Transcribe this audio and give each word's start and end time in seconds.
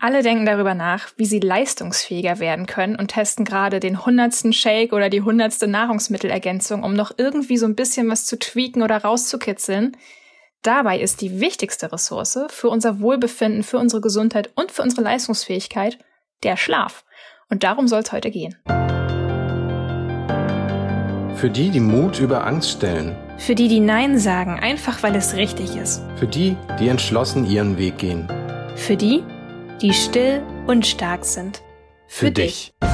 Alle 0.00 0.22
denken 0.22 0.46
darüber 0.46 0.74
nach, 0.74 1.08
wie 1.16 1.26
sie 1.26 1.40
leistungsfähiger 1.40 2.38
werden 2.38 2.66
können 2.66 2.94
und 2.94 3.08
testen 3.08 3.44
gerade 3.44 3.80
den 3.80 4.06
hundertsten 4.06 4.52
Shake 4.52 4.92
oder 4.92 5.10
die 5.10 5.22
hundertste 5.22 5.66
Nahrungsmittelergänzung, 5.66 6.84
um 6.84 6.94
noch 6.94 7.10
irgendwie 7.16 7.56
so 7.56 7.66
ein 7.66 7.74
bisschen 7.74 8.08
was 8.08 8.24
zu 8.24 8.38
tweaken 8.38 8.82
oder 8.82 8.98
rauszukitzeln. 8.98 9.96
Dabei 10.62 11.00
ist 11.00 11.20
die 11.20 11.40
wichtigste 11.40 11.90
Ressource 11.90 12.38
für 12.48 12.68
unser 12.68 13.00
Wohlbefinden, 13.00 13.64
für 13.64 13.78
unsere 13.78 14.00
Gesundheit 14.00 14.50
und 14.54 14.70
für 14.70 14.82
unsere 14.82 15.02
Leistungsfähigkeit 15.02 15.98
der 16.44 16.56
Schlaf. 16.56 17.04
Und 17.50 17.64
darum 17.64 17.88
soll 17.88 18.02
es 18.02 18.12
heute 18.12 18.30
gehen. 18.30 18.54
Für 21.34 21.50
die, 21.50 21.70
die 21.70 21.80
Mut 21.80 22.20
über 22.20 22.46
Angst 22.46 22.70
stellen. 22.70 23.16
Für 23.36 23.56
die, 23.56 23.66
die 23.66 23.80
Nein 23.80 24.16
sagen, 24.18 24.60
einfach 24.60 25.02
weil 25.02 25.16
es 25.16 25.34
richtig 25.34 25.74
ist. 25.74 26.04
Für 26.16 26.28
die, 26.28 26.56
die 26.78 26.86
entschlossen 26.86 27.44
ihren 27.44 27.78
Weg 27.78 27.98
gehen. 27.98 28.28
Für 28.76 28.96
die, 28.96 29.24
die 29.80 29.92
still 29.92 30.42
und 30.66 30.86
stark 30.86 31.24
sind. 31.24 31.62
Für, 32.06 32.26
Für 32.26 32.30
dich. 32.32 32.72
dich. 32.80 32.88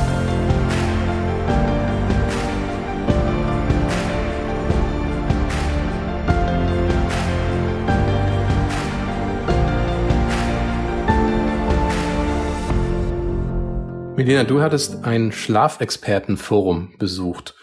Milena, 14.16 14.44
du 14.44 14.62
hattest 14.62 15.04
ein 15.04 15.32
Schlafexpertenforum 15.32 16.94
besucht. 16.98 17.54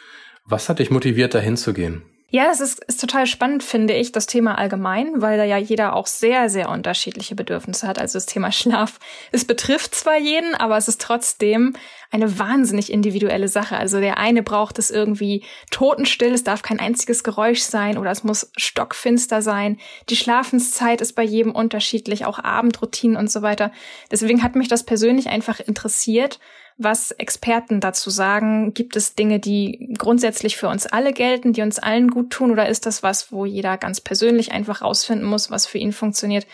Was 0.46 0.68
hat 0.68 0.80
dich 0.80 0.92
motiviert, 0.92 1.34
da 1.34 1.40
hinzugehen? 1.40 2.11
Ja, 2.34 2.50
es 2.50 2.62
ist, 2.62 2.82
ist 2.86 3.02
total 3.02 3.28
spannend, 3.28 3.62
finde 3.62 3.94
ich, 3.94 4.14
das 4.14 4.26
Thema 4.26 4.58
allgemein, 4.58 5.22
weil 5.22 5.38
da 5.38 5.44
ja 5.44 5.58
jeder 5.58 5.98
auch 5.98 6.08
sehr, 6.08 6.50
sehr 6.50 6.70
unterschiedliche 6.70 7.36
Bedürfnisse 7.36 7.86
hat. 7.86 8.00
Also 8.00 8.16
das 8.16 8.26
Thema 8.26 8.52
Schlaf, 8.54 9.00
es 9.34 9.44
betrifft 9.44 9.94
zwar 9.94 10.18
jeden, 10.18 10.56
aber 10.56 10.78
es 10.78 10.88
ist 10.88 11.02
trotzdem 11.02 11.74
eine 12.10 12.40
wahnsinnig 12.40 12.90
individuelle 12.90 13.50
Sache. 13.50 13.76
Also 13.76 14.00
der 14.00 14.18
eine 14.18 14.44
braucht 14.44 14.80
es 14.80 14.92
irgendwie 14.92 15.44
totenstill, 15.72 16.34
es 16.34 16.46
darf 16.46 16.62
kein 16.62 16.80
einziges 16.80 17.26
Geräusch 17.26 17.64
sein 17.64 17.98
oder 17.98 18.12
es 18.12 18.24
muss 18.24 18.50
stockfinster 18.56 19.42
sein. 19.42 19.78
Die 20.10 20.16
Schlafenszeit 20.16 21.02
ist 21.02 21.14
bei 21.14 21.24
jedem 21.24 21.54
unterschiedlich, 21.54 22.24
auch 22.24 22.40
Abendroutinen 22.40 23.18
und 23.18 23.30
so 23.30 23.42
weiter. 23.42 23.74
Deswegen 24.10 24.42
hat 24.42 24.56
mich 24.56 24.70
das 24.70 24.86
persönlich 24.86 25.28
einfach 25.28 25.60
interessiert 25.60 26.40
was 26.78 27.12
Experten 27.12 27.80
dazu 27.80 28.10
sagen. 28.10 28.74
Gibt 28.74 28.96
es 28.96 29.16
Dinge, 29.16 29.40
die 29.40 29.94
grundsätzlich 29.98 30.58
für 30.58 30.68
uns 30.68 30.88
alle 30.88 31.14
gelten, 31.14 31.54
die 31.54 31.62
uns 31.62 31.80
allen 31.80 32.10
gut 32.10 32.32
tun, 32.32 32.52
oder 32.52 32.68
ist 32.68 32.86
das 32.86 33.04
was, 33.04 33.32
wo 33.32 33.46
jeder 33.46 33.78
ganz 33.78 34.02
persönlich 34.02 34.52
einfach 34.52 34.82
rausfinden 34.82 35.28
muss, 35.28 35.52
was 35.52 35.66
für 35.66 35.78
ihn 35.78 35.92
funktioniert? 35.94 36.48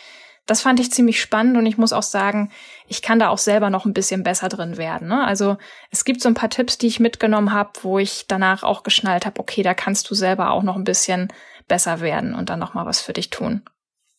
Das 0.48 0.62
fand 0.62 0.80
ich 0.80 0.92
ziemlich 0.92 1.20
spannend 1.20 1.58
und 1.58 1.66
ich 1.66 1.78
muss 1.78 1.92
auch 1.92 2.04
sagen, 2.04 2.52
ich 2.88 3.02
kann 3.02 3.20
da 3.20 3.28
auch 3.28 3.38
selber 3.38 3.70
noch 3.70 3.86
ein 3.86 3.94
bisschen 3.94 4.24
besser 4.24 4.48
drin 4.48 4.78
werden. 4.78 5.10
Ne? 5.10 5.26
Also 5.26 5.58
es 5.92 6.06
gibt 6.06 6.22
so 6.22 6.30
ein 6.30 6.36
paar 6.36 6.50
Tipps, 6.50 6.78
die 6.78 6.88
ich 6.88 7.02
mitgenommen 7.02 7.52
habe, 7.52 7.72
wo 7.82 8.00
ich 8.00 8.26
danach 8.30 8.64
auch 8.64 8.84
geschnallt 8.84 9.26
habe, 9.26 9.42
okay, 9.42 9.62
da 9.62 9.74
kannst 9.74 10.10
du 10.10 10.16
selber 10.16 10.52
auch 10.52 10.64
noch 10.64 10.78
ein 10.78 10.86
bisschen 10.86 11.28
besser 11.68 12.00
werden 12.00 12.34
und 12.34 12.50
dann 12.50 12.60
noch 12.60 12.74
mal 12.74 12.86
was 12.86 13.02
für 13.02 13.12
dich 13.12 13.30
tun. 13.30 13.62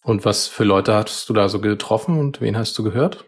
Und 0.02 0.26
was 0.26 0.46
für 0.46 0.64
Leute 0.64 0.94
hast 0.94 1.28
du 1.30 1.32
da 1.32 1.48
so 1.48 1.60
getroffen 1.60 2.18
und 2.18 2.42
wen 2.42 2.58
hast 2.58 2.76
du 2.78 2.82
gehört? 2.82 3.24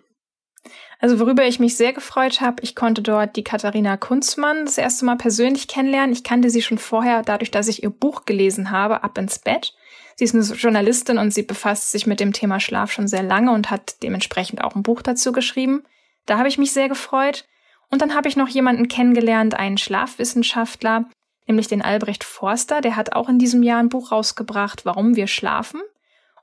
Also 1.00 1.18
worüber 1.18 1.46
ich 1.46 1.58
mich 1.58 1.76
sehr 1.76 1.94
gefreut 1.94 2.42
habe, 2.42 2.62
ich 2.62 2.76
konnte 2.76 3.00
dort 3.00 3.34
die 3.36 3.44
Katharina 3.44 3.96
Kunzmann 3.96 4.66
das 4.66 4.76
erste 4.76 5.06
Mal 5.06 5.16
persönlich 5.16 5.66
kennenlernen. 5.66 6.12
Ich 6.12 6.24
kannte 6.24 6.50
sie 6.50 6.60
schon 6.60 6.76
vorher, 6.76 7.22
dadurch, 7.22 7.50
dass 7.50 7.68
ich 7.68 7.82
ihr 7.82 7.90
Buch 7.90 8.26
gelesen 8.26 8.70
habe, 8.70 9.02
Ab 9.02 9.16
ins 9.16 9.38
Bett. 9.38 9.72
Sie 10.16 10.24
ist 10.24 10.34
eine 10.34 10.44
Journalistin 10.44 11.16
und 11.16 11.32
sie 11.32 11.42
befasst 11.42 11.90
sich 11.90 12.06
mit 12.06 12.20
dem 12.20 12.34
Thema 12.34 12.60
Schlaf 12.60 12.92
schon 12.92 13.08
sehr 13.08 13.22
lange 13.22 13.52
und 13.52 13.70
hat 13.70 14.02
dementsprechend 14.02 14.62
auch 14.62 14.74
ein 14.76 14.82
Buch 14.82 15.00
dazu 15.00 15.32
geschrieben. 15.32 15.84
Da 16.26 16.36
habe 16.36 16.48
ich 16.48 16.58
mich 16.58 16.72
sehr 16.72 16.90
gefreut. 16.90 17.46
Und 17.90 18.02
dann 18.02 18.14
habe 18.14 18.28
ich 18.28 18.36
noch 18.36 18.48
jemanden 18.48 18.86
kennengelernt, 18.88 19.54
einen 19.54 19.78
Schlafwissenschaftler, 19.78 21.06
nämlich 21.46 21.66
den 21.66 21.82
Albrecht 21.82 22.24
Forster. 22.24 22.82
Der 22.82 22.96
hat 22.96 23.14
auch 23.14 23.30
in 23.30 23.38
diesem 23.38 23.62
Jahr 23.62 23.80
ein 23.80 23.88
Buch 23.88 24.12
rausgebracht, 24.12 24.84
Warum 24.84 25.16
wir 25.16 25.26
schlafen. 25.26 25.80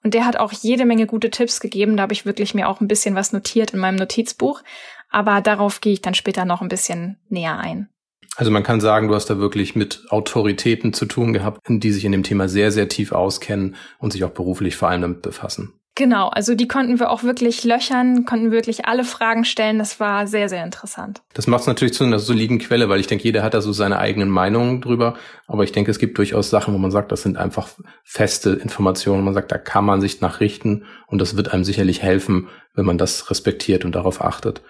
Und 0.04 0.14
der 0.14 0.26
hat 0.26 0.38
auch 0.38 0.52
jede 0.52 0.86
Menge 0.86 1.08
gute 1.08 1.30
Tipps 1.30 1.60
gegeben. 1.60 1.98
Da 1.98 2.04
habe 2.04 2.14
ich 2.14 2.26
wirklich 2.26 2.54
mir 2.54 2.70
auch 2.70 2.82
ein 2.82 2.88
bisschen 2.88 3.16
was 3.16 3.34
notiert 3.34 3.72
in 3.72 3.80
meinem 3.80 3.96
Notizbuch. 3.96 4.62
Aber 5.10 5.42
darauf 5.42 5.82
gehe 5.82 5.94
ich 5.94 6.02
dann 6.02 6.14
später 6.14 6.46
noch 6.46 6.62
ein 6.62 6.68
bisschen 6.68 7.18
näher 7.30 7.58
ein. 7.58 7.90
Also 8.36 8.52
man 8.52 8.64
kann 8.64 8.80
sagen, 8.80 9.08
du 9.08 9.16
hast 9.16 9.32
da 9.32 9.40
wirklich 9.40 9.76
mit 9.76 10.06
Autoritäten 10.10 10.94
zu 10.94 11.06
tun 11.06 11.34
gehabt, 11.34 11.60
die 11.68 11.92
sich 11.92 12.06
in 12.06 12.12
dem 12.12 12.24
Thema 12.24 12.48
sehr, 12.48 12.72
sehr 12.72 12.88
tief 12.88 13.12
auskennen 13.12 13.76
und 13.98 14.14
sich 14.14 14.24
auch 14.24 14.30
beruflich 14.30 14.76
vor 14.76 14.90
allem 14.90 15.02
damit 15.02 15.22
befassen. 15.24 15.77
Genau, 15.98 16.28
also 16.28 16.54
die 16.54 16.68
konnten 16.68 17.00
wir 17.00 17.10
auch 17.10 17.24
wirklich 17.24 17.64
löchern, 17.64 18.24
konnten 18.24 18.52
wirklich 18.52 18.86
alle 18.86 19.04
Fragen 19.04 19.44
stellen. 19.44 19.80
Das 19.80 20.00
war 20.00 20.28
sehr, 20.28 20.48
sehr 20.48 20.64
interessant. 20.64 21.24
Das 21.34 21.48
macht 21.48 21.62
es 21.62 21.68
natürlich 21.68 21.96
zu 21.96 22.04
einer 22.04 22.20
soliden 22.20 22.60
Quelle, 22.60 22.88
weil 22.88 23.00
ich 23.00 23.08
denke, 23.08 23.24
jeder 23.24 23.42
hat 23.42 23.56
da 23.56 23.62
so 23.62 23.74
seine 23.74 23.98
eigenen 23.98 24.30
Meinungen 24.30 24.80
drüber. 24.80 25.16
Aber 25.48 25.64
ich 25.64 25.72
denke, 25.72 25.90
es 25.90 25.98
gibt 25.98 26.20
durchaus 26.20 26.52
Sachen, 26.52 26.72
wo 26.76 26.78
man 26.78 26.92
sagt, 26.92 27.12
das 27.12 27.24
sind 27.24 27.38
einfach 27.38 27.70
feste 28.04 28.52
Informationen. 28.52 29.24
Man 29.24 29.34
sagt, 29.34 29.52
da 29.52 29.58
kann 29.58 29.86
man 29.86 30.00
sich 30.00 30.22
nachrichten 30.22 30.86
und 31.08 31.20
das 31.20 31.36
wird 31.36 31.52
einem 31.52 31.64
sicherlich 31.64 32.04
helfen, 32.04 32.48
wenn 32.76 32.86
man 32.86 33.00
das 33.00 33.32
respektiert 33.32 33.84
und 33.84 33.96
darauf 33.96 34.22
achtet. 34.22 34.62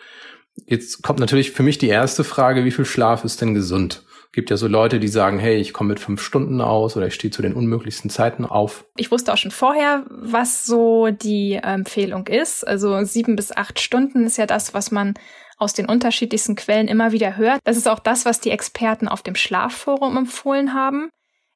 Jetzt 0.65 1.03
kommt 1.03 1.19
natürlich 1.19 1.51
für 1.51 1.61
mich 1.61 1.77
die 1.77 1.89
erste 1.89 2.23
Frage, 2.23 2.63
wie 2.63 2.71
viel 2.71 2.85
Schlaf 2.85 3.25
ist 3.25 3.41
denn 3.41 3.53
gesund? 3.53 4.05
Gibt 4.31 4.49
ja 4.49 4.57
so 4.57 4.67
Leute, 4.67 4.99
die 4.99 5.07
sagen, 5.07 5.39
hey, 5.39 5.57
ich 5.57 5.73
komme 5.73 5.89
mit 5.89 5.99
fünf 5.99 6.21
Stunden 6.21 6.61
aus 6.61 6.95
oder 6.95 7.07
ich 7.07 7.15
stehe 7.15 7.31
zu 7.31 7.41
den 7.41 7.53
unmöglichsten 7.53 8.09
Zeiten 8.09 8.45
auf. 8.45 8.85
Ich 8.97 9.11
wusste 9.11 9.33
auch 9.33 9.37
schon 9.37 9.51
vorher, 9.51 10.05
was 10.09 10.65
so 10.65 11.09
die 11.09 11.53
Empfehlung 11.53 12.27
ist. 12.27 12.67
Also 12.67 13.03
sieben 13.03 13.35
bis 13.35 13.51
acht 13.51 13.79
Stunden 13.79 14.25
ist 14.25 14.37
ja 14.37 14.45
das, 14.45 14.73
was 14.73 14.91
man 14.91 15.15
aus 15.57 15.73
den 15.73 15.87
unterschiedlichsten 15.87 16.55
Quellen 16.55 16.87
immer 16.87 17.11
wieder 17.11 17.35
hört. 17.35 17.59
Das 17.63 17.77
ist 17.77 17.87
auch 17.87 17.99
das, 17.99 18.25
was 18.25 18.39
die 18.39 18.51
Experten 18.51 19.07
auf 19.07 19.23
dem 19.23 19.35
Schlafforum 19.35 20.17
empfohlen 20.17 20.73
haben. 20.73 21.09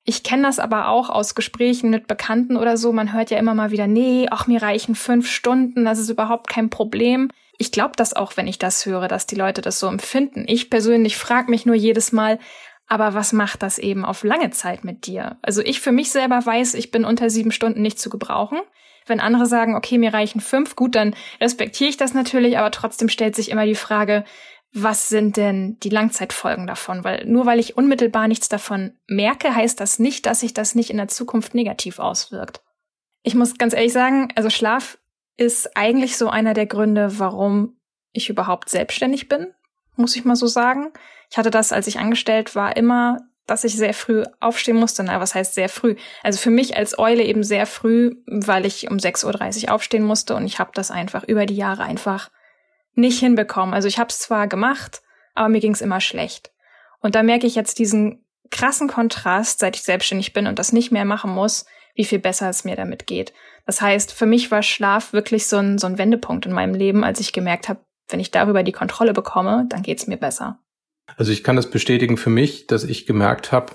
Ich 0.03 0.23
kenne 0.23 0.43
das 0.43 0.57
aber 0.57 0.87
auch 0.87 1.09
aus 1.09 1.35
Gesprächen 1.35 1.91
mit 1.91 2.07
Bekannten 2.07 2.57
oder 2.57 2.75
so. 2.77 2.91
Man 2.91 3.13
hört 3.13 3.29
ja 3.29 3.37
immer 3.37 3.53
mal 3.53 3.69
wieder, 3.69 3.85
nee, 3.85 4.27
ach, 4.31 4.47
mir 4.47 4.61
reichen 4.61 4.95
fünf 4.95 5.29
Stunden, 5.29 5.85
das 5.85 5.99
ist 5.99 6.09
überhaupt 6.09 6.47
kein 6.47 6.71
Problem. 6.71 7.29
Ich 7.61 7.71
glaube 7.71 7.93
das 7.95 8.15
auch, 8.15 8.37
wenn 8.37 8.47
ich 8.47 8.57
das 8.57 8.87
höre, 8.87 9.07
dass 9.07 9.27
die 9.27 9.35
Leute 9.35 9.61
das 9.61 9.79
so 9.79 9.85
empfinden. 9.85 10.45
Ich 10.47 10.71
persönlich 10.71 11.15
frage 11.15 11.51
mich 11.51 11.67
nur 11.67 11.75
jedes 11.75 12.11
Mal, 12.11 12.39
aber 12.87 13.13
was 13.13 13.33
macht 13.33 13.61
das 13.61 13.77
eben 13.77 14.03
auf 14.03 14.23
lange 14.23 14.49
Zeit 14.49 14.83
mit 14.83 15.05
dir? 15.05 15.37
Also 15.43 15.61
ich 15.61 15.79
für 15.79 15.91
mich 15.91 16.09
selber 16.09 16.43
weiß, 16.43 16.73
ich 16.73 16.89
bin 16.89 17.05
unter 17.05 17.29
sieben 17.29 17.51
Stunden 17.51 17.83
nicht 17.83 17.99
zu 17.99 18.09
gebrauchen. 18.09 18.57
Wenn 19.05 19.19
andere 19.19 19.45
sagen, 19.45 19.75
okay, 19.75 19.99
mir 19.99 20.11
reichen 20.11 20.41
fünf, 20.41 20.75
gut, 20.75 20.95
dann 20.95 21.15
respektiere 21.39 21.91
ich 21.91 21.97
das 21.97 22.15
natürlich, 22.15 22.57
aber 22.57 22.71
trotzdem 22.71 23.09
stellt 23.09 23.35
sich 23.35 23.51
immer 23.51 23.67
die 23.67 23.75
Frage, 23.75 24.25
was 24.73 25.09
sind 25.09 25.37
denn 25.37 25.77
die 25.83 25.89
Langzeitfolgen 25.89 26.65
davon? 26.65 27.03
Weil 27.03 27.25
nur 27.27 27.45
weil 27.45 27.59
ich 27.59 27.77
unmittelbar 27.77 28.27
nichts 28.27 28.49
davon 28.49 28.97
merke, 29.05 29.53
heißt 29.53 29.79
das 29.79 29.99
nicht, 29.99 30.25
dass 30.25 30.39
sich 30.39 30.55
das 30.55 30.73
nicht 30.73 30.89
in 30.89 30.97
der 30.97 31.09
Zukunft 31.09 31.53
negativ 31.53 31.99
auswirkt. 31.99 32.63
Ich 33.21 33.35
muss 33.35 33.59
ganz 33.59 33.75
ehrlich 33.75 33.93
sagen, 33.93 34.29
also 34.35 34.49
Schlaf 34.49 34.97
ist 35.41 35.75
eigentlich 35.75 36.17
so 36.17 36.29
einer 36.29 36.53
der 36.53 36.67
Gründe, 36.67 37.19
warum 37.19 37.75
ich 38.13 38.29
überhaupt 38.29 38.69
selbstständig 38.69 39.27
bin, 39.27 39.53
muss 39.95 40.15
ich 40.15 40.23
mal 40.23 40.35
so 40.35 40.45
sagen. 40.45 40.91
Ich 41.31 41.37
hatte 41.37 41.49
das, 41.49 41.71
als 41.71 41.87
ich 41.87 41.97
angestellt 41.97 42.55
war, 42.55 42.77
immer, 42.77 43.17
dass 43.47 43.63
ich 43.63 43.75
sehr 43.75 43.95
früh 43.95 44.23
aufstehen 44.39 44.77
musste. 44.77 45.03
Na, 45.03 45.19
was 45.19 45.33
heißt 45.33 45.55
sehr 45.55 45.69
früh? 45.69 45.95
Also 46.21 46.37
für 46.37 46.51
mich 46.51 46.77
als 46.77 46.99
Eule 46.99 47.23
eben 47.23 47.43
sehr 47.43 47.65
früh, 47.65 48.15
weil 48.27 48.65
ich 48.65 48.89
um 48.91 48.97
6.30 48.97 49.65
Uhr 49.65 49.73
aufstehen 49.73 50.03
musste 50.03 50.35
und 50.35 50.45
ich 50.45 50.59
habe 50.59 50.71
das 50.75 50.91
einfach 50.91 51.23
über 51.23 51.45
die 51.45 51.55
Jahre 51.55 51.83
einfach 51.83 52.29
nicht 52.93 53.19
hinbekommen. 53.19 53.73
Also 53.73 53.87
ich 53.87 53.97
habe 53.97 54.09
es 54.09 54.19
zwar 54.19 54.47
gemacht, 54.47 55.01
aber 55.33 55.49
mir 55.49 55.59
ging 55.59 55.73
es 55.73 55.81
immer 55.81 56.01
schlecht. 56.01 56.51
Und 56.99 57.15
da 57.15 57.23
merke 57.23 57.47
ich 57.47 57.55
jetzt 57.55 57.79
diesen 57.79 58.23
krassen 58.51 58.87
Kontrast, 58.87 59.59
seit 59.59 59.75
ich 59.75 59.81
selbstständig 59.81 60.33
bin 60.33 60.45
und 60.45 60.59
das 60.59 60.71
nicht 60.71 60.91
mehr 60.91 61.05
machen 61.05 61.31
muss, 61.31 61.65
wie 61.95 62.05
viel 62.05 62.19
besser 62.19 62.49
es 62.49 62.63
mir 62.63 62.75
damit 62.75 63.07
geht. 63.07 63.33
Das 63.65 63.81
heißt, 63.81 64.11
für 64.11 64.25
mich 64.25 64.51
war 64.51 64.63
Schlaf 64.63 65.13
wirklich 65.13 65.47
so 65.47 65.57
ein, 65.57 65.77
so 65.77 65.87
ein 65.87 65.97
Wendepunkt 65.97 66.45
in 66.45 66.53
meinem 66.53 66.73
Leben, 66.73 67.03
als 67.03 67.19
ich 67.19 67.33
gemerkt 67.33 67.69
habe, 67.69 67.81
wenn 68.09 68.19
ich 68.19 68.31
darüber 68.31 68.63
die 68.63 68.71
Kontrolle 68.71 69.13
bekomme, 69.13 69.65
dann 69.69 69.83
geht's 69.83 70.07
mir 70.07 70.17
besser. 70.17 70.59
Also 71.17 71.31
ich 71.31 71.43
kann 71.43 71.55
das 71.55 71.69
bestätigen 71.69 72.17
für 72.17 72.29
mich, 72.29 72.67
dass 72.67 72.83
ich 72.83 73.05
gemerkt 73.05 73.51
habe, 73.51 73.73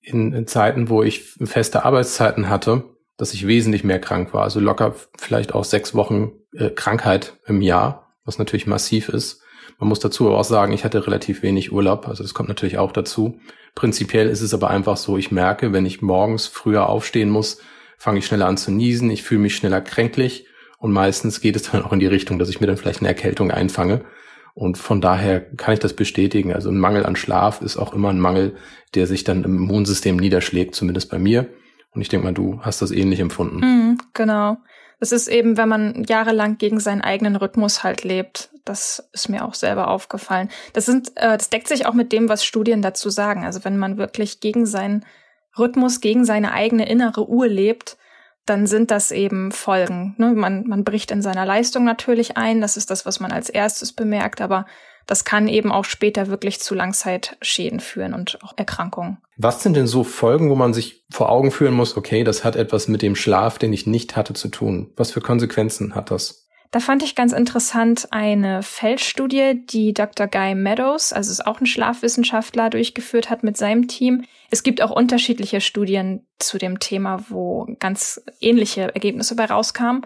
in, 0.00 0.32
in 0.32 0.46
Zeiten, 0.46 0.88
wo 0.88 1.02
ich 1.02 1.22
feste 1.44 1.84
Arbeitszeiten 1.84 2.48
hatte, 2.48 2.84
dass 3.16 3.34
ich 3.34 3.46
wesentlich 3.46 3.84
mehr 3.84 4.00
krank 4.00 4.32
war. 4.32 4.42
Also 4.42 4.60
locker 4.60 4.94
vielleicht 5.18 5.54
auch 5.54 5.64
sechs 5.64 5.94
Wochen 5.94 6.32
äh, 6.52 6.70
Krankheit 6.70 7.38
im 7.46 7.60
Jahr, 7.62 8.14
was 8.24 8.38
natürlich 8.38 8.66
massiv 8.66 9.08
ist. 9.08 9.42
Man 9.78 9.88
muss 9.88 10.00
dazu 10.00 10.26
aber 10.26 10.38
auch 10.38 10.44
sagen, 10.44 10.72
ich 10.72 10.84
hatte 10.84 11.06
relativ 11.06 11.42
wenig 11.42 11.72
Urlaub, 11.72 12.08
also 12.08 12.22
das 12.22 12.34
kommt 12.34 12.48
natürlich 12.48 12.78
auch 12.78 12.92
dazu. 12.92 13.38
Prinzipiell 13.78 14.28
ist 14.28 14.40
es 14.40 14.52
aber 14.54 14.70
einfach 14.70 14.96
so, 14.96 15.18
ich 15.18 15.30
merke, 15.30 15.72
wenn 15.72 15.86
ich 15.86 16.02
morgens 16.02 16.48
früher 16.48 16.88
aufstehen 16.88 17.30
muss, 17.30 17.60
fange 17.96 18.18
ich 18.18 18.26
schneller 18.26 18.46
an 18.46 18.56
zu 18.56 18.72
niesen, 18.72 19.08
ich 19.08 19.22
fühle 19.22 19.42
mich 19.42 19.54
schneller 19.54 19.80
kränklich 19.80 20.48
und 20.78 20.90
meistens 20.90 21.40
geht 21.40 21.54
es 21.54 21.70
dann 21.70 21.84
auch 21.84 21.92
in 21.92 22.00
die 22.00 22.08
Richtung, 22.08 22.40
dass 22.40 22.48
ich 22.48 22.60
mir 22.60 22.66
dann 22.66 22.76
vielleicht 22.76 23.02
eine 23.02 23.08
Erkältung 23.08 23.52
einfange. 23.52 24.04
Und 24.52 24.78
von 24.78 25.00
daher 25.00 25.38
kann 25.38 25.74
ich 25.74 25.78
das 25.78 25.92
bestätigen. 25.92 26.52
Also 26.52 26.70
ein 26.70 26.78
Mangel 26.80 27.06
an 27.06 27.14
Schlaf 27.14 27.62
ist 27.62 27.76
auch 27.76 27.94
immer 27.94 28.08
ein 28.08 28.18
Mangel, 28.18 28.56
der 28.96 29.06
sich 29.06 29.22
dann 29.22 29.44
im 29.44 29.54
Immunsystem 29.54 30.16
niederschlägt, 30.16 30.74
zumindest 30.74 31.08
bei 31.08 31.20
mir. 31.20 31.46
Und 31.92 32.00
ich 32.00 32.08
denke 32.08 32.26
mal, 32.26 32.34
du 32.34 32.60
hast 32.62 32.82
das 32.82 32.90
ähnlich 32.90 33.20
empfunden. 33.20 33.60
Mm, 33.60 33.98
genau. 34.12 34.56
Es 35.00 35.12
ist 35.12 35.28
eben, 35.28 35.56
wenn 35.56 35.68
man 35.68 36.04
jahrelang 36.08 36.58
gegen 36.58 36.80
seinen 36.80 37.02
eigenen 37.02 37.36
Rhythmus 37.36 37.84
halt 37.84 38.04
lebt. 38.04 38.50
Das 38.64 39.08
ist 39.12 39.28
mir 39.28 39.44
auch 39.44 39.54
selber 39.54 39.88
aufgefallen. 39.88 40.50
Das 40.72 40.86
sind, 40.86 41.16
äh, 41.16 41.38
das 41.38 41.50
deckt 41.50 41.68
sich 41.68 41.86
auch 41.86 41.94
mit 41.94 42.12
dem, 42.12 42.28
was 42.28 42.44
Studien 42.44 42.82
dazu 42.82 43.08
sagen. 43.10 43.44
Also 43.44 43.64
wenn 43.64 43.78
man 43.78 43.96
wirklich 43.96 44.40
gegen 44.40 44.66
seinen 44.66 45.04
Rhythmus, 45.56 46.00
gegen 46.00 46.24
seine 46.24 46.52
eigene 46.52 46.88
innere 46.88 47.28
Uhr 47.28 47.48
lebt, 47.48 47.96
dann 48.44 48.66
sind 48.66 48.90
das 48.90 49.10
eben 49.10 49.52
Folgen. 49.52 50.14
Ne? 50.18 50.32
Man, 50.32 50.66
man 50.66 50.84
bricht 50.84 51.10
in 51.10 51.22
seiner 51.22 51.46
Leistung 51.46 51.84
natürlich 51.84 52.36
ein. 52.36 52.60
Das 52.60 52.76
ist 52.76 52.90
das, 52.90 53.06
was 53.06 53.20
man 53.20 53.30
als 53.30 53.50
erstes 53.50 53.92
bemerkt. 53.92 54.40
Aber 54.40 54.66
das 55.08 55.24
kann 55.24 55.48
eben 55.48 55.72
auch 55.72 55.86
später 55.86 56.28
wirklich 56.28 56.60
zu 56.60 56.74
Langzeitschäden 56.74 57.80
führen 57.80 58.12
und 58.12 58.38
auch 58.44 58.52
Erkrankungen. 58.56 59.16
Was 59.38 59.62
sind 59.62 59.74
denn 59.74 59.86
so 59.86 60.04
Folgen, 60.04 60.50
wo 60.50 60.54
man 60.54 60.74
sich 60.74 61.02
vor 61.10 61.30
Augen 61.30 61.50
führen 61.50 61.72
muss, 61.72 61.96
okay, 61.96 62.24
das 62.24 62.44
hat 62.44 62.56
etwas 62.56 62.88
mit 62.88 63.00
dem 63.00 63.16
Schlaf, 63.16 63.58
den 63.58 63.72
ich 63.72 63.86
nicht 63.86 64.16
hatte, 64.16 64.34
zu 64.34 64.48
tun? 64.48 64.92
Was 64.96 65.10
für 65.10 65.22
Konsequenzen 65.22 65.94
hat 65.94 66.10
das? 66.10 66.46
Da 66.70 66.80
fand 66.80 67.02
ich 67.02 67.14
ganz 67.14 67.32
interessant 67.32 68.08
eine 68.10 68.62
Feldstudie, 68.62 69.64
die 69.64 69.94
Dr. 69.94 70.26
Guy 70.26 70.54
Meadows, 70.54 71.14
also 71.14 71.30
ist 71.30 71.46
auch 71.46 71.62
ein 71.62 71.66
Schlafwissenschaftler, 71.66 72.68
durchgeführt 72.68 73.30
hat 73.30 73.42
mit 73.42 73.56
seinem 73.56 73.88
Team. 73.88 74.24
Es 74.50 74.62
gibt 74.62 74.82
auch 74.82 74.90
unterschiedliche 74.90 75.62
Studien 75.62 76.26
zu 76.38 76.58
dem 76.58 76.80
Thema, 76.80 77.24
wo 77.30 77.66
ganz 77.78 78.20
ähnliche 78.40 78.94
Ergebnisse 78.94 79.34
bei 79.36 79.46
rauskamen. 79.46 80.04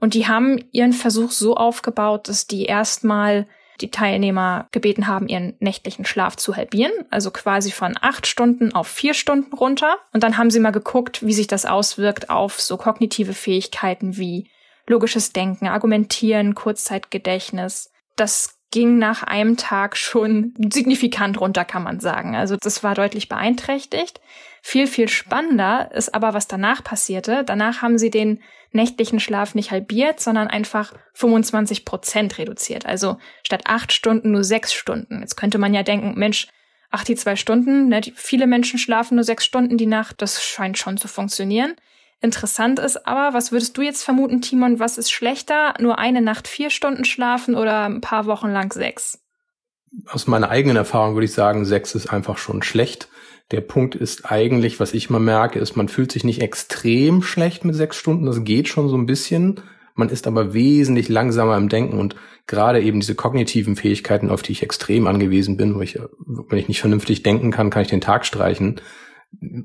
Und 0.00 0.14
die 0.14 0.26
haben 0.26 0.58
ihren 0.72 0.92
Versuch 0.92 1.30
so 1.30 1.54
aufgebaut, 1.54 2.26
dass 2.28 2.48
die 2.48 2.64
erstmal 2.64 3.46
die 3.80 3.90
Teilnehmer 3.90 4.68
gebeten 4.72 5.06
haben, 5.06 5.28
ihren 5.28 5.54
nächtlichen 5.60 6.04
Schlaf 6.04 6.36
zu 6.36 6.56
halbieren, 6.56 6.92
also 7.10 7.30
quasi 7.30 7.70
von 7.70 7.96
acht 8.00 8.26
Stunden 8.26 8.74
auf 8.74 8.86
vier 8.88 9.14
Stunden 9.14 9.54
runter. 9.54 9.96
Und 10.12 10.22
dann 10.22 10.36
haben 10.38 10.50
sie 10.50 10.60
mal 10.60 10.70
geguckt, 10.70 11.24
wie 11.24 11.32
sich 11.32 11.46
das 11.46 11.66
auswirkt 11.66 12.30
auf 12.30 12.60
so 12.60 12.76
kognitive 12.76 13.32
Fähigkeiten 13.32 14.16
wie 14.16 14.50
logisches 14.86 15.32
Denken, 15.32 15.68
Argumentieren, 15.68 16.54
Kurzzeitgedächtnis. 16.54 17.90
Das 18.16 18.59
ging 18.70 18.98
nach 18.98 19.22
einem 19.22 19.56
Tag 19.56 19.96
schon 19.96 20.54
signifikant 20.72 21.40
runter, 21.40 21.64
kann 21.64 21.82
man 21.82 22.00
sagen. 22.00 22.36
Also 22.36 22.56
das 22.56 22.84
war 22.84 22.94
deutlich 22.94 23.28
beeinträchtigt. 23.28 24.20
Viel, 24.62 24.86
viel 24.86 25.08
spannender 25.08 25.90
ist 25.92 26.14
aber, 26.14 26.34
was 26.34 26.46
danach 26.46 26.84
passierte. 26.84 27.42
Danach 27.44 27.82
haben 27.82 27.98
sie 27.98 28.10
den 28.10 28.40
nächtlichen 28.72 29.18
Schlaf 29.18 29.54
nicht 29.54 29.72
halbiert, 29.72 30.20
sondern 30.20 30.48
einfach 30.48 30.92
25 31.14 31.84
Prozent 31.84 32.38
reduziert. 32.38 32.86
Also 32.86 33.18
statt 33.42 33.62
acht 33.66 33.92
Stunden 33.92 34.30
nur 34.30 34.44
sechs 34.44 34.72
Stunden. 34.72 35.20
Jetzt 35.20 35.36
könnte 35.36 35.58
man 35.58 35.74
ja 35.74 35.82
denken, 35.82 36.14
Mensch, 36.16 36.46
ach, 36.90 37.04
die 37.04 37.16
zwei 37.16 37.36
Stunden, 37.36 37.88
ne, 37.88 38.00
viele 38.14 38.46
Menschen 38.46 38.78
schlafen 38.78 39.16
nur 39.16 39.24
sechs 39.24 39.44
Stunden 39.44 39.76
die 39.76 39.86
Nacht, 39.86 40.22
das 40.22 40.44
scheint 40.44 40.78
schon 40.78 40.96
zu 40.96 41.08
funktionieren. 41.08 41.74
Interessant 42.22 42.78
ist 42.78 43.06
aber, 43.06 43.34
was 43.34 43.50
würdest 43.50 43.76
du 43.78 43.82
jetzt 43.82 44.04
vermuten, 44.04 44.42
Timon, 44.42 44.78
was 44.78 44.98
ist 44.98 45.10
schlechter? 45.10 45.74
Nur 45.80 45.98
eine 45.98 46.20
Nacht 46.20 46.48
vier 46.48 46.68
Stunden 46.68 47.04
schlafen 47.04 47.54
oder 47.54 47.84
ein 47.84 48.02
paar 48.02 48.26
Wochen 48.26 48.50
lang 48.50 48.72
sechs? 48.72 49.18
Aus 50.06 50.26
meiner 50.26 50.50
eigenen 50.50 50.76
Erfahrung 50.76 51.14
würde 51.14 51.24
ich 51.24 51.32
sagen, 51.32 51.64
sechs 51.64 51.94
ist 51.94 52.12
einfach 52.12 52.36
schon 52.36 52.62
schlecht. 52.62 53.08
Der 53.52 53.62
Punkt 53.62 53.94
ist 53.94 54.30
eigentlich, 54.30 54.78
was 54.78 54.92
ich 54.92 55.08
mal 55.08 55.18
merke, 55.18 55.58
ist, 55.58 55.76
man 55.76 55.88
fühlt 55.88 56.12
sich 56.12 56.22
nicht 56.22 56.42
extrem 56.42 57.22
schlecht 57.22 57.64
mit 57.64 57.74
sechs 57.74 57.96
Stunden. 57.96 58.26
Das 58.26 58.44
geht 58.44 58.68
schon 58.68 58.88
so 58.88 58.96
ein 58.96 59.06
bisschen. 59.06 59.60
Man 59.94 60.10
ist 60.10 60.26
aber 60.26 60.52
wesentlich 60.52 61.08
langsamer 61.08 61.56
im 61.56 61.68
Denken 61.68 61.98
und 61.98 62.16
gerade 62.46 62.80
eben 62.80 63.00
diese 63.00 63.14
kognitiven 63.14 63.76
Fähigkeiten, 63.76 64.30
auf 64.30 64.42
die 64.42 64.52
ich 64.52 64.62
extrem 64.62 65.06
angewiesen 65.06 65.56
bin, 65.56 65.74
wo 65.74 65.80
ich, 65.80 65.98
wenn 66.26 66.58
ich 66.58 66.68
nicht 66.68 66.80
vernünftig 66.80 67.22
denken 67.22 67.50
kann, 67.50 67.70
kann 67.70 67.82
ich 67.82 67.88
den 67.88 68.00
Tag 68.00 68.24
streichen 68.26 68.80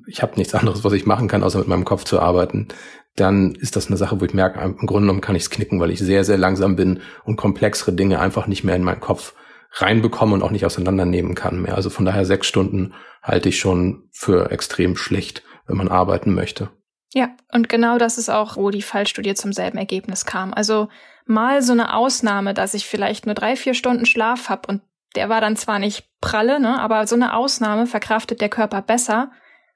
ich 0.07 0.21
habe 0.21 0.35
nichts 0.35 0.53
anderes, 0.53 0.83
was 0.83 0.93
ich 0.93 1.05
machen 1.05 1.27
kann, 1.27 1.43
außer 1.43 1.59
mit 1.59 1.67
meinem 1.67 1.85
Kopf 1.85 2.03
zu 2.03 2.19
arbeiten, 2.19 2.67
dann 3.15 3.55
ist 3.55 3.75
das 3.75 3.87
eine 3.87 3.97
Sache, 3.97 4.19
wo 4.19 4.25
ich 4.25 4.33
merke, 4.33 4.59
im 4.59 4.85
Grunde 4.85 5.01
genommen 5.01 5.21
kann 5.21 5.35
ich 5.35 5.43
es 5.43 5.49
knicken, 5.49 5.79
weil 5.79 5.91
ich 5.91 5.99
sehr, 5.99 6.23
sehr 6.23 6.37
langsam 6.37 6.75
bin 6.75 7.01
und 7.23 7.37
komplexere 7.37 7.93
Dinge 7.93 8.19
einfach 8.19 8.47
nicht 8.47 8.63
mehr 8.63 8.75
in 8.75 8.83
meinen 8.83 8.99
Kopf 8.99 9.33
reinbekomme 9.71 10.33
und 10.33 10.43
auch 10.43 10.51
nicht 10.51 10.65
auseinandernehmen 10.65 11.35
kann 11.35 11.61
mehr. 11.61 11.75
Also 11.75 11.89
von 11.89 12.05
daher 12.05 12.25
sechs 12.25 12.47
Stunden 12.47 12.93
halte 13.21 13.49
ich 13.49 13.59
schon 13.59 14.09
für 14.11 14.51
extrem 14.51 14.95
schlecht, 14.95 15.43
wenn 15.67 15.77
man 15.77 15.89
arbeiten 15.89 16.33
möchte. 16.33 16.69
Ja, 17.13 17.29
und 17.53 17.69
genau 17.69 17.97
das 17.97 18.17
ist 18.17 18.29
auch, 18.29 18.57
wo 18.57 18.69
die 18.69 18.81
Fallstudie 18.81 19.35
zum 19.35 19.53
selben 19.53 19.77
Ergebnis 19.77 20.25
kam. 20.25 20.53
Also 20.53 20.89
mal 21.25 21.61
so 21.61 21.71
eine 21.71 21.93
Ausnahme, 21.93 22.53
dass 22.53 22.73
ich 22.73 22.85
vielleicht 22.85 23.25
nur 23.25 23.35
drei, 23.35 23.55
vier 23.55 23.73
Stunden 23.73 24.05
Schlaf 24.05 24.49
habe 24.49 24.67
und 24.67 24.81
der 25.15 25.29
war 25.29 25.39
dann 25.39 25.55
zwar 25.55 25.79
nicht 25.79 26.09
pralle, 26.19 26.59
ne, 26.59 26.79
aber 26.79 27.07
so 27.07 27.15
eine 27.15 27.33
Ausnahme 27.33 27.87
verkraftet 27.87 28.41
der 28.41 28.49
Körper 28.49 28.81
besser, 28.81 29.31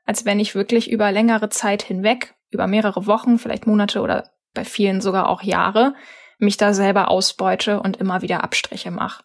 als 0.09 0.25
wenn 0.25 0.39
ich 0.39 0.55
wirklich 0.55 0.89
über 0.89 1.11
längere 1.11 1.49
Zeit 1.49 1.83
hinweg, 1.83 2.33
über 2.49 2.65
mehrere 2.65 3.05
Wochen, 3.05 3.37
vielleicht 3.37 3.67
Monate 3.67 4.01
oder 4.01 4.31
bei 4.55 4.65
vielen 4.65 5.01
sogar 5.01 5.29
auch 5.29 5.43
Jahre, 5.43 5.93
mich 6.39 6.57
da 6.57 6.73
selber 6.73 7.11
ausbeute 7.11 7.79
und 7.79 7.97
immer 7.97 8.23
wieder 8.23 8.43
Abstriche 8.43 8.89
mache. 8.89 9.23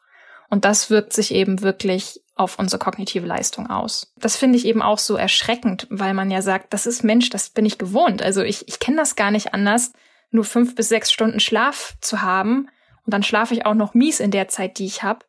Und 0.50 0.66
das 0.66 0.90
wirkt 0.90 1.14
sich 1.14 1.32
eben 1.32 1.62
wirklich 1.62 2.20
auf 2.34 2.58
unsere 2.58 2.78
kognitive 2.78 3.26
Leistung 3.26 3.70
aus. 3.70 4.12
Das 4.18 4.36
finde 4.36 4.58
ich 4.58 4.66
eben 4.66 4.82
auch 4.82 4.98
so 4.98 5.16
erschreckend, 5.16 5.86
weil 5.88 6.12
man 6.12 6.30
ja 6.30 6.42
sagt, 6.42 6.74
das 6.74 6.84
ist 6.84 7.02
Mensch, 7.02 7.30
das 7.30 7.48
bin 7.48 7.64
ich 7.64 7.78
gewohnt. 7.78 8.20
Also 8.20 8.42
ich, 8.42 8.68
ich 8.68 8.78
kenne 8.78 8.98
das 8.98 9.16
gar 9.16 9.30
nicht 9.30 9.54
anders, 9.54 9.94
nur 10.32 10.44
fünf 10.44 10.74
bis 10.74 10.90
sechs 10.90 11.10
Stunden 11.10 11.40
Schlaf 11.40 11.96
zu 12.02 12.20
haben. 12.20 12.68
Und 13.06 13.14
dann 13.14 13.22
schlafe 13.22 13.54
ich 13.54 13.64
auch 13.64 13.72
noch 13.72 13.94
mies 13.94 14.20
in 14.20 14.30
der 14.30 14.48
Zeit, 14.48 14.76
die 14.78 14.84
ich 14.84 15.02
habe 15.02 15.24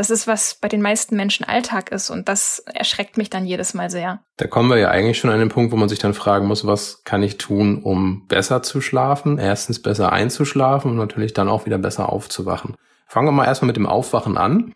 das 0.00 0.08
ist, 0.08 0.26
was 0.26 0.54
bei 0.54 0.68
den 0.68 0.80
meisten 0.80 1.14
Menschen 1.14 1.44
Alltag 1.44 1.92
ist 1.92 2.08
und 2.08 2.26
das 2.26 2.60
erschreckt 2.72 3.18
mich 3.18 3.28
dann 3.28 3.44
jedes 3.44 3.74
Mal 3.74 3.90
sehr. 3.90 4.20
Da 4.38 4.46
kommen 4.46 4.70
wir 4.70 4.78
ja 4.78 4.88
eigentlich 4.88 5.18
schon 5.18 5.28
an 5.28 5.38
den 5.38 5.50
Punkt, 5.50 5.72
wo 5.72 5.76
man 5.76 5.90
sich 5.90 5.98
dann 5.98 6.14
fragen 6.14 6.46
muss, 6.46 6.66
was 6.66 7.04
kann 7.04 7.22
ich 7.22 7.36
tun, 7.36 7.82
um 7.82 8.26
besser 8.26 8.62
zu 8.62 8.80
schlafen? 8.80 9.36
Erstens 9.36 9.82
besser 9.82 10.10
einzuschlafen 10.10 10.92
und 10.92 10.96
natürlich 10.96 11.34
dann 11.34 11.50
auch 11.50 11.66
wieder 11.66 11.76
besser 11.76 12.10
aufzuwachen. 12.10 12.76
Fangen 13.08 13.28
wir 13.28 13.32
mal 13.32 13.44
erstmal 13.44 13.66
mit 13.66 13.76
dem 13.76 13.84
Aufwachen 13.84 14.38
an. 14.38 14.72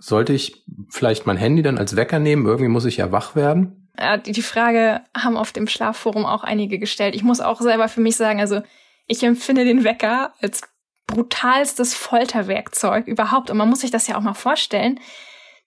Sollte 0.00 0.32
ich 0.32 0.64
vielleicht 0.88 1.26
mein 1.26 1.36
Handy 1.36 1.62
dann 1.62 1.78
als 1.78 1.94
Wecker 1.94 2.18
nehmen? 2.18 2.44
Irgendwie 2.44 2.70
muss 2.70 2.86
ich 2.86 2.96
ja 2.96 3.12
wach 3.12 3.36
werden. 3.36 3.88
Ja, 3.96 4.16
die 4.16 4.42
Frage 4.42 5.02
haben 5.16 5.36
auf 5.36 5.52
dem 5.52 5.68
Schlafforum 5.68 6.26
auch 6.26 6.42
einige 6.42 6.80
gestellt. 6.80 7.14
Ich 7.14 7.22
muss 7.22 7.40
auch 7.40 7.60
selber 7.60 7.86
für 7.86 8.00
mich 8.00 8.16
sagen, 8.16 8.40
also 8.40 8.62
ich 9.06 9.22
empfinde 9.22 9.64
den 9.64 9.84
Wecker 9.84 10.32
als 10.40 10.62
brutalstes 11.06 11.94
Folterwerkzeug 11.94 13.06
überhaupt. 13.06 13.50
Und 13.50 13.56
man 13.56 13.68
muss 13.68 13.80
sich 13.80 13.90
das 13.90 14.06
ja 14.06 14.16
auch 14.16 14.22
mal 14.22 14.34
vorstellen. 14.34 15.00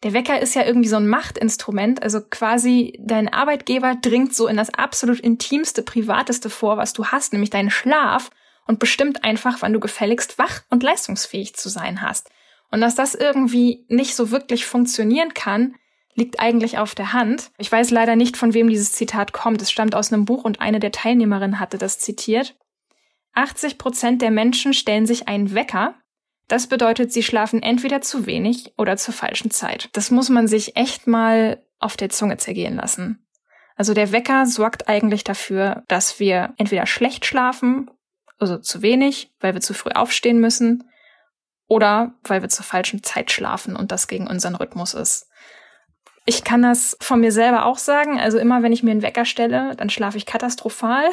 Der 0.04 0.14
Wecker 0.14 0.40
ist 0.40 0.54
ja 0.54 0.66
irgendwie 0.66 0.90
so 0.90 0.98
ein 0.98 1.08
Machtinstrument, 1.08 2.04
also 2.04 2.20
quasi 2.22 3.00
dein 3.00 3.32
Arbeitgeber 3.32 3.96
dringt 4.02 4.36
so 4.36 4.48
in 4.48 4.58
das 4.58 4.74
absolut 4.74 5.20
intimste, 5.22 5.82
privateste 5.82 6.50
vor, 6.50 6.76
was 6.76 6.92
du 6.92 7.06
hast, 7.06 7.32
nämlich 7.32 7.52
deinen 7.52 7.70
Schlaf 7.70 8.30
und 8.68 8.80
bestimmt 8.80 9.24
einfach, 9.24 9.62
wann 9.62 9.72
du 9.72 9.80
gefälligst 9.80 10.38
wach 10.38 10.62
und 10.70 10.84
leistungsfähig 10.84 11.56
zu 11.56 11.70
sein 11.70 12.02
hast. 12.02 12.30
Und 12.70 12.82
dass 12.82 12.96
das 12.96 13.16
irgendwie 13.16 13.86
nicht 13.88 14.16
so 14.16 14.32
wirklich 14.32 14.66
funktionieren 14.66 15.34
kann, 15.34 15.76
liegt 16.16 16.40
eigentlich 16.40 16.78
auf 16.78 16.96
der 16.96 17.14
Hand. 17.14 17.52
Ich 17.58 17.72
weiß 17.72 17.92
leider 17.92 18.16
nicht, 18.16 18.36
von 18.36 18.54
wem 18.54 18.70
dieses 18.70 18.92
Zitat 18.92 19.32
kommt. 19.32 19.62
Es 19.62 19.72
stammt 19.72 19.96
aus 19.96 20.12
einem 20.12 20.26
Buch 20.26 20.44
und 20.44 20.60
eine 20.60 20.80
der 20.80 20.92
Teilnehmerinnen 20.92 21.60
hatte 21.60 21.78
das 21.78 22.00
zitiert. 22.00 22.56
80 23.34 23.78
Prozent 23.78 24.22
der 24.22 24.32
Menschen 24.32 24.74
stellen 24.74 25.06
sich 25.06 25.28
einen 25.28 25.54
Wecker. 25.54 25.96
Das 26.48 26.68
bedeutet, 26.68 27.12
sie 27.12 27.24
schlafen 27.24 27.64
entweder 27.64 28.02
zu 28.02 28.26
wenig 28.26 28.74
oder 28.78 28.98
zur 28.98 29.14
falschen 29.14 29.52
Zeit. 29.52 29.90
Das 29.94 30.12
muss 30.12 30.30
man 30.30 30.48
sich 30.48 30.76
echt 30.76 31.08
mal 31.08 31.64
auf 31.80 31.98
der 31.98 32.10
Zunge 32.10 32.38
zergehen 32.38 32.76
lassen. 32.76 33.26
Also 33.76 33.94
der 33.94 34.12
Wecker 34.12 34.46
sorgt 34.46 34.88
eigentlich 34.88 35.24
dafür, 35.24 35.84
dass 35.88 36.20
wir 36.20 36.54
entweder 36.58 36.86
schlecht 36.86 37.26
schlafen, 37.26 37.90
also 38.38 38.58
zu 38.58 38.82
wenig, 38.82 39.34
weil 39.40 39.54
wir 39.54 39.62
zu 39.62 39.74
früh 39.74 39.92
aufstehen 39.92 40.40
müssen, 40.40 40.84
oder 41.68 42.14
weil 42.24 42.42
wir 42.42 42.50
zur 42.50 42.66
falschen 42.66 43.04
Zeit 43.04 43.32
schlafen 43.32 43.76
und 43.76 43.92
das 43.92 44.08
gegen 44.08 44.28
unseren 44.28 44.56
Rhythmus 44.56 44.94
ist. 44.94 45.28
Ich 46.26 46.44
kann 46.44 46.62
das 46.62 46.98
von 47.02 47.20
mir 47.20 47.32
selber 47.32 47.66
auch 47.66 47.78
sagen. 47.78 48.20
Also 48.20 48.38
immer 48.38 48.64
wenn 48.64 48.72
ich 48.72 48.84
mir 48.84 48.92
einen 48.92 49.02
Wecker 49.02 49.26
stelle, 49.26 49.76
dann 49.76 49.90
schlafe 49.90 50.18
ich 50.18 50.26
katastrophal. 50.26 51.10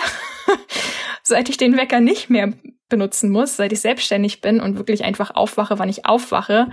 seit 1.22 1.48
ich 1.48 1.56
den 1.56 1.76
Wecker 1.76 2.00
nicht 2.00 2.30
mehr 2.30 2.52
benutzen 2.88 3.30
muss, 3.30 3.56
seit 3.56 3.72
ich 3.72 3.80
selbstständig 3.80 4.40
bin 4.40 4.60
und 4.60 4.76
wirklich 4.76 5.04
einfach 5.04 5.34
aufwache, 5.34 5.78
wann 5.78 5.88
ich 5.88 6.06
aufwache, 6.06 6.70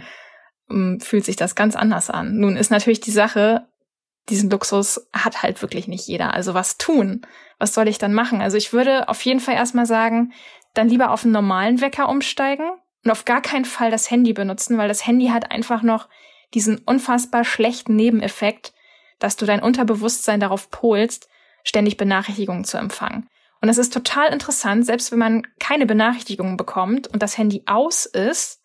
ähm, 0.69 0.99
fühlt 0.99 1.25
sich 1.25 1.35
das 1.35 1.55
ganz 1.55 1.75
anders 1.75 2.09
an. 2.09 2.37
Nun 2.37 2.57
ist 2.57 2.71
natürlich 2.71 2.99
die 2.99 3.11
Sache, 3.11 3.67
diesen 4.29 4.49
Luxus 4.49 5.07
hat 5.13 5.41
halt 5.43 5.61
wirklich 5.61 5.87
nicht 5.87 6.07
jeder. 6.07 6.33
Also 6.33 6.53
was 6.53 6.77
tun? 6.77 7.21
Was 7.59 7.73
soll 7.73 7.87
ich 7.87 7.97
dann 7.97 8.13
machen? 8.13 8.41
Also 8.41 8.57
ich 8.57 8.73
würde 8.73 9.07
auf 9.09 9.21
jeden 9.21 9.39
Fall 9.39 9.55
erstmal 9.55 9.85
sagen, 9.85 10.33
dann 10.73 10.89
lieber 10.89 11.11
auf 11.11 11.23
einen 11.23 11.33
normalen 11.33 11.81
Wecker 11.81 12.09
umsteigen 12.09 12.69
und 13.03 13.11
auf 13.11 13.25
gar 13.25 13.41
keinen 13.41 13.65
Fall 13.65 13.89
das 13.89 14.11
Handy 14.11 14.33
benutzen, 14.33 14.77
weil 14.77 14.89
das 14.89 15.07
Handy 15.07 15.27
hat 15.29 15.51
einfach 15.51 15.81
noch 15.81 16.09
diesen 16.53 16.79
unfassbar 16.79 17.43
schlechten 17.43 17.95
Nebeneffekt, 17.95 18.73
dass 19.19 19.35
du 19.35 19.45
dein 19.45 19.61
Unterbewusstsein 19.61 20.39
darauf 20.39 20.69
polst, 20.69 21.29
ständig 21.63 21.97
Benachrichtigungen 21.97 22.63
zu 22.63 22.77
empfangen. 22.77 23.27
Und 23.61 23.69
es 23.69 23.77
ist 23.77 23.93
total 23.93 24.31
interessant, 24.31 24.85
selbst 24.85 25.11
wenn 25.11 25.19
man 25.19 25.47
keine 25.59 25.85
Benachrichtigungen 25.85 26.57
bekommt 26.57 27.07
und 27.07 27.23
das 27.23 27.37
Handy 27.37 27.63
aus 27.65 28.05
ist, 28.05 28.61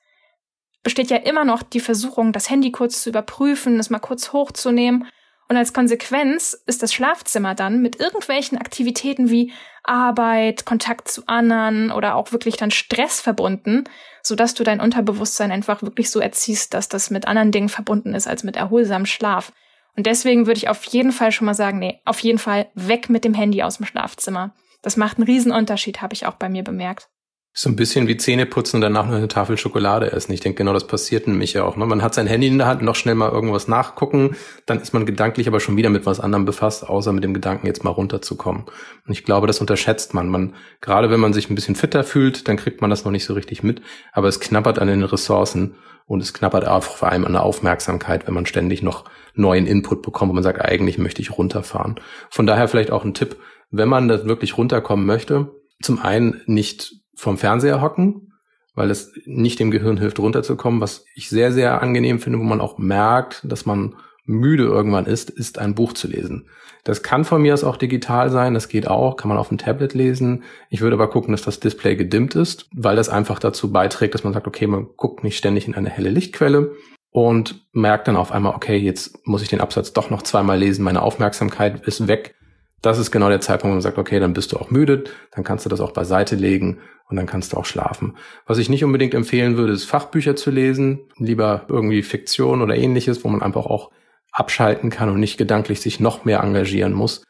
besteht 0.83 1.11
ja 1.11 1.17
immer 1.19 1.45
noch 1.45 1.63
die 1.63 1.81
Versuchung, 1.81 2.33
das 2.33 2.51
Handy 2.51 2.73
kurz 2.73 3.03
zu 3.03 3.11
überprüfen, 3.11 3.79
es 3.79 3.91
mal 3.91 4.01
kurz 4.01 4.33
hochzunehmen. 4.33 5.09
Und 5.49 5.57
als 5.57 5.73
Konsequenz 5.73 6.61
ist 6.67 6.83
das 6.83 6.93
Schlafzimmer 6.93 7.55
dann 7.55 7.83
mit 7.83 8.01
irgendwelchen 8.01 8.59
Aktivitäten 8.59 9.31
wie 9.31 9.53
Arbeit, 9.85 10.65
Kontakt 10.65 11.09
zu 11.09 11.23
anderen 11.27 11.91
oder 11.91 12.15
auch 12.15 12.33
wirklich 12.33 12.57
dann 12.57 12.71
Stress 12.71 13.21
verbunden, 13.21 13.85
sodass 14.23 14.55
du 14.55 14.65
dein 14.65 14.81
Unterbewusstsein 14.81 15.53
einfach 15.53 15.83
wirklich 15.83 16.11
so 16.11 16.21
erziehst, 16.21 16.75
dass 16.75 16.89
das 16.89 17.11
mit 17.11 17.27
anderen 17.27 17.53
Dingen 17.53 17.69
verbunden 17.69 18.15
ist 18.15 18.29
als 18.29 18.45
mit 18.45 18.57
erholsamem 18.57 19.07
Schlaf. 19.07 19.53
Und 19.97 20.07
deswegen 20.07 20.47
würde 20.47 20.59
ich 20.59 20.69
auf 20.69 20.85
jeden 20.85 21.13
Fall 21.13 21.33
schon 21.33 21.47
mal 21.47 21.55
sagen, 21.55 21.79
nee, 21.79 22.01
auf 22.05 22.21
jeden 22.21 22.39
Fall 22.39 22.71
weg 22.75 23.11
mit 23.11 23.25
dem 23.25 23.35
Handy 23.35 23.63
aus 23.63 23.77
dem 23.77 23.87
Schlafzimmer. 23.87 24.55
Das 24.81 24.97
macht 24.97 25.19
einen 25.19 25.27
riesen 25.27 25.53
Unterschied, 25.53 26.01
habe 26.01 26.15
ich 26.15 26.27
auch 26.27 26.35
bei 26.35 26.49
mir 26.49 26.65
bemerkt. 26.65 27.09
So 27.55 27.69
ein 27.69 27.77
bisschen 27.77 28.09
wie 28.09 28.17
Zähne 28.17 28.47
putzen 28.47 28.77
und 28.77 28.81
danach 28.81 29.07
noch 29.07 29.15
eine 29.15 29.29
Tafel 29.29 29.59
Schokolade 29.59 30.11
essen. 30.11 30.33
Ich 30.33 30.41
denke, 30.41 30.57
genau 30.57 30.73
das 30.73 30.87
passiert 30.87 31.27
nämlich 31.27 31.53
ja 31.53 31.65
auch. 31.65 31.77
Ne? 31.77 31.85
Man 31.85 32.03
hat 32.03 32.15
sein 32.15 32.27
Handy 32.27 32.47
in 32.47 32.57
der 32.57 32.67
Hand, 32.67 32.81
noch 32.81 32.95
schnell 32.95 33.15
mal 33.15 33.31
irgendwas 33.31 33.69
nachgucken, 33.69 34.37
dann 34.65 34.81
ist 34.81 34.95
man 34.95 35.05
gedanklich 35.05 35.49
aber 35.49 35.61
schon 35.61 35.77
wieder 35.77 35.91
mit 35.91 36.07
was 36.07 36.19
anderem 36.19 36.47
befasst, 36.47 36.89
außer 36.89 37.13
mit 37.13 37.25
dem 37.25 37.35
Gedanken, 37.35 37.67
jetzt 37.67 37.85
mal 37.85 37.91
runterzukommen. 37.91 38.65
Und 39.07 39.13
ich 39.13 39.25
glaube, 39.25 39.47
das 39.47 39.61
unterschätzt 39.61 40.15
man. 40.15 40.31
Man, 40.31 40.55
gerade 40.81 41.11
wenn 41.11 41.21
man 41.21 41.35
sich 41.35 41.51
ein 41.51 41.55
bisschen 41.55 41.77
fitter 41.77 42.05
fühlt, 42.05 42.49
dann 42.49 42.57
kriegt 42.57 42.81
man 42.81 42.89
das 42.89 43.05
noch 43.05 43.13
nicht 43.13 43.27
so 43.27 43.35
richtig 43.35 43.63
mit, 43.63 43.83
aber 44.13 44.29
es 44.29 44.41
knabbert 44.41 44.79
an 44.79 44.89
den 44.89 45.03
Ressourcen 45.03 45.75
und 46.07 46.23
es 46.23 46.33
knabbert 46.33 46.67
auch 46.67 46.83
vor 46.83 47.11
allem 47.11 47.27
an 47.27 47.33
der 47.33 47.43
Aufmerksamkeit, 47.43 48.27
wenn 48.27 48.35
man 48.35 48.47
ständig 48.47 48.83
noch 48.83 49.05
neuen 49.35 49.67
Input 49.67 50.01
bekommt, 50.01 50.31
wo 50.31 50.35
man 50.35 50.43
sagt, 50.43 50.63
eigentlich 50.63 50.97
möchte 50.97 51.21
ich 51.21 51.37
runterfahren. 51.37 52.01
Von 52.31 52.47
daher 52.47 52.69
vielleicht 52.69 52.91
auch 52.91 53.05
ein 53.05 53.15
Tipp, 53.15 53.37
wenn 53.71 53.91
man 53.91 54.09
das 54.09 54.25
wirklich 54.25 54.57
runterkommen 54.57 55.05
möchte, 55.05 55.51
zum 55.83 55.99
einen 56.01 56.41
nicht 56.47 57.02
vom 57.15 57.39
Fernseher 57.39 57.81
hocken, 57.81 58.33
weil 58.75 58.91
es 58.91 59.13
nicht 59.27 59.59
dem 59.61 59.71
Gehirn 59.71 59.99
hilft, 59.99 60.19
runterzukommen. 60.19 60.81
Was 60.81 61.05
ich 61.15 61.29
sehr, 61.29 61.53
sehr 61.53 61.83
angenehm 61.83 62.19
finde, 62.19 62.39
wo 62.39 62.45
man 62.45 62.61
auch 62.61 62.79
merkt, 62.79 63.41
dass 63.45 63.67
man 63.67 63.97
müde 64.25 64.65
irgendwann 64.65 65.07
ist, 65.07 65.31
ist 65.31 65.59
ein 65.59 65.75
Buch 65.75 65.93
zu 65.95 66.07
lesen. 66.07 66.49
Das 66.85 67.03
kann 67.03 67.25
von 67.25 67.43
mir 67.43 67.55
aus 67.55 67.65
auch 67.65 67.77
digital 67.77 68.31
sein, 68.31 68.55
das 68.55 68.69
geht 68.69 68.89
auch, 68.89 69.17
kann 69.17 69.29
man 69.29 69.39
auf 69.39 69.49
dem 69.49 69.59
Tablet 69.59 69.95
lesen. 69.95 70.45
Ich 70.69 70.81
würde 70.81 70.95
aber 70.95 71.11
gucken, 71.11 71.33
dass 71.33 71.43
das 71.43 71.61
Display 71.61 71.97
gedimmt 71.97 72.35
ist, 72.35 72.69
weil 72.75 72.97
das 72.97 73.09
einfach 73.09 73.39
dazu 73.39 73.73
beiträgt, 73.73 74.15
dass 74.15 74.25
man 74.25 74.33
sagt, 74.33 74.47
okay, 74.47 74.67
man 74.67 74.89
guckt 74.97 75.23
nicht 75.23 75.37
ständig 75.37 75.67
in 75.67 75.75
eine 75.75 75.91
helle 75.91 76.11
Lichtquelle 76.11 76.75
und 77.11 77.67
merkt 77.73 78.09
dann 78.09 78.17
auf 78.17 78.33
einmal, 78.33 78.55
okay, 78.55 78.77
jetzt 78.77 79.27
muss 79.27 79.43
ich 79.43 79.49
den 79.49 79.61
Absatz 79.61 79.93
doch 79.93 80.11
noch 80.11 80.23
zweimal 80.23 80.59
lesen, 80.59 80.85
meine 80.85 81.03
Aufmerksamkeit 81.03 81.87
ist 81.87 82.09
weg 82.09 82.35
das 82.83 82.99
ist 82.99 83.13
genau 83.13 83.29
der 83.29 83.41
Zeitpunkt, 83.41 83.71
wo 83.71 83.75
man 83.77 83.81
sagt, 83.81 83.97
okay, 83.97 84.19
dann 84.19 84.33
bist 84.33 84.53
du 84.53 84.59
auch 84.59 84.71
müde, 84.71 85.05
dann 85.31 85.45
kannst 85.45 85.65
du 85.65 85.71
das 85.71 85.81
auch 85.81 85.93
beiseite 85.93 86.35
legen 86.35 86.81
und 87.13 87.17
dann 87.17 87.27
kannst 87.27 87.53
du 87.53 87.59
auch 87.59 87.67
schlafen. 87.67 88.17
Was 88.47 88.57
ich 88.57 88.71
nicht 88.71 88.85
unbedingt 88.85 89.13
empfehlen 89.13 89.59
würde, 89.59 89.75
ist 89.75 89.85
Fachbücher 89.85 90.35
zu 90.35 90.51
lesen, 90.51 91.01
lieber 91.19 91.67
irgendwie 91.69 92.03
Fiktion 92.03 92.63
oder 92.63 92.75
ähnliches, 92.75 93.23
wo 93.23 93.29
man 93.29 93.43
einfach 93.43 93.67
auch 93.67 93.91
abschalten 94.33 94.89
kann 94.89 95.11
und 95.11 95.21
nicht 95.21 95.37
gedanklich 95.37 95.83
sich 95.83 96.01
noch 96.01 96.25
mehr 96.25 96.41
engagieren 96.41 96.95
muss. 96.95 97.23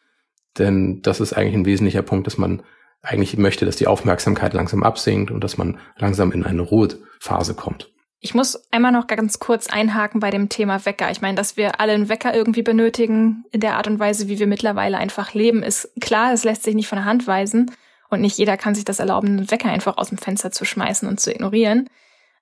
Denn 0.56 1.02
das 1.02 1.18
ist 1.18 1.32
eigentlich 1.32 1.54
ein 1.56 1.66
wesentlicher 1.66 2.02
Punkt, 2.02 2.28
dass 2.28 2.38
man 2.38 2.62
eigentlich 3.02 3.36
möchte, 3.36 3.66
dass 3.66 3.74
die 3.74 3.88
Aufmerksamkeit 3.88 4.54
langsam 4.54 4.84
absinkt 4.84 5.32
und 5.32 5.42
dass 5.42 5.58
man 5.58 5.78
langsam 5.96 6.30
in 6.30 6.44
eine 6.44 6.62
Ruhephase 6.62 7.54
kommt. 7.54 7.90
Ich 8.20 8.34
muss 8.34 8.70
einmal 8.70 8.92
noch 8.92 9.08
ganz 9.08 9.40
kurz 9.40 9.66
einhaken 9.66 10.20
bei 10.20 10.30
dem 10.30 10.48
Thema 10.48 10.86
Wecker. 10.86 11.10
Ich 11.10 11.20
meine, 11.20 11.34
dass 11.34 11.56
wir 11.56 11.80
alle 11.80 11.94
einen 11.94 12.08
Wecker 12.08 12.32
irgendwie 12.32 12.62
benötigen 12.62 13.42
in 13.50 13.58
der 13.58 13.78
Art 13.78 13.88
und 13.88 13.98
Weise, 13.98 14.28
wie 14.28 14.38
wir 14.38 14.46
mittlerweile 14.46 14.96
einfach 14.98 15.34
leben, 15.34 15.64
ist 15.64 15.90
klar, 16.00 16.32
es 16.32 16.44
lässt 16.44 16.62
sich 16.62 16.76
nicht 16.76 16.86
von 16.86 16.98
der 16.98 17.04
Hand 17.04 17.26
weisen 17.26 17.72
und 18.12 18.20
nicht 18.20 18.38
jeder 18.38 18.56
kann 18.56 18.74
sich 18.74 18.84
das 18.84 18.98
erlauben, 18.98 19.28
einen 19.28 19.50
Wecker 19.50 19.70
einfach 19.70 19.96
aus 19.98 20.10
dem 20.10 20.18
Fenster 20.18 20.52
zu 20.52 20.64
schmeißen 20.64 21.08
und 21.08 21.20
zu 21.20 21.32
ignorieren. 21.32 21.88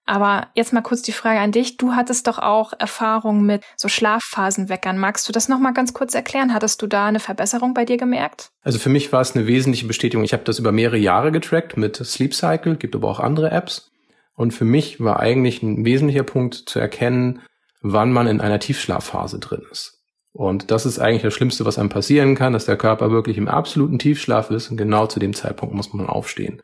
Aber 0.06 0.48
jetzt 0.54 0.72
mal 0.72 0.80
kurz 0.80 1.02
die 1.02 1.12
Frage 1.12 1.38
an 1.38 1.52
dich. 1.52 1.76
Du 1.76 1.92
hattest 1.92 2.26
doch 2.26 2.38
auch 2.38 2.72
Erfahrung 2.78 3.44
mit 3.44 3.62
so 3.76 3.88
Schlafphasenweckern. 3.88 4.98
Magst 4.98 5.28
du 5.28 5.32
das 5.32 5.48
noch 5.48 5.60
mal 5.60 5.72
ganz 5.72 5.92
kurz 5.92 6.14
erklären? 6.14 6.52
Hattest 6.52 6.82
du 6.82 6.86
da 6.86 7.06
eine 7.06 7.20
Verbesserung 7.20 7.74
bei 7.74 7.84
dir 7.84 7.96
gemerkt? 7.96 8.50
Also 8.62 8.78
für 8.78 8.88
mich 8.88 9.12
war 9.12 9.20
es 9.20 9.36
eine 9.36 9.46
wesentliche 9.46 9.86
Bestätigung. 9.86 10.24
Ich 10.24 10.32
habe 10.32 10.42
das 10.42 10.58
über 10.58 10.72
mehrere 10.72 10.96
Jahre 10.96 11.30
getrackt 11.30 11.76
mit 11.76 11.96
Sleep 11.96 12.34
Cycle, 12.34 12.76
gibt 12.76 12.96
aber 12.96 13.08
auch 13.08 13.20
andere 13.20 13.50
Apps. 13.52 13.92
Und 14.34 14.52
für 14.52 14.64
mich 14.64 15.00
war 15.00 15.20
eigentlich 15.20 15.62
ein 15.62 15.84
wesentlicher 15.84 16.24
Punkt 16.24 16.54
zu 16.54 16.80
erkennen, 16.80 17.42
wann 17.82 18.10
man 18.12 18.26
in 18.26 18.40
einer 18.40 18.58
Tiefschlafphase 18.58 19.38
drin 19.38 19.62
ist. 19.70 19.99
Und 20.32 20.70
das 20.70 20.86
ist 20.86 20.98
eigentlich 20.98 21.22
das 21.22 21.34
Schlimmste, 21.34 21.64
was 21.64 21.78
einem 21.78 21.88
passieren 21.88 22.34
kann, 22.34 22.52
dass 22.52 22.64
der 22.64 22.76
Körper 22.76 23.10
wirklich 23.10 23.36
im 23.36 23.48
absoluten 23.48 23.98
Tiefschlaf 23.98 24.50
ist 24.50 24.70
und 24.70 24.76
genau 24.76 25.06
zu 25.06 25.18
dem 25.18 25.34
Zeitpunkt 25.34 25.74
muss 25.74 25.92
man 25.92 26.06
aufstehen. 26.06 26.62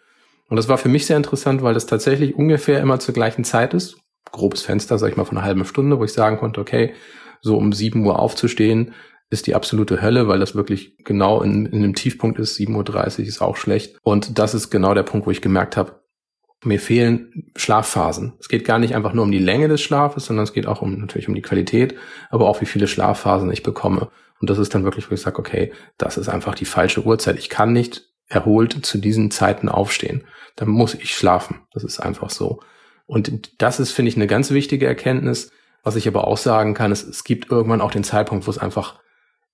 Und 0.48 0.56
das 0.56 0.68
war 0.68 0.78
für 0.78 0.88
mich 0.88 1.06
sehr 1.06 1.16
interessant, 1.16 1.62
weil 1.62 1.74
das 1.74 1.86
tatsächlich 1.86 2.36
ungefähr 2.36 2.80
immer 2.80 3.00
zur 3.00 3.14
gleichen 3.14 3.42
Zeit 3.42 3.74
ist. 3.74 3.96
Grobes 4.30 4.62
Fenster, 4.62 4.98
sag 4.98 5.10
ich 5.10 5.16
mal, 5.16 5.24
von 5.24 5.36
einer 5.36 5.46
halben 5.46 5.64
Stunde, 5.64 5.98
wo 5.98 6.04
ich 6.04 6.12
sagen 6.12 6.36
konnte, 6.36 6.60
okay, 6.60 6.94
so 7.40 7.56
um 7.56 7.72
7 7.72 8.04
Uhr 8.04 8.18
aufzustehen, 8.18 8.94
ist 9.28 9.48
die 9.48 9.56
absolute 9.56 10.02
Hölle, 10.02 10.28
weil 10.28 10.38
das 10.38 10.54
wirklich 10.54 10.96
genau 10.98 11.42
in, 11.42 11.66
in 11.66 11.82
einem 11.82 11.94
Tiefpunkt 11.94 12.38
ist. 12.38 12.56
7.30 12.58 13.20
Uhr 13.20 13.26
ist 13.26 13.42
auch 13.42 13.56
schlecht. 13.56 13.98
Und 14.02 14.38
das 14.38 14.54
ist 14.54 14.70
genau 14.70 14.94
der 14.94 15.02
Punkt, 15.02 15.26
wo 15.26 15.30
ich 15.32 15.42
gemerkt 15.42 15.76
habe, 15.76 16.00
mir 16.66 16.80
fehlen 16.80 17.50
Schlafphasen. 17.56 18.34
Es 18.40 18.48
geht 18.48 18.64
gar 18.64 18.78
nicht 18.78 18.94
einfach 18.94 19.12
nur 19.12 19.24
um 19.24 19.32
die 19.32 19.38
Länge 19.38 19.68
des 19.68 19.80
Schlafes, 19.80 20.26
sondern 20.26 20.44
es 20.44 20.52
geht 20.52 20.66
auch 20.66 20.82
um 20.82 20.98
natürlich 20.98 21.28
um 21.28 21.34
die 21.34 21.42
Qualität, 21.42 21.94
aber 22.30 22.48
auch 22.48 22.60
wie 22.60 22.66
viele 22.66 22.88
Schlafphasen 22.88 23.50
ich 23.50 23.62
bekomme. 23.62 24.08
Und 24.40 24.50
das 24.50 24.58
ist 24.58 24.74
dann 24.74 24.84
wirklich, 24.84 25.10
wo 25.10 25.14
ich 25.14 25.20
sage, 25.20 25.38
okay, 25.38 25.72
das 25.96 26.18
ist 26.18 26.28
einfach 26.28 26.54
die 26.54 26.64
falsche 26.64 27.04
Uhrzeit. 27.04 27.38
Ich 27.38 27.48
kann 27.48 27.72
nicht 27.72 28.02
erholt 28.28 28.84
zu 28.84 28.98
diesen 28.98 29.30
Zeiten 29.30 29.68
aufstehen. 29.68 30.24
Dann 30.56 30.68
muss 30.68 30.94
ich 30.94 31.16
schlafen. 31.16 31.60
Das 31.72 31.84
ist 31.84 32.00
einfach 32.00 32.30
so. 32.30 32.60
Und 33.06 33.62
das 33.62 33.80
ist, 33.80 33.92
finde 33.92 34.10
ich, 34.10 34.16
eine 34.16 34.26
ganz 34.26 34.50
wichtige 34.50 34.86
Erkenntnis. 34.86 35.50
Was 35.82 35.96
ich 35.96 36.08
aber 36.08 36.26
auch 36.26 36.36
sagen 36.36 36.74
kann, 36.74 36.90
ist, 36.90 37.08
es 37.08 37.22
gibt 37.22 37.50
irgendwann 37.50 37.80
auch 37.80 37.92
den 37.92 38.04
Zeitpunkt, 38.04 38.46
wo 38.46 38.50
es 38.50 38.58
einfach 38.58 39.00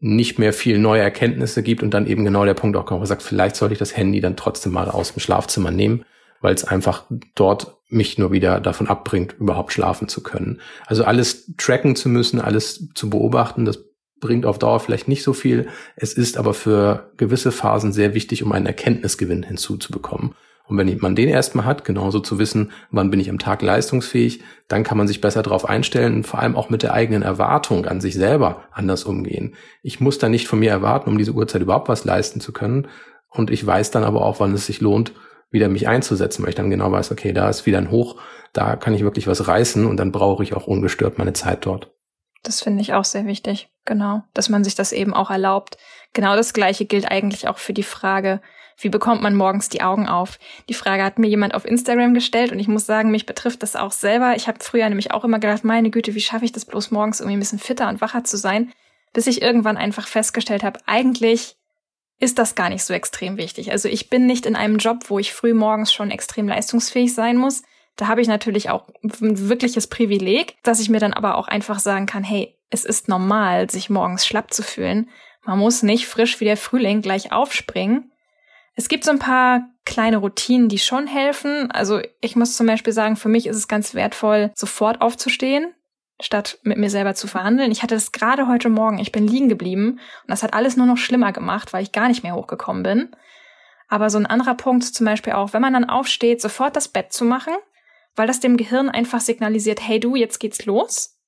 nicht 0.00 0.38
mehr 0.38 0.52
viel 0.52 0.78
neue 0.78 1.02
Erkenntnisse 1.02 1.62
gibt 1.62 1.83
und 1.83 1.92
dann 1.92 2.07
eben 2.07 2.25
genau 2.25 2.45
der 2.45 2.54
Punkt 2.54 2.76
auch 2.76 2.87
kommt, 2.87 2.97
wo 2.97 3.02
man 3.02 3.07
sagt, 3.07 3.23
vielleicht 3.23 3.54
sollte 3.54 3.75
ich 3.75 3.78
das 3.78 3.97
Handy 3.97 4.21
dann 4.21 4.37
trotzdem 4.37 4.73
mal 4.73 4.88
aus 4.88 5.12
dem 5.12 5.21
Schlafzimmer 5.21 5.71
nehmen 5.71 6.04
weil 6.42 6.54
es 6.54 6.64
einfach 6.64 7.04
dort 7.34 7.78
mich 7.88 8.18
nur 8.18 8.32
wieder 8.32 8.61
davon 8.61 8.88
abbringt, 8.88 9.37
überhaupt 9.38 9.72
schlafen 9.72 10.08
zu 10.08 10.22
können. 10.22 10.61
Also 10.87 11.04
alles 11.04 11.52
tracken 11.56 11.96
zu 11.96 12.08
müssen, 12.08 12.40
alles 12.40 12.88
zu 12.94 13.08
beobachten, 13.08 13.64
das 13.64 13.84
bringt 14.20 14.46
auf 14.46 14.58
Dauer 14.58 14.80
vielleicht 14.80 15.08
nicht 15.08 15.22
so 15.22 15.32
viel. 15.32 15.68
Es 15.96 16.12
ist 16.12 16.37
aber 16.37 16.54
für 16.54 17.11
gewisse 17.16 17.52
Phasen 17.52 17.92
sehr 17.92 18.14
wichtig, 18.14 18.42
um 18.42 18.52
einen 18.52 18.66
Erkenntnisgewinn 18.66 19.42
hinzuzubekommen. 19.42 20.34
Und 20.64 20.78
wenn 20.78 20.96
man 21.00 21.16
den 21.16 21.28
erstmal 21.28 21.66
hat, 21.66 21.84
genauso 21.84 22.20
zu 22.20 22.38
wissen, 22.38 22.70
wann 22.90 23.11
bin 23.11 23.20
ich 23.20 23.28
am 23.28 23.38
Tag 23.38 23.62
leistungsfähig, 23.62 24.42
dann 24.68 24.84
kann 24.84 24.96
man 24.96 25.08
sich 25.08 25.20
besser 25.20 25.42
darauf 25.42 25.68
einstellen 25.68 26.14
und 26.14 26.26
vor 26.26 26.40
allem 26.40 26.56
auch 26.56 26.70
mit 26.70 26.82
der 26.82 26.94
eigenen 26.94 27.22
Erwartung 27.22 27.84
an 27.87 28.00
sich 28.00 28.14
selber 28.14 28.62
anders 28.70 29.04
umgehen. 29.04 29.54
Ich 29.82 30.00
muss 30.00 30.18
da 30.18 30.28
nicht 30.28 30.46
von 30.46 30.61
mir 30.61 30.70
erwarten, 30.70 31.11
um 31.11 31.18
diese 31.18 31.32
Uhrzeit 31.32 31.62
überhaupt 31.62 31.88
was 31.88 32.04
leisten 32.04 32.40
zu 32.40 32.52
können. 32.52 32.88
Und 33.28 33.50
ich 33.50 33.66
weiß 33.66 33.90
dann 33.90 34.04
aber 34.04 34.25
auch, 34.25 34.40
wann 34.40 34.54
es 34.54 34.66
sich 34.66 34.80
lohnt, 34.80 35.12
wieder 35.52 35.68
mich 35.68 35.87
einzusetzen, 35.87 36.42
weil 36.42 36.50
ich 36.50 36.54
dann 36.54 36.71
genau 36.71 36.90
weiß, 36.90 37.12
okay, 37.12 37.32
da 37.32 37.49
ist 37.49 37.66
wieder 37.66 37.78
ein 37.78 37.90
Hoch, 37.90 38.21
da 38.52 38.76
kann 38.76 38.94
ich 38.94 39.02
wirklich 39.02 39.26
was 39.26 39.47
reißen 39.47 39.87
und 39.87 39.97
dann 39.97 40.12
brauche 40.12 40.42
ich 40.42 40.54
auch 40.54 40.66
ungestört 40.66 41.18
meine 41.18 41.32
Zeit 41.32 41.66
dort. 41.66 41.90
Das 42.42 42.62
finde 42.62 42.82
ich 42.82 42.94
auch 42.94 43.04
sehr 43.04 43.26
wichtig, 43.26 43.71
genau, 43.85 44.23
dass 44.35 44.49
man 44.49 44.64
sich 44.64 44.75
das 44.75 44.92
eben 44.92 45.14
auch 45.14 45.30
erlaubt. 45.30 45.78
Genau 46.12 46.35
das 46.35 46.52
Gleiche 46.52 46.87
gilt 46.87 47.11
eigentlich 47.11 47.47
auch 47.47 47.59
für 47.59 47.73
die 47.73 47.85
Frage, 47.85 48.40
wie 48.78 48.88
bekommt 48.88 49.23
man 49.23 49.37
morgens 49.37 49.68
die 49.68 49.82
Augen 49.82 50.09
auf? 50.09 50.38
Die 50.68 50.75
Frage 50.75 51.04
hat 51.04 51.18
mir 51.18 51.28
jemand 51.28 51.54
auf 51.54 51.64
Instagram 51.64 52.14
gestellt 52.14 52.50
und 52.50 52.59
ich 52.59 52.68
muss 52.68 52.87
sagen, 52.87 53.11
mich 53.11 53.26
betrifft 53.26 53.62
das 53.62 53.76
auch 53.76 53.92
selber. 53.92 54.35
Ich 54.35 54.49
habe 54.49 54.59
früher 54.61 54.88
nämlich 54.88 55.12
auch 55.12 55.25
immer 55.25 55.38
gedacht, 55.38 55.64
meine 55.64 55.90
Güte, 55.90 56.14
wie 56.14 56.21
schaffe 56.21 56.44
ich 56.44 56.52
das 56.52 56.64
bloß 56.64 56.90
morgens 56.90 57.21
irgendwie 57.21 57.37
ein 57.37 57.40
bisschen 57.40 57.59
fitter 57.61 57.88
und 57.88 58.00
wacher 58.00 58.25
zu 58.25 58.37
sein, 58.37 58.73
bis 59.12 59.26
ich 59.26 59.42
irgendwann 59.42 59.76
einfach 59.76 60.09
festgestellt 60.09 60.64
habe, 60.64 60.80
eigentlich 60.87 61.56
ist 62.23 62.38
das 62.38 62.55
gar 62.55 62.69
nicht 62.69 62.85
so 62.85 62.95
extrem 62.95 63.37
wichtig. 63.37 63.73
Also 63.73 63.88
ich 63.88 64.09
bin 64.09 64.26
nicht 64.26 64.47
in 64.47 64.55
einem 64.55 64.76
Job, 64.76 65.07
wo 65.09 65.19
ich 65.19 65.33
früh 65.33 65.55
morgens 65.55 65.93
schon 65.93 66.12
extrem 66.12 66.47
leistungsfähig 66.47 67.12
sein 67.12 67.37
muss. 67.37 67.64
Da 67.97 68.07
habe 68.07 68.21
ich 68.21 68.29
natürlich 68.29 68.71
auch 68.71 68.88
ein 69.02 69.49
wirkliches 69.49 69.88
Privileg, 69.88 70.55
dass 70.62 70.79
ich 70.79 70.88
mir 70.88 71.00
dann 71.00 71.14
aber 71.14 71.37
auch 71.37 71.49
einfach 71.49 71.81
sagen 71.81 72.07
kann, 72.07 72.23
hey, 72.23 72.57
es 72.71 72.85
ist 72.85 73.09
normal, 73.09 73.69
sich 73.69 73.91
morgens 73.91 74.25
schlapp 74.25 74.55
zu 74.55 74.62
fühlen. 74.62 75.11
Man 75.45 75.59
muss 75.59 75.83
nicht 75.83 76.07
frisch 76.07 76.38
wie 76.38 76.45
der 76.45 76.57
Frühling 76.57 77.02
gleich 77.02 77.33
aufspringen. 77.33 78.12
Es 78.76 78.88
gibt 78.88 79.02
so 79.02 79.11
ein 79.11 79.19
paar 79.19 79.69
kleine 79.85 80.19
Routinen, 80.19 80.69
die 80.69 80.79
schon 80.79 81.09
helfen. 81.09 81.73
Also 81.73 82.00
ich 82.21 82.37
muss 82.37 82.57
zum 82.57 82.69
Beispiel 82.69 82.93
sagen, 82.93 83.17
für 83.17 83.29
mich 83.29 83.49
ist 83.49 83.57
es 83.57 83.67
ganz 83.67 83.95
wertvoll, 83.95 84.52
sofort 84.55 85.00
aufzustehen 85.00 85.75
statt 86.21 86.59
mit 86.62 86.78
mir 86.78 86.90
selber 86.90 87.14
zu 87.14 87.26
verhandeln. 87.26 87.73
Ich 87.73 87.83
hatte 87.83 87.95
das 87.95 88.12
gerade 88.12 88.47
heute 88.49 88.69
Morgen, 88.69 88.99
ich 88.99 89.12
bin 89.12 89.26
liegen 89.26 89.49
geblieben 89.49 89.92
und 89.92 90.28
das 90.28 90.42
hat 90.42 90.54
alles 90.54 90.76
nur 90.76 90.87
noch 90.87 90.97
schlimmer 90.97 91.33
gemacht, 91.33 91.73
weil 91.73 91.83
ich 91.83 91.92
gar 91.92 92.09
nicht 92.09 92.23
mehr 92.23 92.35
hochgekommen 92.35 92.83
bin. 92.83 93.16
Aber 93.88 94.09
so 94.09 94.19
ein 94.19 94.26
anderer 94.26 94.54
Punkt 94.54 94.85
zum 94.85 95.04
Beispiel 95.04 95.35
auch, 95.35 95.52
wenn 95.52 95.62
man 95.62 95.75
dann 95.75 95.88
aufsteht, 95.88 96.40
sofort 96.40 96.76
das 96.76 96.88
Bett 96.88 97.12
zu 97.12 97.25
machen, 97.25 97.54
weil 98.14 98.26
das 98.26 98.40
dem 98.40 98.57
Gehirn 98.57 98.88
einfach 98.88 99.21
signalisiert, 99.21 99.87
hey 99.87 100.00
du, 100.00 100.16
jetzt 100.16 100.38
geht's 100.38 100.64
los. 100.64 101.19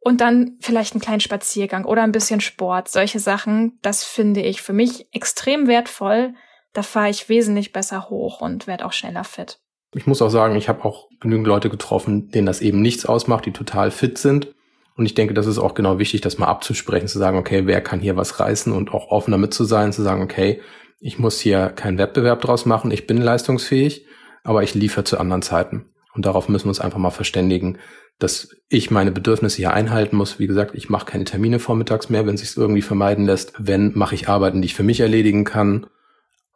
Und 0.00 0.20
dann 0.20 0.58
vielleicht 0.60 0.92
einen 0.92 1.00
kleinen 1.00 1.20
Spaziergang 1.20 1.86
oder 1.86 2.02
ein 2.02 2.12
bisschen 2.12 2.42
Sport, 2.42 2.88
solche 2.88 3.20
Sachen, 3.20 3.78
das 3.80 4.04
finde 4.04 4.42
ich 4.42 4.60
für 4.60 4.74
mich 4.74 5.08
extrem 5.12 5.66
wertvoll. 5.66 6.34
Da 6.74 6.82
fahre 6.82 7.08
ich 7.08 7.30
wesentlich 7.30 7.72
besser 7.72 8.10
hoch 8.10 8.42
und 8.42 8.66
werde 8.66 8.84
auch 8.84 8.92
schneller 8.92 9.24
fit 9.24 9.63
ich 9.94 10.06
muss 10.06 10.22
auch 10.22 10.30
sagen, 10.30 10.56
ich 10.56 10.68
habe 10.68 10.84
auch 10.84 11.08
genügend 11.20 11.46
Leute 11.46 11.70
getroffen, 11.70 12.30
denen 12.30 12.46
das 12.46 12.60
eben 12.60 12.82
nichts 12.82 13.06
ausmacht, 13.06 13.46
die 13.46 13.52
total 13.52 13.90
fit 13.90 14.18
sind 14.18 14.54
Und 14.96 15.06
ich 15.06 15.14
denke, 15.14 15.34
das 15.34 15.46
ist 15.46 15.58
auch 15.58 15.74
genau 15.74 15.98
wichtig, 15.98 16.20
das 16.20 16.38
mal 16.38 16.46
abzusprechen, 16.46 17.08
zu 17.08 17.18
sagen, 17.18 17.38
okay, 17.38 17.66
wer 17.66 17.80
kann 17.80 18.00
hier 18.00 18.16
was 18.16 18.38
reißen 18.40 18.72
und 18.72 18.92
auch 18.92 19.08
offen 19.08 19.32
damit 19.32 19.52
zu 19.52 19.64
sein, 19.64 19.92
zu 19.92 20.02
sagen, 20.02 20.22
okay, 20.22 20.60
ich 21.00 21.18
muss 21.18 21.40
hier 21.40 21.68
keinen 21.68 21.98
Wettbewerb 21.98 22.40
draus 22.40 22.64
machen, 22.66 22.90
ich 22.90 23.06
bin 23.06 23.18
leistungsfähig, 23.18 24.06
aber 24.44 24.62
ich 24.62 24.74
liefere 24.74 25.04
zu 25.04 25.18
anderen 25.18 25.42
Zeiten. 25.42 25.86
Und 26.14 26.26
darauf 26.26 26.48
müssen 26.48 26.66
wir 26.66 26.70
uns 26.70 26.80
einfach 26.80 26.98
mal 26.98 27.10
verständigen, 27.10 27.78
dass 28.20 28.50
ich 28.68 28.92
meine 28.92 29.10
Bedürfnisse 29.10 29.56
hier 29.56 29.72
einhalten 29.72 30.16
muss. 30.16 30.38
Wie 30.38 30.46
gesagt, 30.46 30.76
ich 30.76 30.88
mache 30.88 31.06
keine 31.06 31.24
Termine 31.24 31.58
vormittags 31.58 32.08
mehr, 32.08 32.26
wenn 32.26 32.36
sich 32.36 32.56
irgendwie 32.56 32.82
vermeiden 32.82 33.26
lässt. 33.26 33.54
Wenn, 33.58 33.90
mache 33.98 34.14
ich 34.14 34.28
Arbeiten, 34.28 34.62
die 34.62 34.66
ich 34.66 34.74
für 34.74 34.84
mich 34.84 35.00
erledigen 35.00 35.42
kann 35.42 35.86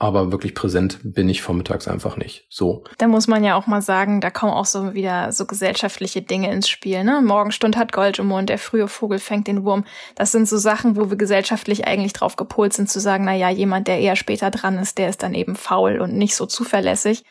aber 0.00 0.30
wirklich 0.30 0.54
präsent 0.54 1.00
bin 1.02 1.28
ich 1.28 1.42
vormittags 1.42 1.88
einfach 1.88 2.16
nicht. 2.16 2.46
So. 2.48 2.84
Da 2.98 3.08
muss 3.08 3.26
man 3.26 3.42
ja 3.42 3.56
auch 3.56 3.66
mal 3.66 3.82
sagen, 3.82 4.20
da 4.20 4.30
kommen 4.30 4.52
auch 4.52 4.64
so 4.64 4.94
wieder 4.94 5.32
so 5.32 5.44
gesellschaftliche 5.44 6.22
Dinge 6.22 6.52
ins 6.52 6.68
Spiel. 6.68 7.02
Ne? 7.02 7.20
Morgenstund 7.20 7.76
hat 7.76 7.90
Gold 7.90 8.20
im 8.20 8.28
Mund, 8.28 8.48
der 8.48 8.58
frühe 8.58 8.86
Vogel 8.86 9.18
fängt 9.18 9.48
den 9.48 9.64
Wurm. 9.64 9.84
Das 10.14 10.30
sind 10.30 10.48
so 10.48 10.56
Sachen, 10.56 10.96
wo 10.96 11.10
wir 11.10 11.16
gesellschaftlich 11.16 11.86
eigentlich 11.86 12.12
drauf 12.12 12.36
gepolt 12.36 12.74
sind, 12.74 12.88
zu 12.88 13.00
sagen, 13.00 13.24
na 13.24 13.34
ja, 13.34 13.50
jemand, 13.50 13.88
der 13.88 13.98
eher 13.98 14.14
später 14.14 14.52
dran 14.52 14.78
ist, 14.78 14.98
der 14.98 15.08
ist 15.08 15.24
dann 15.24 15.34
eben 15.34 15.56
faul 15.56 16.00
und 16.00 16.14
nicht 16.14 16.36
so 16.36 16.46
zuverlässig. 16.46 17.24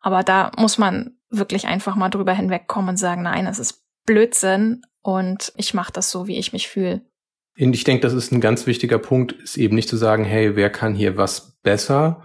Aber 0.00 0.22
da 0.22 0.52
muss 0.56 0.78
man 0.78 1.18
wirklich 1.28 1.66
einfach 1.66 1.96
mal 1.96 2.08
drüber 2.08 2.32
hinwegkommen 2.32 2.90
und 2.90 2.96
sagen, 2.96 3.22
nein, 3.22 3.44
das 3.44 3.58
ist 3.58 3.84
Blödsinn 4.06 4.82
und 5.02 5.52
ich 5.56 5.74
mache 5.74 5.92
das 5.92 6.10
so, 6.10 6.26
wie 6.26 6.38
ich 6.38 6.54
mich 6.54 6.68
fühle. 6.68 7.02
Ich 7.58 7.84
denke, 7.84 8.02
das 8.02 8.12
ist 8.12 8.32
ein 8.32 8.42
ganz 8.42 8.66
wichtiger 8.66 8.98
Punkt, 8.98 9.32
ist 9.32 9.56
eben 9.56 9.74
nicht 9.74 9.88
zu 9.88 9.96
sagen, 9.96 10.24
hey, 10.24 10.56
wer 10.56 10.68
kann 10.68 10.94
hier 10.94 11.16
was 11.16 11.58
besser, 11.62 12.22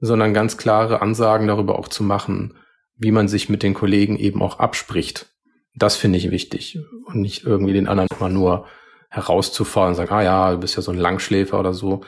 sondern 0.00 0.32
ganz 0.32 0.56
klare 0.56 1.02
Ansagen 1.02 1.46
darüber 1.46 1.78
auch 1.78 1.88
zu 1.88 2.02
machen, 2.02 2.56
wie 2.96 3.10
man 3.10 3.28
sich 3.28 3.50
mit 3.50 3.62
den 3.62 3.74
Kollegen 3.74 4.16
eben 4.16 4.42
auch 4.42 4.58
abspricht. 4.58 5.26
Das 5.74 5.96
finde 5.96 6.18
ich 6.18 6.30
wichtig 6.30 6.78
und 7.04 7.20
nicht 7.20 7.44
irgendwie 7.44 7.74
den 7.74 7.88
anderen 7.88 8.08
immer 8.18 8.30
nur 8.30 8.66
herauszufordern 9.10 9.90
und 9.90 9.96
sagen, 9.96 10.12
ah 10.12 10.22
ja, 10.22 10.52
du 10.52 10.58
bist 10.58 10.76
ja 10.76 10.82
so 10.82 10.92
ein 10.92 10.98
Langschläfer 10.98 11.60
oder 11.60 11.74
so. 11.74 12.02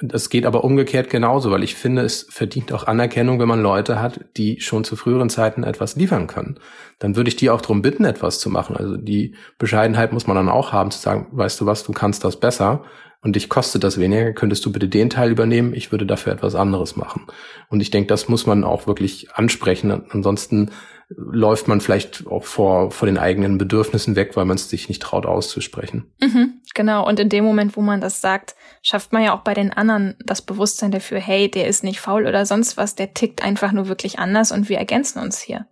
Das 0.00 0.28
geht 0.28 0.46
aber 0.46 0.64
umgekehrt 0.64 1.10
genauso, 1.10 1.50
weil 1.50 1.62
ich 1.62 1.74
finde, 1.74 2.02
es 2.02 2.26
verdient 2.30 2.72
auch 2.72 2.86
Anerkennung, 2.86 3.38
wenn 3.38 3.48
man 3.48 3.62
Leute 3.62 4.00
hat, 4.00 4.20
die 4.36 4.60
schon 4.60 4.84
zu 4.84 4.96
früheren 4.96 5.30
Zeiten 5.30 5.62
etwas 5.62 5.96
liefern 5.96 6.26
können. 6.26 6.58
Dann 6.98 7.16
würde 7.16 7.28
ich 7.28 7.36
die 7.36 7.50
auch 7.50 7.60
darum 7.60 7.82
bitten, 7.82 8.04
etwas 8.04 8.40
zu 8.40 8.50
machen. 8.50 8.76
Also 8.76 8.96
die 8.96 9.34
Bescheidenheit 9.58 10.12
muss 10.12 10.26
man 10.26 10.36
dann 10.36 10.48
auch 10.48 10.72
haben, 10.72 10.90
zu 10.90 10.98
sagen, 10.98 11.28
weißt 11.32 11.60
du 11.60 11.66
was, 11.66 11.84
du 11.84 11.92
kannst 11.92 12.24
das 12.24 12.40
besser 12.40 12.84
und 13.24 13.36
dich 13.36 13.48
kostet 13.48 13.84
das 13.84 13.98
weniger, 13.98 14.32
könntest 14.32 14.64
du 14.66 14.70
bitte 14.72 14.88
den 14.88 15.10
Teil 15.10 15.30
übernehmen, 15.30 15.72
ich 15.74 15.90
würde 15.90 16.06
dafür 16.06 16.32
etwas 16.32 16.54
anderes 16.54 16.94
machen. 16.94 17.26
Und 17.70 17.80
ich 17.80 17.90
denke, 17.90 18.08
das 18.08 18.28
muss 18.28 18.46
man 18.46 18.64
auch 18.64 18.86
wirklich 18.86 19.32
ansprechen. 19.32 20.04
Ansonsten 20.10 20.70
läuft 21.08 21.68
man 21.68 21.80
vielleicht 21.80 22.26
auch 22.26 22.44
vor, 22.44 22.90
vor 22.90 23.06
den 23.06 23.18
eigenen 23.18 23.58
Bedürfnissen 23.58 24.16
weg, 24.16 24.36
weil 24.36 24.44
man 24.44 24.56
es 24.56 24.68
sich 24.68 24.88
nicht 24.88 25.02
traut 25.02 25.26
auszusprechen. 25.26 26.12
Mhm, 26.20 26.60
genau. 26.74 27.06
Und 27.06 27.20
in 27.20 27.28
dem 27.28 27.44
Moment, 27.44 27.76
wo 27.76 27.80
man 27.80 28.00
das 28.00 28.20
sagt, 28.20 28.54
schafft 28.84 29.12
man 29.12 29.24
ja 29.24 29.34
auch 29.34 29.40
bei 29.40 29.54
den 29.54 29.72
anderen 29.72 30.14
das 30.24 30.42
Bewusstsein 30.42 30.92
dafür, 30.92 31.18
hey, 31.18 31.50
der 31.50 31.66
ist 31.66 31.82
nicht 31.82 32.00
faul 32.00 32.26
oder 32.26 32.46
sonst 32.46 32.76
was, 32.76 32.94
der 32.94 33.14
tickt 33.14 33.42
einfach 33.42 33.72
nur 33.72 33.88
wirklich 33.88 34.18
anders 34.18 34.52
und 34.52 34.68
wir 34.68 34.78
ergänzen 34.78 35.20
uns 35.20 35.40
hier. 35.40 35.66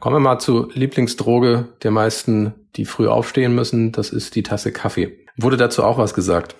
Kommen 0.00 0.16
wir 0.16 0.20
mal 0.20 0.38
zur 0.38 0.72
Lieblingsdroge 0.72 1.68
der 1.82 1.90
meisten, 1.90 2.54
die 2.76 2.86
früh 2.86 3.06
aufstehen 3.06 3.54
müssen. 3.54 3.92
Das 3.92 4.10
ist 4.10 4.34
die 4.34 4.42
Tasse 4.42 4.72
Kaffee. 4.72 5.26
Wurde 5.36 5.58
dazu 5.58 5.84
auch 5.84 5.98
was 5.98 6.14
gesagt? 6.14 6.56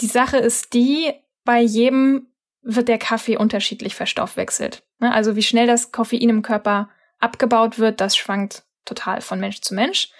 Die 0.00 0.06
Sache 0.06 0.38
ist 0.38 0.74
die, 0.74 1.12
bei 1.44 1.60
jedem 1.60 2.26
wird 2.62 2.88
der 2.88 2.98
Kaffee 2.98 3.36
unterschiedlich 3.36 3.94
verstoffwechselt. 3.94 4.82
Ne, 4.98 5.14
also 5.14 5.36
wie 5.36 5.42
schnell 5.42 5.68
das 5.68 5.92
Koffein 5.92 6.28
im 6.28 6.42
Körper 6.42 6.90
abgebaut 7.20 7.78
wird, 7.78 8.00
das 8.00 8.16
schwankt 8.16 8.64
total 8.84 9.20
von 9.20 9.38
Mensch 9.38 9.60
zu 9.60 9.74
Mensch. 9.74 10.10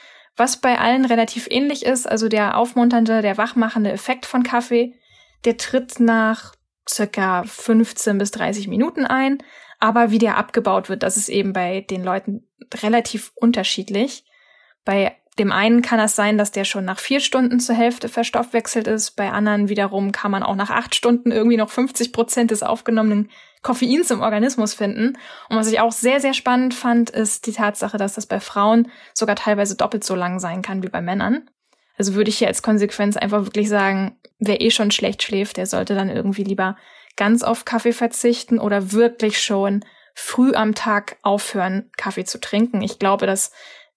Was 0.40 0.56
bei 0.56 0.78
allen 0.78 1.04
relativ 1.04 1.48
ähnlich 1.50 1.84
ist, 1.84 2.08
also 2.08 2.26
der 2.26 2.56
aufmunternde, 2.56 3.20
der 3.20 3.36
wachmachende 3.36 3.92
Effekt 3.92 4.24
von 4.24 4.42
Kaffee, 4.42 4.94
der 5.44 5.58
tritt 5.58 6.00
nach 6.00 6.54
circa 6.88 7.42
15 7.42 8.16
bis 8.16 8.30
30 8.30 8.66
Minuten 8.66 9.04
ein. 9.04 9.42
Aber 9.80 10.10
wie 10.10 10.16
der 10.16 10.38
abgebaut 10.38 10.88
wird, 10.88 11.02
das 11.02 11.18
ist 11.18 11.28
eben 11.28 11.52
bei 11.52 11.82
den 11.82 12.02
Leuten 12.02 12.48
relativ 12.82 13.32
unterschiedlich. 13.34 14.24
Bei 14.86 15.14
dem 15.38 15.52
einen 15.52 15.80
kann 15.80 16.00
es 16.00 16.16
sein, 16.16 16.38
dass 16.38 16.50
der 16.50 16.64
schon 16.64 16.84
nach 16.84 16.98
vier 16.98 17.20
Stunden 17.20 17.60
zur 17.60 17.74
Hälfte 17.74 18.08
verstoffwechselt 18.08 18.86
ist. 18.86 19.12
Bei 19.12 19.30
anderen 19.30 19.68
wiederum 19.68 20.12
kann 20.12 20.30
man 20.30 20.42
auch 20.42 20.56
nach 20.56 20.70
acht 20.70 20.94
Stunden 20.94 21.30
irgendwie 21.30 21.56
noch 21.56 21.70
50 21.70 22.12
Prozent 22.12 22.50
des 22.50 22.62
aufgenommenen 22.62 23.30
Koffeins 23.62 24.10
im 24.10 24.20
Organismus 24.20 24.74
finden. 24.74 25.18
Und 25.48 25.56
was 25.56 25.70
ich 25.70 25.80
auch 25.80 25.92
sehr, 25.92 26.20
sehr 26.20 26.34
spannend 26.34 26.74
fand, 26.74 27.10
ist 27.10 27.46
die 27.46 27.52
Tatsache, 27.52 27.96
dass 27.96 28.14
das 28.14 28.26
bei 28.26 28.40
Frauen 28.40 28.90
sogar 29.14 29.36
teilweise 29.36 29.76
doppelt 29.76 30.04
so 30.04 30.14
lang 30.14 30.40
sein 30.40 30.62
kann 30.62 30.82
wie 30.82 30.88
bei 30.88 31.00
Männern. 31.00 31.48
Also 31.96 32.14
würde 32.14 32.30
ich 32.30 32.38
hier 32.38 32.48
als 32.48 32.62
Konsequenz 32.62 33.16
einfach 33.16 33.44
wirklich 33.44 33.68
sagen, 33.68 34.16
wer 34.38 34.60
eh 34.62 34.70
schon 34.70 34.90
schlecht 34.90 35.22
schläft, 35.22 35.58
der 35.58 35.66
sollte 35.66 35.94
dann 35.94 36.08
irgendwie 36.08 36.44
lieber 36.44 36.76
ganz 37.16 37.42
auf 37.42 37.66
Kaffee 37.66 37.92
verzichten 37.92 38.58
oder 38.58 38.92
wirklich 38.92 39.40
schon 39.40 39.84
früh 40.14 40.54
am 40.54 40.74
Tag 40.74 41.18
aufhören, 41.22 41.90
Kaffee 41.96 42.24
zu 42.24 42.40
trinken. 42.40 42.82
Ich 42.82 42.98
glaube, 42.98 43.26
das 43.26 43.52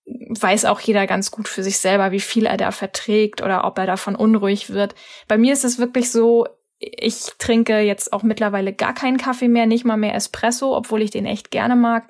weiß 0.06 0.66
auch 0.66 0.80
jeder 0.80 1.08
ganz 1.08 1.32
gut 1.32 1.48
für 1.48 1.64
sich 1.64 1.78
selber, 1.80 2.12
wie 2.12 2.20
viel 2.20 2.46
er 2.46 2.58
da 2.58 2.72
verträgt 2.72 3.42
oder 3.42 3.66
ob 3.66 3.78
er 3.78 3.86
davon 3.86 4.16
unruhig 4.16 4.70
wird. 4.70 4.96
Bei 5.28 5.38
mir 5.38 5.54
ist 5.54 5.64
es 5.64 5.80
wirklich 5.80 6.12
so, 6.12 6.48
ich 6.80 7.32
trinke 7.38 7.80
jetzt 7.80 8.12
auch 8.12 8.24
mittlerweile 8.24 8.74
gar 8.74 8.94
keinen 8.94 9.18
Kaffee 9.18 9.48
mehr, 9.48 9.66
nicht 9.66 9.86
mal 9.86 9.98
mehr 9.98 10.16
Espresso, 10.16 10.76
obwohl 10.76 11.02
ich 11.02 11.12
den 11.12 11.26
echt 11.26 11.52
gerne 11.52 11.76
mag, 11.76 12.10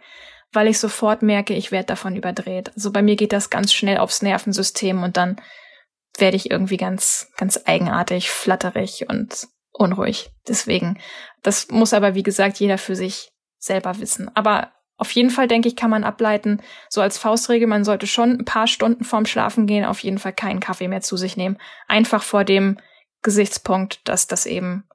weil 0.51 0.67
ich 0.67 0.79
sofort 0.79 1.21
merke, 1.21 1.53
ich 1.53 1.71
werde 1.71 1.88
davon 1.88 2.15
überdreht. 2.15 2.71
Also 2.75 2.91
bei 2.91 3.01
mir 3.01 3.15
geht 3.15 3.34
das 3.34 3.49
ganz 3.49 3.73
schnell 3.73 3.97
aufs 3.97 4.21
Nervensystem 4.21 5.03
und 5.03 5.17
dann 5.17 5.39
werde 6.17 6.38
ich 6.38 6.49
irgendwie 6.49 6.77
ganz, 6.77 7.32
ganz 7.38 7.62
eigenartig, 7.65 8.29
flatterig 8.29 9.08
und 9.10 9.47
unruhig. 9.71 10.32
Deswegen, 10.47 10.99
das 11.41 11.69
muss 11.69 11.93
aber, 11.93 12.15
wie 12.15 12.23
gesagt, 12.23 12.60
jeder 12.60 12.77
für 12.77 12.95
sich 12.95 13.32
selber 13.58 13.99
wissen. 13.99 14.29
Aber 14.36 14.71
auf 15.04 15.12
jeden 15.12 15.32
Fall, 15.32 15.50
denke 15.50 15.68
ich, 15.68 15.76
kann 15.76 15.89
man 15.89 16.06
ableiten, 16.06 16.62
so 16.88 17.02
als 17.02 17.18
Faustregel, 17.18 17.68
man 17.68 17.84
sollte 17.84 18.08
schon 18.08 18.39
ein 18.39 18.46
paar 18.46 18.68
Stunden 18.68 19.04
vorm 19.04 19.26
Schlafen 19.26 19.68
gehen, 19.68 19.84
auf 19.84 20.00
jeden 20.00 20.18
Fall 20.18 20.32
keinen 20.32 20.62
Kaffee 20.62 20.88
mehr 20.88 21.02
zu 21.02 21.18
sich 21.18 21.36
nehmen. 21.36 21.58
Einfach 21.89 22.24
vor 22.24 22.46
dem 22.46 22.78
Gesichtspunkt, 23.22 24.00
dass 24.06 24.28
das 24.28 24.46
eben 24.46 24.86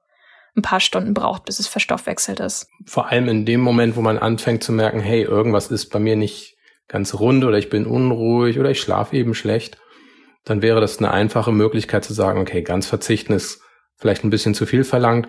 ein 0.57 0.63
paar 0.63 0.79
Stunden 0.79 1.13
braucht, 1.13 1.45
bis 1.45 1.59
es 1.59 1.67
verstoffwechselt 1.67 2.39
ist. 2.39 2.65
Vor 2.87 3.09
allem 3.09 3.29
in 3.29 3.45
dem 3.45 3.61
Moment, 3.61 3.95
wo 3.95 4.01
man 4.01 4.17
anfängt 4.17 4.63
zu 4.63 4.71
merken, 4.71 4.99
hey, 4.99 5.21
irgendwas 5.21 5.69
ist 5.69 5.89
bei 5.89 5.99
mir 5.99 6.15
nicht 6.15 6.57
ganz 6.87 7.13
rund 7.13 7.43
oder 7.43 7.59
ich 7.59 7.69
bin 7.69 7.85
unruhig 7.85 8.57
oder 8.57 8.71
ich 8.71 8.81
schlafe 8.81 9.15
eben 9.15 9.35
schlecht, 9.35 9.77
dann 10.43 10.63
wäre 10.63 10.81
das 10.81 10.97
eine 10.97 11.11
einfache 11.11 11.51
Möglichkeit 11.51 12.03
zu 12.03 12.15
sagen, 12.15 12.41
okay, 12.41 12.63
ganz 12.63 12.87
verzichten 12.87 13.33
ist 13.33 13.61
vielleicht 13.95 14.23
ein 14.23 14.31
bisschen 14.31 14.55
zu 14.55 14.65
viel 14.65 14.83
verlangt, 14.83 15.27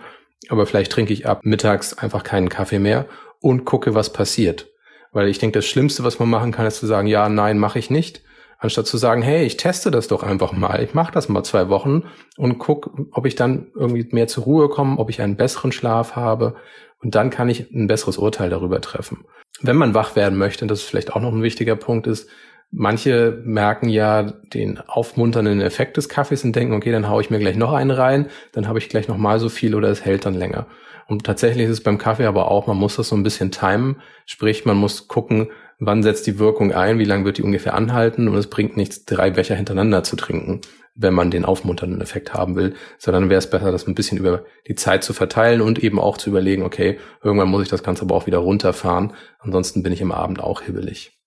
aber 0.49 0.65
vielleicht 0.65 0.91
trinke 0.91 1.13
ich 1.13 1.27
ab 1.27 1.41
mittags 1.43 1.93
einfach 1.93 2.25
keinen 2.25 2.49
Kaffee 2.49 2.79
mehr 2.79 3.05
und 3.41 3.67
gucke, 3.67 3.95
was 3.95 4.11
passiert. 4.11 4.70
Weil 5.13 5.29
ich 5.29 5.39
denke, 5.39 5.59
das 5.59 5.67
Schlimmste, 5.67 6.05
was 6.05 6.19
man 6.19 6.31
machen 6.31 6.53
kann, 6.53 6.67
ist 6.67 6.79
zu 6.79 6.87
sagen, 6.87 7.07
ja, 7.09 7.29
nein, 7.29 7.59
mache 7.59 7.79
ich 7.79 7.91
nicht, 7.91 8.23
anstatt 8.59 8.87
zu 8.87 8.97
sagen, 8.97 9.23
hey, 9.23 9.45
ich 9.45 9.57
teste 9.57 9.91
das 9.91 10.09
doch 10.09 10.23
einfach 10.23 10.53
mal, 10.53 10.83
ich 10.83 10.95
mache 10.95 11.13
das 11.13 11.29
mal 11.29 11.43
zwei 11.43 11.69
Wochen 11.69 12.05
und 12.37 12.59
guck, 12.59 12.93
ob 13.13 13.27
ich 13.27 13.35
dann 13.35 13.69
irgendwie 13.75 14.07
mehr 14.13 14.29
zur 14.29 14.45
Ruhe 14.45 14.69
komme, 14.69 14.99
ob 14.99 15.11
ich 15.11 15.21
einen 15.21 15.37
besseren 15.37 15.73
Schlaf 15.73 16.15
habe. 16.15 16.55
Und 17.03 17.15
dann 17.15 17.31
kann 17.31 17.49
ich 17.49 17.71
ein 17.71 17.87
besseres 17.87 18.19
Urteil 18.19 18.51
darüber 18.51 18.81
treffen. 18.83 19.25
Wenn 19.63 19.77
man 19.77 19.95
wach 19.95 20.17
werden 20.17 20.39
möchte, 20.39 20.65
und 20.65 20.69
das 20.69 20.81
ist 20.81 20.85
vielleicht 20.85 21.15
auch 21.15 21.21
noch 21.23 21.33
ein 21.33 21.43
wichtiger 21.43 21.77
Punkt 21.77 22.07
ist, 22.07 22.29
Manche 22.73 23.43
merken 23.45 23.89
ja 23.89 24.23
den 24.23 24.79
aufmunternden 24.79 25.61
Effekt 25.61 25.97
des 25.97 26.09
Kaffees 26.09 26.45
und 26.45 26.55
denken, 26.55 26.73
okay, 26.73 26.93
dann 26.93 27.09
haue 27.09 27.21
ich 27.21 27.31
mir 27.31 27.41
gleich 27.41 27.57
noch 27.57 27.73
einen 27.73 27.91
rein, 27.91 28.27
dann 28.53 28.69
habe 28.69 28.79
ich 28.79 28.89
gleich 28.89 29.09
noch 29.09 29.17
mal 29.17 29.41
so 29.41 29.49
viel 29.49 29.75
oder 29.75 29.89
es 29.89 30.05
hält 30.05 30.25
dann 30.25 30.35
länger. 30.35 30.67
Und 31.09 31.25
tatsächlich 31.25 31.65
ist 31.65 31.73
es 31.73 31.83
beim 31.83 31.99
Kaffee 31.99 32.27
aber 32.27 32.49
auch, 32.49 32.69
man 32.69 32.77
muss 32.77 32.95
das 32.95 33.09
so 33.09 33.17
ein 33.17 33.25
bisschen 33.25 33.51
timen, 33.51 33.97
sprich, 34.27 34.65
man 34.65 34.77
muss 34.77 35.09
gucken, 35.09 35.49
wann 35.81 36.05
setzt 36.05 36.29
die 36.29 36.39
Wirkung 36.39 36.73
ein, 36.73 37.01
wie 37.01 37.05
lange 37.05 37.25
wird 37.25 37.39
die 37.39 37.43
ungefähr 37.43 37.75
anhalten 37.75 38.29
und 38.29 38.37
es 38.37 38.49
bringt 38.49 38.77
nichts, 38.77 39.05
drei 39.05 39.31
Becher 39.31 39.57
hintereinander 39.57 40.05
zu 40.05 40.15
trinken, 40.15 40.61
wenn 40.95 41.13
man 41.13 41.33
den 41.33 41.45
aufmunternden 41.45 42.01
Effekt 42.01 42.33
haben 42.35 42.55
will, 42.55 42.75
sondern 42.99 43.29
wäre 43.29 43.39
es 43.39 43.51
besser, 43.51 43.73
das 43.73 43.89
ein 43.89 43.97
bisschen 43.97 44.19
über 44.19 44.45
die 44.69 44.77
Zeit 44.77 45.03
zu 45.03 45.13
verteilen 45.13 45.63
und 45.63 45.83
eben 45.83 45.99
auch 45.99 46.17
zu 46.17 46.31
überlegen, 46.31 46.63
okay, 46.63 47.01
irgendwann 47.25 47.49
muss 47.49 47.65
ich 47.65 47.69
das 47.69 47.83
Ganze 47.83 48.03
aber 48.03 48.15
auch 48.15 48.27
wieder 48.27 48.39
runterfahren, 48.39 49.15
ansonsten 49.41 49.83
bin 49.83 49.93
ich 49.93 50.01
im 50.01 50.13
Abend 50.13 50.41
auch 50.41 50.63
hibbelig. 50.63 51.20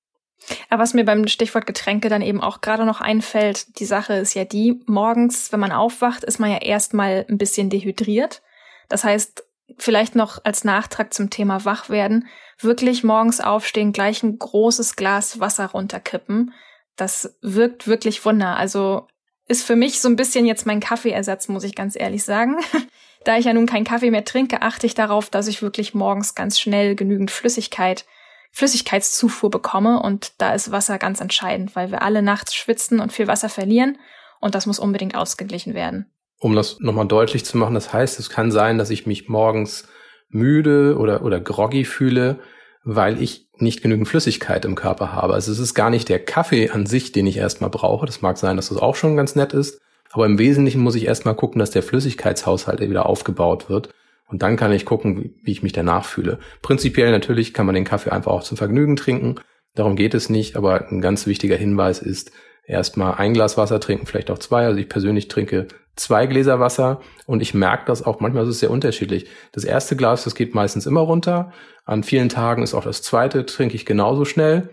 Aber 0.69 0.84
was 0.84 0.93
mir 0.93 1.06
beim 1.06 1.27
Stichwort 1.27 1.65
Getränke 1.65 2.10
dann 2.10 2.21
eben 2.21 2.41
auch 2.41 2.62
gerade 2.62 2.86
noch 2.86 3.01
einfällt, 3.01 3.79
die 3.79 3.86
Sache 3.86 4.13
ist 4.15 4.34
ja 4.34 4.45
die, 4.45 4.82
morgens, 4.86 5.51
wenn 5.51 5.60
man 5.60 5.71
aufwacht, 5.71 6.23
ist 6.23 6.39
man 6.39 6.51
ja 6.51 6.58
erstmal 6.58 7.25
ein 7.29 7.38
bisschen 7.38 7.69
dehydriert. 7.69 8.41
Das 8.89 9.03
heißt, 9.03 9.45
vielleicht 9.77 10.15
noch 10.15 10.43
als 10.43 10.63
Nachtrag 10.63 11.13
zum 11.13 11.29
Thema 11.29 11.65
Wachwerden, 11.65 12.27
wirklich 12.60 13.03
morgens 13.03 13.41
aufstehen, 13.41 13.93
gleich 13.93 14.23
ein 14.23 14.38
großes 14.38 14.95
Glas 14.95 15.39
Wasser 15.39 15.67
runterkippen. 15.67 16.53
Das 16.95 17.38
wirkt 17.41 17.88
wirklich 17.88 18.23
Wunder. 18.25 18.58
Also 18.58 19.08
ist 19.47 19.65
für 19.65 19.75
mich 19.75 19.99
so 19.99 20.08
ein 20.08 20.15
bisschen 20.15 20.45
jetzt 20.45 20.65
mein 20.65 20.79
Kaffeeersatz, 20.79 21.47
muss 21.47 21.63
ich 21.63 21.75
ganz 21.75 21.95
ehrlich 21.95 22.23
sagen. 22.23 22.58
da 23.23 23.38
ich 23.38 23.45
ja 23.45 23.53
nun 23.53 23.65
keinen 23.65 23.86
Kaffee 23.86 24.12
mehr 24.12 24.25
trinke, 24.25 24.62
achte 24.62 24.86
ich 24.86 24.95
darauf, 24.95 25.29
dass 25.29 25.47
ich 25.47 25.62
wirklich 25.62 25.93
morgens 25.93 26.36
ganz 26.36 26.60
schnell 26.60 26.95
genügend 26.95 27.32
Flüssigkeit 27.32 28.06
Flüssigkeitszufuhr 28.54 29.50
bekomme. 29.50 30.02
Und 30.02 30.34
da 30.38 30.54
ist 30.54 30.72
Wasser 30.72 30.98
ganz 31.00 31.20
entscheidend, 31.20 31.76
weil 31.76 31.92
wir 31.92 32.02
alle 32.02 32.22
nachts 32.22 32.56
schwitzen 32.56 33.00
und 33.00 33.12
viel 33.12 33.28
Wasser 33.28 33.50
verlieren. 33.50 33.98
Und 34.39 34.56
das 34.56 34.66
muss 34.66 34.80
unbedingt 34.80 35.16
ausgeglichen 35.16 35.74
werden. 35.74 36.06
Um 36.39 36.56
das 36.56 36.80
nochmal 36.80 37.08
deutlich 37.08 37.46
zu 37.46 37.58
machen, 37.58 37.74
das 37.74 37.92
heißt, 37.92 38.20
es 38.20 38.30
kann 38.30 38.52
sein, 38.52 38.78
dass 38.78 38.89
ich 38.89 39.06
mich 39.06 39.28
morgens 39.28 39.88
müde 40.30 40.98
oder, 40.98 41.24
oder 41.24 41.39
groggy 41.39 41.86
fühle, 41.86 42.39
weil 42.84 43.22
ich 43.22 43.48
nicht 43.58 43.82
genügend 43.82 44.08
Flüssigkeit 44.08 44.66
im 44.66 44.76
Körper 44.76 45.13
habe. 45.13 45.34
Also 45.34 45.52
es 45.52 45.60
ist 45.60 45.74
gar 45.74 45.89
nicht 45.89 46.10
der 46.10 46.24
Kaffee 46.24 46.70
an 46.70 46.86
sich, 46.86 47.12
den 47.12 47.26
ich 47.28 47.38
erstmal 47.38 47.70
brauche. 47.70 48.06
Das 48.06 48.22
mag 48.22 48.38
sein, 48.38 48.58
dass 48.58 48.70
das 48.70 48.78
auch 48.78 48.96
schon 48.96 49.16
ganz 49.16 49.36
nett 49.36 49.54
ist. 49.54 49.80
Aber 50.12 50.26
im 50.26 50.38
Wesentlichen 50.38 50.82
muss 50.82 50.96
ich 50.96 51.06
erstmal 51.06 51.36
gucken, 51.36 51.60
dass 51.60 51.72
der 51.72 51.82
Flüssigkeitshaushalt 51.82 52.82
wieder 52.82 53.08
aufgebaut 53.08 53.70
wird. 53.70 53.89
Und 54.28 54.42
dann 54.42 54.58
kann 54.58 54.72
ich 54.72 54.86
gucken, 54.86 55.36
wie 55.44 55.52
ich 55.52 55.64
mich 55.64 55.74
danach 55.74 56.06
fühle. 56.06 56.40
Prinzipiell 56.62 57.12
natürlich 57.12 57.54
kann 57.54 57.66
man 57.66 57.76
den 57.76 57.86
Kaffee 57.86 58.12
einfach 58.12 58.32
auch 58.32 58.44
zum 58.44 58.58
Vergnügen 58.58 58.96
trinken. 58.96 59.36
Darum 59.76 59.96
geht 59.96 60.14
es 60.14 60.30
nicht. 60.30 60.56
Aber 60.56 60.90
ein 60.90 61.02
ganz 61.02 61.28
wichtiger 61.28 61.56
Hinweis 61.56 62.00
ist, 62.00 62.32
erstmal 62.66 63.16
ein 63.16 63.34
Glas 63.34 63.58
Wasser 63.58 63.80
trinken, 63.80 64.06
vielleicht 64.06 64.32
auch 64.32 64.40
zwei. 64.40 64.66
Also 64.66 64.80
ich 64.80 64.90
persönlich 64.90 65.28
trinke 65.28 65.68
zwei 65.96 66.26
Gläser 66.26 66.60
Wasser 66.60 67.02
und 67.26 67.42
ich 67.42 67.54
merke 67.54 67.86
das 67.86 68.04
auch, 68.04 68.20
manchmal 68.20 68.44
ist 68.44 68.50
es 68.50 68.60
sehr 68.60 68.72
unterschiedlich. 68.72 69.28
Das 69.52 69.64
erste 69.64 69.96
Glas, 69.96 70.24
das 70.24 70.36
geht 70.36 70.56
meistens 70.56 70.86
immer 70.86 71.02
runter. 71.02 71.52
An 71.86 72.04
vielen 72.04 72.30
Tagen 72.30 72.64
ist 72.64 72.74
auch 72.74 72.84
das 72.84 73.02
zweite, 73.02 73.46
trinke 73.46 73.76
ich 73.76 73.86
genauso 73.86 74.26
schnell. 74.26 74.70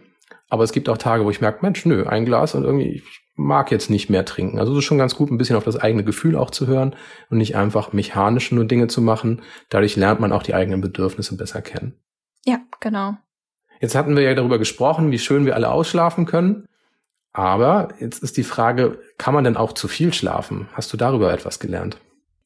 Aber 0.50 0.64
es 0.64 0.72
gibt 0.72 0.88
auch 0.88 0.98
Tage, 0.98 1.24
wo 1.24 1.30
ich 1.30 1.40
merke, 1.40 1.60
Mensch, 1.62 1.86
nö, 1.86 2.04
ein 2.06 2.26
Glas 2.26 2.54
und 2.54 2.64
irgendwie, 2.64 2.88
ich 2.96 3.20
mag 3.36 3.70
jetzt 3.70 3.88
nicht 3.88 4.10
mehr 4.10 4.24
trinken. 4.24 4.58
Also 4.58 4.72
es 4.72 4.78
ist 4.78 4.84
schon 4.84 4.98
ganz 4.98 5.14
gut, 5.14 5.30
ein 5.30 5.38
bisschen 5.38 5.56
auf 5.56 5.64
das 5.64 5.76
eigene 5.76 6.04
Gefühl 6.04 6.36
auch 6.36 6.50
zu 6.50 6.66
hören 6.66 6.94
und 7.30 7.38
nicht 7.38 7.56
einfach 7.56 7.92
mechanisch 7.92 8.52
nur 8.52 8.66
Dinge 8.66 8.88
zu 8.88 9.00
machen. 9.00 9.42
Dadurch 9.70 9.96
lernt 9.96 10.20
man 10.20 10.32
auch 10.32 10.42
die 10.42 10.54
eigenen 10.54 10.80
Bedürfnisse 10.80 11.36
besser 11.36 11.62
kennen. 11.62 11.94
Ja, 12.44 12.58
genau. 12.80 13.16
Jetzt 13.80 13.94
hatten 13.94 14.14
wir 14.14 14.22
ja 14.22 14.34
darüber 14.34 14.58
gesprochen, 14.58 15.10
wie 15.10 15.18
schön 15.18 15.46
wir 15.46 15.54
alle 15.54 15.70
ausschlafen 15.70 16.26
können. 16.26 16.66
Aber 17.32 17.88
jetzt 18.00 18.22
ist 18.22 18.36
die 18.36 18.42
Frage, 18.42 18.98
kann 19.16 19.34
man 19.34 19.44
denn 19.44 19.56
auch 19.56 19.72
zu 19.72 19.88
viel 19.88 20.12
schlafen? 20.12 20.68
Hast 20.74 20.92
du 20.92 20.96
darüber 20.96 21.32
etwas 21.32 21.60
gelernt? 21.60 21.98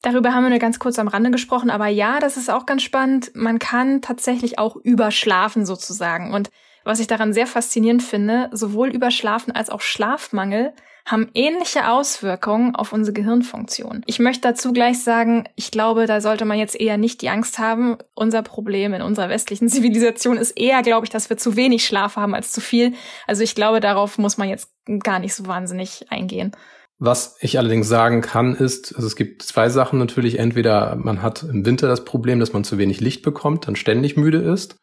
Darüber 0.03 0.35
haben 0.35 0.45
wir 0.45 0.51
nur 0.51 0.59
ganz 0.59 0.79
kurz 0.79 0.99
am 0.99 1.09
Rande 1.09 1.31
gesprochen, 1.31 1.71
aber 1.71 1.87
ja, 1.87 2.21
das 2.21 2.37
ist 2.37 2.51
auch 2.51 2.67
ganz 2.67 2.83
spannend. 2.83 3.33
Man 3.35 3.59
kann 3.59 4.03
tatsächlich 4.03 4.59
auch 4.59 4.77
überschlafen 4.77 5.65
sozusagen. 5.65 6.35
Und 6.35 6.51
was 6.85 7.01
ich 7.01 7.07
daran 7.07 7.33
sehr 7.33 7.47
faszinierend 7.47 8.03
finde, 8.03 8.49
sowohl 8.53 8.89
Überschlafen 8.89 9.55
als 9.55 9.71
auch 9.71 9.81
Schlafmangel 9.81 10.73
haben 11.07 11.29
ähnliche 11.35 11.91
Auswirkungen 11.91 12.75
auf 12.75 12.93
unsere 12.93 13.13
Gehirnfunktion. 13.13 14.03
Ich 14.07 14.19
möchte 14.19 14.49
dazu 14.49 14.73
gleich 14.73 15.03
sagen, 15.03 15.45
ich 15.55 15.71
glaube, 15.71 16.07
da 16.07 16.23
sollte 16.23 16.47
man 16.47 16.59
jetzt 16.59 16.81
eher 16.81 16.97
nicht 16.97 17.21
die 17.21 17.29
Angst 17.29 17.59
haben. 17.59 17.99
Unser 18.15 18.43
Problem 18.43 18.95
in 18.95 19.03
unserer 19.03 19.29
westlichen 19.29 19.69
Zivilisation 19.71 20.39
ist 20.39 20.53
eher, 20.53 20.83
glaube 20.83 21.05
ich, 21.05 21.11
dass 21.11 21.29
wir 21.29 21.37
zu 21.37 21.57
wenig 21.57 21.85
Schlaf 21.85 22.17
haben 22.17 22.35
als 22.35 22.53
zu 22.53 22.61
viel. 22.61 22.95
Also 23.27 23.43
ich 23.43 23.55
glaube, 23.55 23.81
darauf 23.81 24.17
muss 24.17 24.39
man 24.39 24.49
jetzt 24.49 24.71
gar 25.03 25.19
nicht 25.19 25.35
so 25.35 25.47
wahnsinnig 25.47 26.07
eingehen. 26.11 26.53
Was 26.99 27.37
ich 27.41 27.59
allerdings 27.59 27.89
sagen 27.89 28.23
kann, 28.23 28.55
ist, 28.55 28.95
also 28.95 29.07
es 29.07 29.17
gibt 29.17 29.43
zwei 29.43 29.69
Sachen 29.69 29.99
natürlich. 29.99 30.39
Entweder 30.39 30.97
man 30.97 31.21
hat 31.21 31.43
im 31.43 31.67
Winter 31.67 31.87
das 31.87 32.05
Problem, 32.05 32.41
dass 32.41 32.53
man 32.55 32.65
zu 32.65 32.79
wenig 32.79 33.01
Licht 33.01 33.23
bekommt, 33.23 33.67
dann 33.67 33.77
ständig 33.77 34.17
müde 34.17 34.39
ist. 34.39 34.77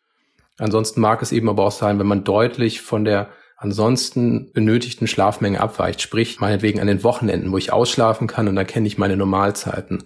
Ansonsten 0.58 1.02
mag 1.02 1.22
es 1.22 1.32
eben 1.32 1.50
aber 1.50 1.66
auch 1.66 1.72
sein, 1.72 2.00
wenn 2.00 2.08
man 2.08 2.24
deutlich 2.24 2.82
von 2.82 3.04
der 3.04 3.30
ansonsten 3.58 4.52
benötigten 4.54 5.08
Schlafmenge 5.08 5.62
abweicht, 5.62 6.02
sprich 6.02 6.40
meinetwegen 6.40 6.80
an 6.80 6.88
den 6.88 7.04
Wochenenden, 7.04 7.52
wo 7.52 7.58
ich 7.58 7.72
ausschlafen 7.72 8.28
kann 8.28 8.48
und 8.48 8.56
dann 8.56 8.68
kenne 8.68 8.88
ich 8.88 8.98
meine 8.98 9.18
Normalzeiten. 9.18 10.04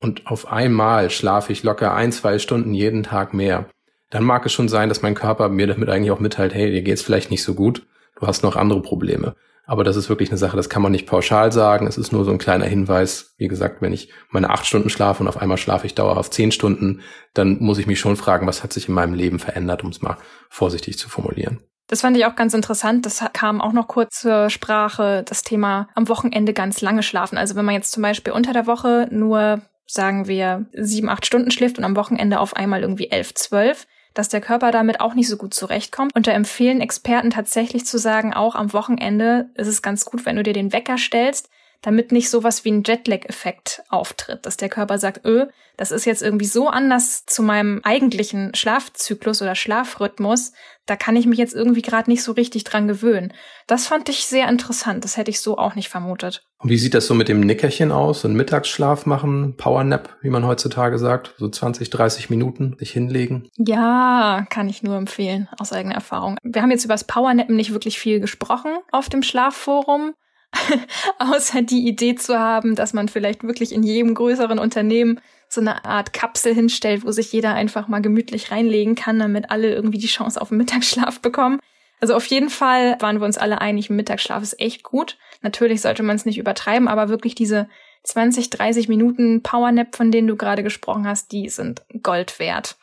Und 0.00 0.26
auf 0.26 0.52
einmal 0.52 1.08
schlafe 1.08 1.50
ich 1.50 1.62
locker 1.62 1.94
ein, 1.94 2.12
zwei 2.12 2.38
Stunden 2.38 2.74
jeden 2.74 3.02
Tag 3.02 3.32
mehr. 3.32 3.70
Dann 4.10 4.22
mag 4.22 4.44
es 4.44 4.52
schon 4.52 4.68
sein, 4.68 4.90
dass 4.90 5.00
mein 5.00 5.14
Körper 5.14 5.48
mir 5.48 5.66
damit 5.66 5.88
eigentlich 5.88 6.10
auch 6.10 6.20
mitteilt, 6.20 6.54
hey, 6.54 6.70
dir 6.70 6.82
geht's 6.82 7.02
vielleicht 7.02 7.30
nicht 7.30 7.42
so 7.42 7.54
gut, 7.54 7.86
du 8.20 8.26
hast 8.26 8.42
noch 8.42 8.56
andere 8.56 8.82
Probleme. 8.82 9.34
Aber 9.66 9.84
das 9.84 9.96
ist 9.96 10.08
wirklich 10.08 10.28
eine 10.28 10.38
Sache, 10.38 10.56
das 10.56 10.68
kann 10.68 10.82
man 10.82 10.92
nicht 10.92 11.06
pauschal 11.06 11.50
sagen. 11.50 11.86
Es 11.86 11.96
ist 11.96 12.12
nur 12.12 12.24
so 12.24 12.30
ein 12.30 12.38
kleiner 12.38 12.66
Hinweis. 12.66 13.34
Wie 13.38 13.48
gesagt, 13.48 13.80
wenn 13.80 13.92
ich 13.92 14.10
meine 14.30 14.50
acht 14.50 14.66
Stunden 14.66 14.90
schlafe 14.90 15.22
und 15.22 15.28
auf 15.28 15.40
einmal 15.40 15.56
schlafe 15.56 15.86
ich 15.86 15.94
dauerhaft 15.94 16.34
zehn 16.34 16.52
Stunden, 16.52 17.00
dann 17.32 17.58
muss 17.60 17.78
ich 17.78 17.86
mich 17.86 17.98
schon 17.98 18.16
fragen, 18.16 18.46
was 18.46 18.62
hat 18.62 18.72
sich 18.72 18.88
in 18.88 18.94
meinem 18.94 19.14
Leben 19.14 19.38
verändert, 19.38 19.82
um 19.82 19.90
es 19.90 20.02
mal 20.02 20.18
vorsichtig 20.50 20.98
zu 20.98 21.08
formulieren. 21.08 21.60
Das 21.86 22.00
fand 22.00 22.16
ich 22.16 22.26
auch 22.26 22.36
ganz 22.36 22.54
interessant. 22.54 23.04
Das 23.04 23.22
kam 23.32 23.60
auch 23.60 23.72
noch 23.72 23.88
kurz 23.88 24.20
zur 24.20 24.50
Sprache, 24.50 25.22
das 25.26 25.42
Thema 25.42 25.88
am 25.94 26.08
Wochenende 26.08 26.52
ganz 26.52 26.80
lange 26.80 27.02
schlafen. 27.02 27.38
Also 27.38 27.56
wenn 27.56 27.64
man 27.64 27.74
jetzt 27.74 27.92
zum 27.92 28.02
Beispiel 28.02 28.32
unter 28.32 28.52
der 28.52 28.66
Woche 28.66 29.08
nur, 29.10 29.62
sagen 29.86 30.26
wir, 30.26 30.66
sieben, 30.72 31.08
acht 31.08 31.26
Stunden 31.26 31.50
schläft 31.50 31.78
und 31.78 31.84
am 31.84 31.96
Wochenende 31.96 32.40
auf 32.40 32.56
einmal 32.56 32.80
irgendwie 32.80 33.10
elf, 33.10 33.34
zwölf, 33.34 33.86
dass 34.14 34.28
der 34.28 34.40
Körper 34.40 34.70
damit 34.70 35.00
auch 35.00 35.14
nicht 35.14 35.28
so 35.28 35.36
gut 35.36 35.52
zurechtkommt. 35.52 36.14
Und 36.14 36.26
da 36.26 36.32
empfehlen 36.32 36.80
Experten 36.80 37.30
tatsächlich 37.30 37.84
zu 37.84 37.98
sagen, 37.98 38.32
auch 38.32 38.54
am 38.54 38.72
Wochenende 38.72 39.50
ist 39.54 39.66
es 39.66 39.82
ganz 39.82 40.04
gut, 40.04 40.24
wenn 40.24 40.36
du 40.36 40.42
dir 40.42 40.52
den 40.52 40.72
Wecker 40.72 40.96
stellst, 40.96 41.50
damit 41.84 42.12
nicht 42.12 42.30
sowas 42.30 42.64
wie 42.64 42.70
ein 42.70 42.82
Jetlag-Effekt 42.82 43.82
auftritt, 43.90 44.46
dass 44.46 44.56
der 44.56 44.70
Körper 44.70 44.98
sagt, 44.98 45.26
öh, 45.26 45.46
das 45.76 45.90
ist 45.90 46.06
jetzt 46.06 46.22
irgendwie 46.22 46.46
so 46.46 46.68
anders 46.68 47.26
zu 47.26 47.42
meinem 47.42 47.80
eigentlichen 47.82 48.54
Schlafzyklus 48.54 49.42
oder 49.42 49.54
Schlafrhythmus, 49.54 50.52
da 50.86 50.96
kann 50.96 51.16
ich 51.16 51.26
mich 51.26 51.38
jetzt 51.38 51.54
irgendwie 51.54 51.82
gerade 51.82 52.10
nicht 52.10 52.22
so 52.22 52.32
richtig 52.32 52.64
dran 52.64 52.88
gewöhnen. 52.88 53.32
Das 53.66 53.86
fand 53.86 54.08
ich 54.08 54.24
sehr 54.24 54.48
interessant, 54.48 55.04
das 55.04 55.16
hätte 55.16 55.30
ich 55.30 55.40
so 55.40 55.58
auch 55.58 55.74
nicht 55.74 55.88
vermutet. 55.88 56.46
Und 56.58 56.70
wie 56.70 56.78
sieht 56.78 56.94
das 56.94 57.06
so 57.06 57.14
mit 57.14 57.28
dem 57.28 57.40
Nickerchen 57.40 57.92
aus? 57.92 58.22
So 58.22 58.28
ein 58.28 58.34
Mittagsschlaf 58.34 59.04
machen, 59.04 59.56
Powernap, 59.56 60.16
wie 60.22 60.30
man 60.30 60.46
heutzutage 60.46 60.98
sagt, 60.98 61.34
so 61.36 61.48
20, 61.48 61.90
30 61.90 62.30
Minuten 62.30 62.76
sich 62.78 62.92
hinlegen? 62.92 63.48
Ja, 63.58 64.46
kann 64.48 64.70
ich 64.70 64.82
nur 64.82 64.96
empfehlen, 64.96 65.48
aus 65.58 65.72
eigener 65.74 65.96
Erfahrung. 65.96 66.38
Wir 66.42 66.62
haben 66.62 66.70
jetzt 66.70 66.84
über 66.84 66.94
das 66.94 67.04
Powernappen 67.04 67.56
nicht 67.56 67.72
wirklich 67.72 67.98
viel 67.98 68.20
gesprochen 68.20 68.70
auf 68.92 69.10
dem 69.10 69.22
Schlafforum. 69.22 70.14
außer 71.18 71.62
die 71.62 71.86
Idee 71.86 72.14
zu 72.14 72.38
haben, 72.38 72.74
dass 72.74 72.92
man 72.92 73.08
vielleicht 73.08 73.42
wirklich 73.42 73.72
in 73.72 73.82
jedem 73.82 74.14
größeren 74.14 74.58
Unternehmen 74.58 75.20
so 75.48 75.60
eine 75.60 75.84
Art 75.84 76.12
Kapsel 76.12 76.54
hinstellt, 76.54 77.04
wo 77.04 77.12
sich 77.12 77.32
jeder 77.32 77.54
einfach 77.54 77.88
mal 77.88 78.02
gemütlich 78.02 78.50
reinlegen 78.50 78.94
kann, 78.94 79.18
damit 79.18 79.50
alle 79.50 79.72
irgendwie 79.72 79.98
die 79.98 80.06
Chance 80.06 80.40
auf 80.40 80.50
einen 80.50 80.58
Mittagsschlaf 80.58 81.20
bekommen. 81.20 81.60
Also 82.00 82.14
auf 82.14 82.26
jeden 82.26 82.50
Fall 82.50 82.96
waren 83.00 83.20
wir 83.20 83.24
uns 83.24 83.38
alle 83.38 83.60
einig, 83.60 83.88
Mittagsschlaf 83.88 84.42
ist 84.42 84.60
echt 84.60 84.82
gut. 84.82 85.16
Natürlich 85.42 85.80
sollte 85.80 86.02
man 86.02 86.16
es 86.16 86.26
nicht 86.26 86.38
übertreiben, 86.38 86.88
aber 86.88 87.08
wirklich 87.08 87.34
diese 87.34 87.68
20, 88.02 88.50
30 88.50 88.88
Minuten 88.88 89.42
Powernap, 89.42 89.96
von 89.96 90.10
denen 90.10 90.28
du 90.28 90.36
gerade 90.36 90.62
gesprochen 90.62 91.06
hast, 91.06 91.32
die 91.32 91.48
sind 91.48 91.82
Gold 92.02 92.38
wert. 92.38 92.76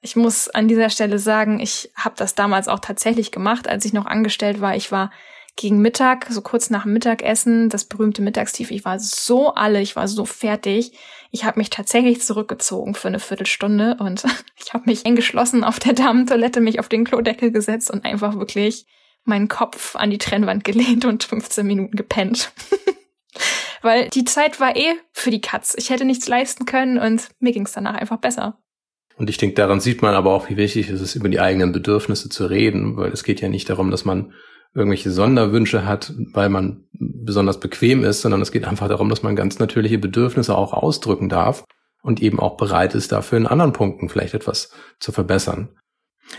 Ich 0.00 0.16
muss 0.16 0.48
an 0.48 0.68
dieser 0.68 0.90
Stelle 0.90 1.18
sagen, 1.18 1.60
ich 1.60 1.90
habe 1.94 2.14
das 2.16 2.34
damals 2.34 2.68
auch 2.68 2.80
tatsächlich 2.80 3.30
gemacht, 3.30 3.68
als 3.68 3.84
ich 3.84 3.92
noch 3.92 4.06
angestellt 4.06 4.60
war. 4.60 4.76
Ich 4.76 4.90
war 4.90 5.10
gegen 5.58 5.80
Mittag, 5.80 6.28
so 6.30 6.40
kurz 6.40 6.70
nach 6.70 6.84
Mittagessen, 6.84 7.68
das 7.68 7.84
berühmte 7.84 8.22
Mittagstief. 8.22 8.70
Ich 8.70 8.84
war 8.84 9.00
so 9.00 9.52
alle, 9.54 9.82
ich 9.82 9.96
war 9.96 10.06
so 10.06 10.24
fertig. 10.24 10.92
Ich 11.32 11.44
habe 11.44 11.58
mich 11.58 11.68
tatsächlich 11.68 12.22
zurückgezogen 12.22 12.94
für 12.94 13.08
eine 13.08 13.18
Viertelstunde 13.18 13.96
und 13.98 14.24
ich 14.56 14.72
habe 14.72 14.84
mich 14.86 15.04
eingeschlossen 15.04 15.64
auf 15.64 15.80
der 15.80 15.94
Damentoilette, 15.94 16.60
mich 16.60 16.78
auf 16.78 16.88
den 16.88 17.04
Klodeckel 17.04 17.50
gesetzt 17.50 17.90
und 17.90 18.04
einfach 18.04 18.38
wirklich 18.38 18.86
meinen 19.24 19.48
Kopf 19.48 19.96
an 19.96 20.10
die 20.10 20.18
Trennwand 20.18 20.62
gelehnt 20.62 21.04
und 21.04 21.24
15 21.24 21.66
Minuten 21.66 21.96
gepennt. 21.96 22.52
Weil 23.82 24.08
die 24.10 24.24
Zeit 24.24 24.60
war 24.60 24.76
eh 24.76 24.94
für 25.12 25.30
die 25.30 25.40
Katz. 25.40 25.74
Ich 25.76 25.90
hätte 25.90 26.04
nichts 26.04 26.28
leisten 26.28 26.66
können 26.66 26.98
und 26.98 27.28
mir 27.40 27.52
ging 27.52 27.66
es 27.66 27.72
danach 27.72 27.96
einfach 27.96 28.18
besser. 28.18 28.58
Und 29.16 29.28
ich 29.28 29.38
denke, 29.38 29.56
daran 29.56 29.80
sieht 29.80 30.02
man 30.02 30.14
aber 30.14 30.32
auch, 30.32 30.48
wie 30.48 30.56
wichtig 30.56 30.88
es 30.88 31.00
ist, 31.00 31.16
über 31.16 31.28
die 31.28 31.40
eigenen 31.40 31.72
Bedürfnisse 31.72 32.28
zu 32.28 32.46
reden, 32.46 32.96
weil 32.96 33.10
es 33.10 33.24
geht 33.24 33.40
ja 33.40 33.48
nicht 33.48 33.68
darum, 33.68 33.90
dass 33.90 34.04
man 34.04 34.32
irgendwelche 34.74 35.10
Sonderwünsche 35.10 35.84
hat, 35.84 36.12
weil 36.32 36.48
man 36.48 36.84
besonders 36.92 37.60
bequem 37.60 38.04
ist, 38.04 38.20
sondern 38.20 38.42
es 38.42 38.52
geht 38.52 38.64
einfach 38.64 38.88
darum, 38.88 39.08
dass 39.08 39.22
man 39.22 39.36
ganz 39.36 39.58
natürliche 39.58 39.98
Bedürfnisse 39.98 40.56
auch 40.56 40.72
ausdrücken 40.72 41.28
darf 41.28 41.64
und 42.02 42.22
eben 42.22 42.38
auch 42.38 42.56
bereit 42.56 42.94
ist, 42.94 43.12
dafür 43.12 43.38
in 43.38 43.46
anderen 43.46 43.72
Punkten 43.72 44.08
vielleicht 44.08 44.34
etwas 44.34 44.70
zu 45.00 45.12
verbessern. 45.12 45.70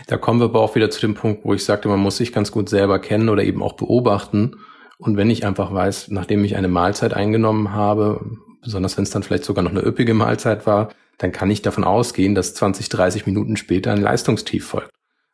Da 0.06 0.16
kommen 0.16 0.40
wir 0.40 0.44
aber 0.44 0.60
auch 0.60 0.74
wieder 0.74 0.90
zu 0.90 1.00
dem 1.00 1.14
Punkt, 1.14 1.44
wo 1.44 1.52
ich 1.54 1.64
sagte, 1.64 1.88
man 1.88 2.00
muss 2.00 2.16
sich 2.16 2.32
ganz 2.32 2.52
gut 2.52 2.68
selber 2.68 2.98
kennen 2.98 3.28
oder 3.28 3.42
eben 3.42 3.62
auch 3.62 3.74
beobachten. 3.74 4.56
Und 4.98 5.16
wenn 5.16 5.30
ich 5.30 5.44
einfach 5.44 5.72
weiß, 5.72 6.08
nachdem 6.08 6.44
ich 6.44 6.56
eine 6.56 6.68
Mahlzeit 6.68 7.14
eingenommen 7.14 7.72
habe, 7.72 8.24
besonders 8.62 8.96
wenn 8.96 9.04
es 9.04 9.10
dann 9.10 9.22
vielleicht 9.22 9.44
sogar 9.44 9.64
noch 9.64 9.70
eine 9.70 9.84
üppige 9.84 10.14
Mahlzeit 10.14 10.66
war, 10.66 10.90
dann 11.18 11.32
kann 11.32 11.50
ich 11.50 11.62
davon 11.62 11.84
ausgehen, 11.84 12.34
dass 12.34 12.54
20, 12.54 12.88
30 12.88 13.26
Minuten 13.26 13.56
später 13.56 13.92
ein 13.92 14.00
Leistungstief 14.00 14.66
folgt. 14.66 14.90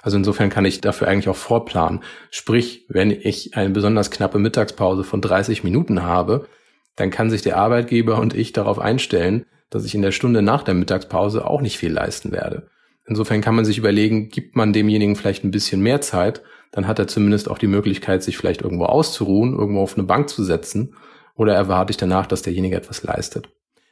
Also 0.07 0.19
insofern 0.19 0.51
kann 0.51 0.65
ich 0.65 0.81
dafür 0.81 1.09
eigentlich 1.09 1.29
auch 1.29 1.35
vorplanen. 1.35 1.99
Sprich, 2.31 2.87
wenn 2.89 3.11
ich 3.11 3.57
eine 3.57 3.71
besonders 3.71 4.13
knappe 4.13 4.39
Mittagspause 4.39 5.03
von 5.03 5.21
30 5.21 5.65
Minuten 5.65 6.05
habe, 6.05 6.47
dann 6.95 7.11
kann 7.11 7.29
sich 7.29 7.43
der 7.43 7.57
Arbeitgeber 7.57 8.21
und 8.21 8.33
ich 8.33 8.53
darauf 8.53 8.79
einstellen, 8.79 9.47
dass 9.69 9.85
ich 9.85 9.97
in 9.97 10.03
der 10.03 10.13
Stunde 10.13 10.43
nach 10.43 10.63
der 10.63 10.75
Mittagspause 10.75 11.45
auch 11.45 11.61
nicht 11.61 11.77
viel 11.77 11.91
leisten 11.91 12.31
werde. 12.31 12.69
Insofern 13.05 13.41
kann 13.41 13.57
man 13.57 13.65
sich 13.65 13.79
überlegen, 13.79 14.29
gibt 14.29 14.55
man 14.55 14.73
demjenigen 14.73 15.17
vielleicht 15.17 15.43
ein 15.43 15.51
bisschen 15.51 15.81
mehr 15.81 16.01
Zeit, 16.01 16.41
dann 16.71 16.87
hat 16.87 17.01
er 17.01 17.09
zumindest 17.09 17.51
auch 17.51 17.59
die 17.59 17.67
Möglichkeit, 17.67 18.23
sich 18.23 18.37
vielleicht 18.37 18.63
irgendwo 18.63 18.85
auszuruhen, 18.85 19.59
irgendwo 19.59 19.81
auf 19.81 19.99
eine 19.99 20.07
Bank 20.07 20.29
zu 20.29 20.45
setzen, 20.45 20.95
oder 21.35 21.53
erwarte 21.53 21.91
ich 21.91 21.97
danach, 21.97 22.29
dass 22.29 22.43
derjenige 22.43 22.77
etwas 22.77 23.03
leistet. 23.03 23.49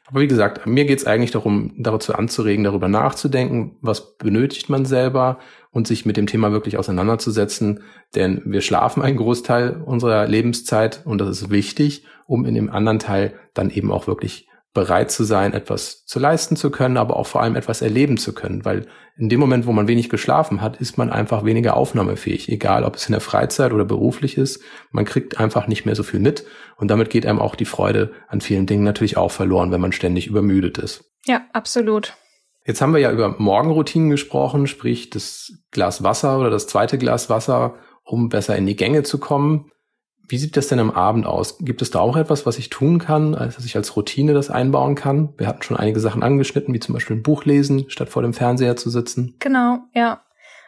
Aber 0.07 0.21
wie 0.21 0.29
gesagt, 0.29 0.67
mir 0.67 0.85
geht 0.85 0.99
es 0.99 1.07
eigentlich 1.07 1.31
darum, 1.31 1.73
dazu 1.79 2.15
anzuregen, 2.15 2.65
darüber 2.65 2.89
nachzudenken, 2.89 3.79
was 3.81 4.17
benötigt 4.17 4.69
man 4.69 4.85
selber 4.85 5.39
und 5.75 5.89
sich 5.89 6.07
mit 6.07 6.17
dem 6.17 6.27
Thema 6.27 6.53
wirklich 6.53 6.79
auseinanderzusetzen. 6.79 7.83
Denn 8.15 8.41
wir 8.47 8.63
schlafen 8.63 9.03
einen 9.03 9.19
Großteil 9.19 9.83
unserer 9.85 10.27
Lebenszeit 10.27 11.03
und 11.05 11.21
das 11.21 11.29
ist 11.29 11.51
wichtig, 11.51 12.05
um 12.27 12.47
in 12.47 12.55
dem 12.55 12.71
anderen 12.71 13.01
Teil 13.01 13.35
dann 13.53 13.69
eben 13.69 13.93
auch 13.93 14.07
wirklich 14.07 14.49
bereit 14.73 15.11
zu 15.11 15.23
sein, 15.25 15.53
etwas 15.53 16.05
zu 16.05 16.19
leisten 16.19 16.57
zu 16.57 16.71
können, 16.71 16.97
aber 16.97 17.17
auch 17.17 17.27
vor 17.27 17.43
allem 17.43 17.57
etwas 17.57 17.83
erleben 17.83 18.17
zu 18.17 18.33
können. 18.33 18.65
Weil 18.65 18.87
in 19.17 19.29
dem 19.29 19.39
Moment, 19.39 19.67
wo 19.67 19.73
man 19.73 19.89
wenig 19.89 20.09
geschlafen 20.09 20.61
hat, 20.61 20.77
ist 20.81 20.97
man 20.97 21.11
einfach 21.11 21.45
weniger 21.45 21.77
aufnahmefähig. 21.77 22.49
Egal, 22.49 22.85
ob 22.85 22.97
es 22.97 23.07
in 23.07 23.13
der 23.13 23.21
Freizeit 23.21 23.73
oder 23.73 23.85
beruflich 23.85 24.37
ist. 24.39 24.63
Man 24.91 25.05
kriegt 25.05 25.39
einfach 25.39 25.69
nicht 25.69 25.87
mehr 25.87 25.95
so 25.95 26.03
viel 26.03 26.21
mit. 26.21 26.45
Und 26.77 26.89
damit 26.89 27.11
geht 27.11 27.27
einem 27.27 27.41
auch 27.41 27.55
die 27.55 27.65
Freude 27.65 28.13
an 28.29 28.41
vielen 28.41 28.67
Dingen 28.67 28.85
natürlich 28.85 29.17
auch 29.17 29.31
verloren, 29.31 29.71
wenn 29.71 29.81
man 29.81 29.93
ständig 29.93 30.27
übermüdet 30.27 30.79
ist. 30.79 31.05
Ja, 31.27 31.43
absolut. 31.53 32.15
Jetzt 32.67 32.81
haben 32.81 32.95
wir 32.95 33.01
ja 33.01 33.13
über 33.13 33.37
Morgenroutinen 33.39 34.11
gesprochen, 34.11 34.67
sprich 34.67 35.11
das 35.11 35.53
Glas 35.71 36.03
Wasser 36.03 36.39
oder 36.39 36.51
das 36.51 36.67
zweite 36.67 36.97
Glas 36.97 37.29
Wasser, 37.29 37.75
um 38.05 38.29
besser 38.29 38.57
in 38.57 38.67
die 38.67 38.77
Gänge 38.77 39.03
zu 39.03 39.19
kommen. 39.19 39.71
Wie 40.27 40.39
sieht 40.39 40.57
das 40.57 40.69
denn 40.69 40.79
am 40.79 40.91
Abend 40.91 41.27
aus? 41.27 41.59
Gibt 41.59 41.83
es 41.83 41.91
da 41.91 42.01
auch 42.01 42.17
etwas, 42.17 42.47
was 42.47 42.59
ich 42.59 42.71
tun 42.71 42.99
kann, 42.99 43.35
als 43.35 43.57
dass 43.57 43.67
ich 43.67 43.77
als 43.77 43.95
Routine 43.95 44.33
das 44.33 44.49
einbauen 44.49 44.95
kann? 44.95 45.35
Wir 45.37 45.47
hatten 45.47 45.63
schon 45.63 45.77
einige 45.77 46.01
Sachen 46.01 46.23
angeschnitten, 46.23 46.73
wie 46.73 46.81
zum 46.81 46.95
Beispiel 46.95 47.17
ein 47.17 47.23
Buch 47.23 47.45
lesen, 47.45 47.85
statt 47.89 48.09
vor 48.09 48.23
dem 48.23 48.33
Fernseher 48.33 48.77
zu 48.77 48.89
sitzen. 48.89 49.37
Genau, 49.41 49.81
ja. 49.93 50.23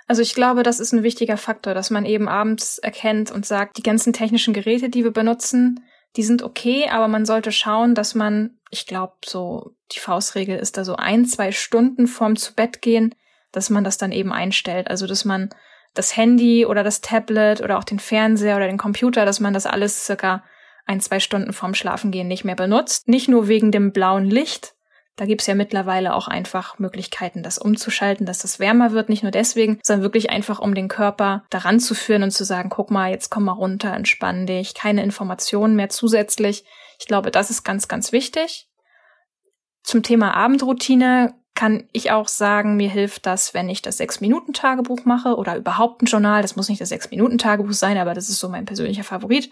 Also 0.07 0.21
ich 0.21 0.35
glaube, 0.35 0.63
das 0.63 0.79
ist 0.79 0.93
ein 0.93 1.03
wichtiger 1.03 1.39
Faktor, 1.39 1.73
dass 1.73 1.91
man 1.91 2.05
eben 2.05 2.29
abends 2.29 2.79
erkennt 2.79 3.31
und 3.31 3.47
sagt, 3.47 3.79
die 3.79 3.83
ganzen 3.83 4.13
technischen 4.13 4.53
Geräte, 4.53 4.91
die 4.91 5.03
wir 5.03 5.13
benutzen, 5.13 5.81
die 6.17 6.23
sind 6.23 6.43
okay, 6.43 6.89
aber 6.91 7.09
man 7.09 7.25
sollte 7.25 7.51
schauen, 7.51 7.95
dass 7.95 8.15
man, 8.15 8.59
ich 8.71 8.87
glaube, 8.87 9.15
so 9.25 9.76
die 9.92 10.01
Faustregel 10.01 10.59
ist 10.59 10.77
da 10.77 10.85
so 10.85 10.96
ein, 10.96 11.27
zwei 11.27 11.53
Stunden 11.53 12.07
vorm 12.07 12.37
zu 12.37 12.55
Bett 12.55 12.83
gehen, 12.83 13.14
dass 13.53 13.70
man 13.70 13.85
das 13.85 13.99
dann 13.99 14.12
eben 14.12 14.33
einstellt. 14.33 14.88
Also 14.88 15.07
dass 15.07 15.25
man 15.25 15.51
das 15.94 16.16
Handy 16.16 16.66
oder 16.66 16.85
das 16.85 17.01
Tablet 17.01 17.61
oder 17.62 17.79
auch 17.79 17.85
den 17.85 17.99
Fernseher 17.99 18.57
oder 18.57 18.66
den 18.66 18.79
Computer, 18.79 19.25
dass 19.25 19.40
man 19.40 19.55
das 19.55 19.66
alles 19.66 20.05
circa 20.05 20.44
ein, 20.85 21.01
zwei 21.01 21.20
Stunden 21.20 21.53
vorm 21.53 21.75
Schlafengehen 21.75 22.29
nicht 22.29 22.44
mehr 22.44 22.55
benutzt. 22.55 23.09
Nicht 23.09 23.29
nur 23.29 23.49
wegen 23.49 23.72
dem 23.72 23.92
blauen 23.92 24.25
Licht. 24.25 24.75
Da 25.16 25.25
gibt's 25.25 25.46
ja 25.46 25.55
mittlerweile 25.55 26.14
auch 26.14 26.29
einfach 26.29 26.79
Möglichkeiten, 26.79 27.42
das 27.42 27.57
umzuschalten, 27.57 28.27
dass 28.27 28.40
das 28.40 28.61
wärmer 28.61 28.92
wird. 28.92 29.09
Nicht 29.09 29.22
nur 29.22 29.33
deswegen, 29.33 29.81
sondern 29.83 30.03
wirklich 30.03 30.29
einfach, 30.29 30.59
um 30.59 30.75
den 30.75 30.88
Körper 30.88 31.44
daran 31.49 31.81
zu 31.81 31.94
führen 31.94 32.22
und 32.22 32.33
zu 32.33 32.44
sagen, 32.44 32.68
guck 32.68 32.90
mal, 32.90 33.11
jetzt 33.11 33.31
komm 33.31 33.44
mal 33.44 33.53
runter, 33.53 33.94
entspann 33.94 34.46
dich, 34.46 34.75
keine 34.75 35.03
Informationen 35.03 35.75
mehr 35.75 35.88
zusätzlich. 35.88 36.64
Ich 37.01 37.07
glaube, 37.07 37.31
das 37.31 37.51
ist 37.51 37.64
ganz, 37.64 37.88
ganz 37.88 38.12
wichtig. 38.12 38.68
Zum 39.87 40.03
Thema 40.03 40.35
Abendroutine 40.35 41.35
kann 41.55 41.88
ich 41.92 42.11
auch 42.11 42.27
sagen, 42.27 42.77
mir 42.77 42.90
hilft 42.90 43.25
das, 43.25 43.55
wenn 43.55 43.68
ich 43.68 43.83
das 43.83 43.99
Sechs-Minuten-Tagebuch 43.99 45.05
mache 45.05 45.37
oder 45.37 45.57
überhaupt 45.57 46.03
ein 46.03 46.07
Journal. 46.07 46.42
Das 46.42 46.57
muss 46.57 46.68
nicht 46.68 46.81
das 46.81 46.88
Sechs-Minuten-Tagebuch 46.88 47.72
sein, 47.72 47.96
aber 47.96 48.12
das 48.12 48.29
ist 48.29 48.40
so 48.40 48.49
mein 48.49 48.64
persönlicher 48.66 49.05
Favorit. 49.05 49.49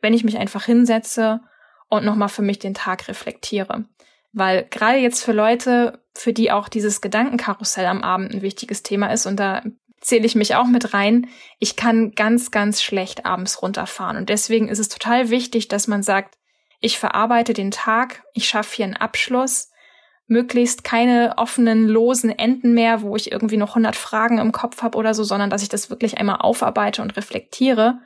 Wenn 0.00 0.14
ich 0.14 0.22
mich 0.22 0.38
einfach 0.38 0.64
hinsetze 0.66 1.40
und 1.88 2.04
nochmal 2.04 2.28
für 2.28 2.42
mich 2.42 2.60
den 2.60 2.74
Tag 2.74 3.08
reflektiere. 3.08 3.84
Weil 4.32 4.68
gerade 4.70 4.98
jetzt 4.98 5.24
für 5.24 5.32
Leute, 5.32 5.98
für 6.14 6.32
die 6.32 6.52
auch 6.52 6.68
dieses 6.68 7.00
Gedankenkarussell 7.00 7.86
am 7.86 8.04
Abend 8.04 8.32
ein 8.32 8.42
wichtiges 8.42 8.84
Thema 8.84 9.08
ist 9.08 9.26
und 9.26 9.40
da 9.40 9.64
zähle 10.00 10.26
ich 10.26 10.36
mich 10.36 10.54
auch 10.54 10.66
mit 10.66 10.94
rein, 10.94 11.26
ich 11.58 11.74
kann 11.74 12.12
ganz, 12.12 12.52
ganz 12.52 12.82
schlecht 12.82 13.26
abends 13.26 13.60
runterfahren. 13.60 14.16
Und 14.16 14.28
deswegen 14.28 14.68
ist 14.68 14.78
es 14.78 14.88
total 14.88 15.30
wichtig, 15.30 15.66
dass 15.66 15.88
man 15.88 16.04
sagt, 16.04 16.38
ich 16.80 17.00
verarbeite 17.00 17.52
den 17.52 17.72
Tag, 17.72 18.22
ich 18.32 18.48
schaffe 18.48 18.76
hier 18.76 18.84
einen 18.84 18.96
Abschluss, 18.96 19.71
möglichst 20.26 20.84
keine 20.84 21.34
offenen, 21.36 21.86
losen 21.88 22.30
Enden 22.30 22.72
mehr, 22.72 23.02
wo 23.02 23.16
ich 23.16 23.32
irgendwie 23.32 23.56
noch 23.56 23.70
100 23.70 23.96
Fragen 23.96 24.38
im 24.38 24.52
Kopf 24.52 24.82
habe 24.82 24.96
oder 24.96 25.14
so, 25.14 25.24
sondern 25.24 25.50
dass 25.50 25.62
ich 25.62 25.68
das 25.68 25.90
wirklich 25.90 26.18
einmal 26.18 26.36
aufarbeite 26.36 27.02
und 27.02 27.16
reflektiere 27.16 27.98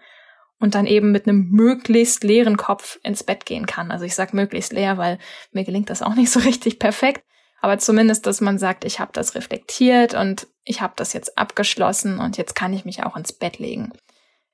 und 0.58 0.74
dann 0.74 0.86
eben 0.86 1.12
mit 1.12 1.26
einem 1.26 1.50
möglichst 1.50 2.24
leeren 2.24 2.56
Kopf 2.56 2.98
ins 3.02 3.22
Bett 3.22 3.46
gehen 3.46 3.66
kann. 3.66 3.90
Also 3.90 4.04
ich 4.04 4.14
sage 4.14 4.34
möglichst 4.34 4.72
leer, 4.72 4.96
weil 4.96 5.18
mir 5.52 5.64
gelingt 5.64 5.90
das 5.90 6.02
auch 6.02 6.14
nicht 6.14 6.30
so 6.30 6.40
richtig 6.44 6.78
perfekt. 6.78 7.22
Aber 7.60 7.78
zumindest, 7.78 8.26
dass 8.26 8.40
man 8.40 8.58
sagt, 8.58 8.84
ich 8.84 9.00
habe 9.00 9.12
das 9.12 9.34
reflektiert 9.34 10.14
und 10.14 10.46
ich 10.64 10.82
habe 10.82 10.92
das 10.96 11.12
jetzt 11.12 11.38
abgeschlossen 11.38 12.18
und 12.18 12.36
jetzt 12.36 12.54
kann 12.54 12.72
ich 12.72 12.84
mich 12.84 13.02
auch 13.02 13.16
ins 13.16 13.32
Bett 13.32 13.58
legen. 13.58 13.92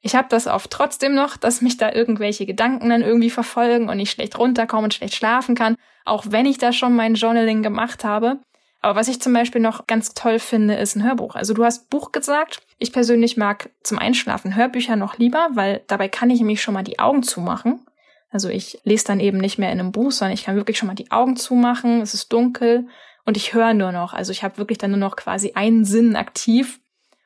Ich 0.02 0.16
habe 0.16 0.26
das 0.28 0.48
oft 0.48 0.70
trotzdem 0.70 1.14
noch, 1.14 1.36
dass 1.36 1.62
mich 1.62 1.76
da 1.76 1.92
irgendwelche 1.92 2.44
Gedanken 2.44 2.90
dann 2.90 3.02
irgendwie 3.02 3.30
verfolgen 3.30 3.88
und 3.88 4.00
ich 4.00 4.10
schlecht 4.10 4.36
runterkomme 4.36 4.84
und 4.84 4.94
schlecht 4.94 5.14
schlafen 5.14 5.54
kann, 5.54 5.76
auch 6.04 6.24
wenn 6.28 6.44
ich 6.44 6.58
da 6.58 6.72
schon 6.72 6.94
mein 6.94 7.14
Journaling 7.14 7.62
gemacht 7.62 8.04
habe. 8.04 8.38
Aber 8.80 8.98
was 8.98 9.06
ich 9.06 9.22
zum 9.22 9.32
Beispiel 9.32 9.60
noch 9.60 9.86
ganz 9.86 10.12
toll 10.12 10.40
finde, 10.40 10.74
ist 10.74 10.96
ein 10.96 11.04
Hörbuch. 11.04 11.36
Also 11.36 11.54
du 11.54 11.64
hast 11.64 11.88
Buch 11.88 12.10
gesagt. 12.10 12.62
Ich 12.78 12.92
persönlich 12.92 13.36
mag 13.36 13.70
zum 13.84 14.00
Einschlafen 14.00 14.56
Hörbücher 14.56 14.96
noch 14.96 15.18
lieber, 15.18 15.50
weil 15.52 15.82
dabei 15.86 16.08
kann 16.08 16.30
ich 16.30 16.40
nämlich 16.40 16.60
schon 16.60 16.74
mal 16.74 16.82
die 16.82 16.98
Augen 16.98 17.22
zumachen. 17.22 17.86
Also 18.32 18.48
ich 18.48 18.80
lese 18.82 19.06
dann 19.06 19.20
eben 19.20 19.38
nicht 19.38 19.58
mehr 19.58 19.70
in 19.70 19.78
einem 19.78 19.92
Buch, 19.92 20.10
sondern 20.10 20.34
ich 20.34 20.42
kann 20.42 20.56
wirklich 20.56 20.78
schon 20.78 20.88
mal 20.88 20.94
die 20.94 21.12
Augen 21.12 21.36
zumachen. 21.36 22.00
Es 22.00 22.12
ist 22.12 22.32
dunkel 22.32 22.88
und 23.24 23.36
ich 23.36 23.54
höre 23.54 23.72
nur 23.72 23.92
noch. 23.92 24.14
Also 24.14 24.32
ich 24.32 24.42
habe 24.42 24.58
wirklich 24.58 24.78
dann 24.78 24.90
nur 24.90 24.98
noch 24.98 25.14
quasi 25.14 25.52
einen 25.54 25.84
Sinn 25.84 26.16
aktiv 26.16 26.80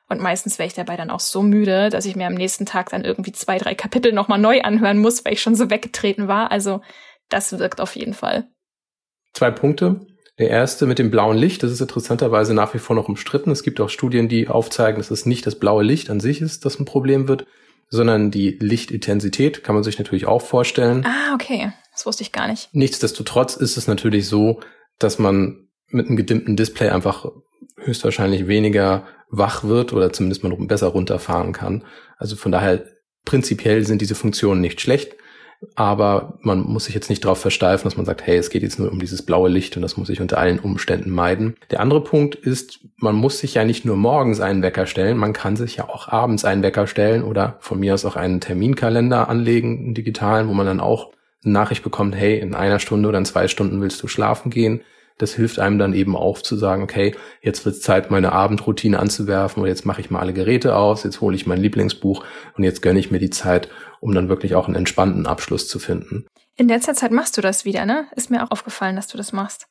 und 0.09 0.21
meistens 0.21 0.57
wäre 0.57 0.67
ich 0.67 0.73
dabei 0.73 0.95
dann 0.95 1.09
auch 1.09 1.19
so 1.19 1.41
müde, 1.41 1.89
dass 1.89 2.05
ich 2.05 2.15
mir 2.15 2.27
am 2.27 2.33
nächsten 2.33 2.65
Tag 2.65 2.89
dann 2.89 3.03
irgendwie 3.03 3.33
zwei, 3.33 3.57
drei 3.57 3.75
Kapitel 3.75 4.13
nochmal 4.13 4.39
neu 4.39 4.61
anhören 4.61 4.99
muss, 4.99 5.25
weil 5.25 5.33
ich 5.33 5.41
schon 5.41 5.55
so 5.55 5.69
weggetreten 5.69 6.27
war. 6.27 6.51
Also 6.51 6.81
das 7.29 7.57
wirkt 7.59 7.81
auf 7.81 7.95
jeden 7.95 8.13
Fall. 8.13 8.47
Zwei 9.33 9.51
Punkte. 9.51 10.07
Der 10.39 10.49
erste 10.49 10.85
mit 10.85 10.99
dem 10.99 11.09
blauen 11.09 11.37
Licht, 11.37 11.63
das 11.63 11.71
ist 11.71 11.81
interessanterweise 11.81 12.53
nach 12.53 12.73
wie 12.73 12.79
vor 12.79 12.95
noch 12.95 13.09
umstritten. 13.09 13.51
Es 13.51 13.63
gibt 13.63 13.81
auch 13.81 13.89
Studien, 13.89 14.29
die 14.29 14.47
aufzeigen, 14.47 14.99
dass 14.99 15.11
es 15.11 15.25
nicht 15.25 15.45
das 15.47 15.59
blaue 15.59 15.83
Licht 15.83 16.09
an 16.09 16.19
sich 16.19 16.41
ist, 16.41 16.63
das 16.63 16.79
ein 16.79 16.85
Problem 16.85 17.27
wird, 17.27 17.45
sondern 17.89 18.31
die 18.31 18.51
Lichtintensität, 18.51 19.63
kann 19.63 19.75
man 19.75 19.83
sich 19.83 19.97
natürlich 19.97 20.27
auch 20.27 20.41
vorstellen. 20.41 21.05
Ah, 21.05 21.33
okay. 21.33 21.73
Das 21.91 22.05
wusste 22.05 22.21
ich 22.21 22.31
gar 22.31 22.47
nicht. 22.47 22.69
Nichtsdestotrotz 22.71 23.55
ist 23.55 23.77
es 23.77 23.87
natürlich 23.87 24.27
so, 24.27 24.59
dass 24.99 25.17
man 25.17 25.67
mit 25.87 26.07
einem 26.07 26.17
gedimmten 26.17 26.55
Display 26.55 26.89
einfach 26.89 27.25
höchstwahrscheinlich 27.77 28.47
weniger 28.47 29.07
wach 29.29 29.63
wird 29.63 29.93
oder 29.93 30.13
zumindest 30.13 30.43
man 30.43 30.67
besser 30.67 30.87
runterfahren 30.87 31.53
kann. 31.53 31.83
Also 32.17 32.35
von 32.35 32.51
daher 32.51 32.85
prinzipiell 33.25 33.85
sind 33.85 34.01
diese 34.01 34.15
Funktionen 34.15 34.61
nicht 34.61 34.79
schlecht, 34.81 35.15
aber 35.75 36.37
man 36.41 36.61
muss 36.61 36.85
sich 36.85 36.95
jetzt 36.95 37.09
nicht 37.09 37.25
darauf 37.25 37.39
versteifen, 37.41 37.85
dass 37.85 37.97
man 37.97 38.05
sagt, 38.05 38.25
hey, 38.25 38.37
es 38.37 38.49
geht 38.49 38.61
jetzt 38.61 38.79
nur 38.79 38.91
um 38.91 38.99
dieses 38.99 39.23
blaue 39.23 39.49
Licht 39.49 39.75
und 39.75 39.81
das 39.81 39.97
muss 39.97 40.09
ich 40.09 40.21
unter 40.21 40.37
allen 40.37 40.59
Umständen 40.59 41.09
meiden. 41.09 41.55
Der 41.71 41.79
andere 41.79 42.03
Punkt 42.03 42.35
ist, 42.35 42.79
man 42.97 43.15
muss 43.15 43.39
sich 43.39 43.55
ja 43.55 43.65
nicht 43.65 43.83
nur 43.83 43.97
morgens 43.97 44.39
einen 44.39 44.61
Wecker 44.61 44.85
stellen, 44.85 45.17
man 45.17 45.33
kann 45.33 45.55
sich 45.55 45.77
ja 45.77 45.89
auch 45.89 46.07
abends 46.07 46.45
einen 46.45 46.63
Wecker 46.63 46.87
stellen 46.87 47.23
oder 47.23 47.57
von 47.59 47.79
mir 47.79 47.93
aus 47.93 48.05
auch 48.05 48.15
einen 48.15 48.39
Terminkalender 48.39 49.29
anlegen, 49.29 49.77
einen 49.79 49.93
digitalen, 49.93 50.47
wo 50.47 50.53
man 50.53 50.67
dann 50.67 50.79
auch 50.79 51.11
eine 51.43 51.53
Nachricht 51.53 51.83
bekommt, 51.83 52.15
hey, 52.15 52.39
in 52.39 52.55
einer 52.55 52.79
Stunde 52.79 53.09
oder 53.09 53.17
in 53.17 53.25
zwei 53.25 53.47
Stunden 53.47 53.81
willst 53.81 54.01
du 54.01 54.07
schlafen 54.07 54.51
gehen 54.51 54.81
das 55.17 55.33
hilft 55.33 55.59
einem 55.59 55.79
dann 55.79 55.93
eben 55.93 56.15
auch 56.15 56.41
zu 56.41 56.55
sagen, 56.55 56.83
okay, 56.83 57.15
jetzt 57.41 57.65
wird 57.65 57.75
es 57.75 57.81
Zeit, 57.81 58.11
meine 58.11 58.31
Abendroutine 58.31 58.99
anzuwerfen 58.99 59.61
oder 59.61 59.69
jetzt 59.69 59.85
mache 59.85 60.01
ich 60.01 60.09
mal 60.09 60.19
alle 60.19 60.33
Geräte 60.33 60.75
aus, 60.75 61.03
jetzt 61.03 61.21
hole 61.21 61.35
ich 61.35 61.47
mein 61.47 61.61
Lieblingsbuch 61.61 62.23
und 62.55 62.63
jetzt 62.63 62.81
gönne 62.81 62.99
ich 62.99 63.11
mir 63.11 63.19
die 63.19 63.29
Zeit, 63.29 63.69
um 63.99 64.13
dann 64.13 64.29
wirklich 64.29 64.55
auch 64.55 64.67
einen 64.67 64.75
entspannten 64.75 65.25
Abschluss 65.25 65.67
zu 65.67 65.79
finden. 65.79 66.25
In 66.55 66.67
letzter 66.67 66.93
Zeit 66.93 67.11
machst 67.11 67.37
du 67.37 67.41
das 67.41 67.65
wieder, 67.65 67.85
ne? 67.85 68.05
Ist 68.15 68.29
mir 68.29 68.43
auch 68.43 68.51
aufgefallen, 68.51 68.95
dass 68.95 69.07
du 69.07 69.17
das 69.17 69.31
machst. 69.31 69.67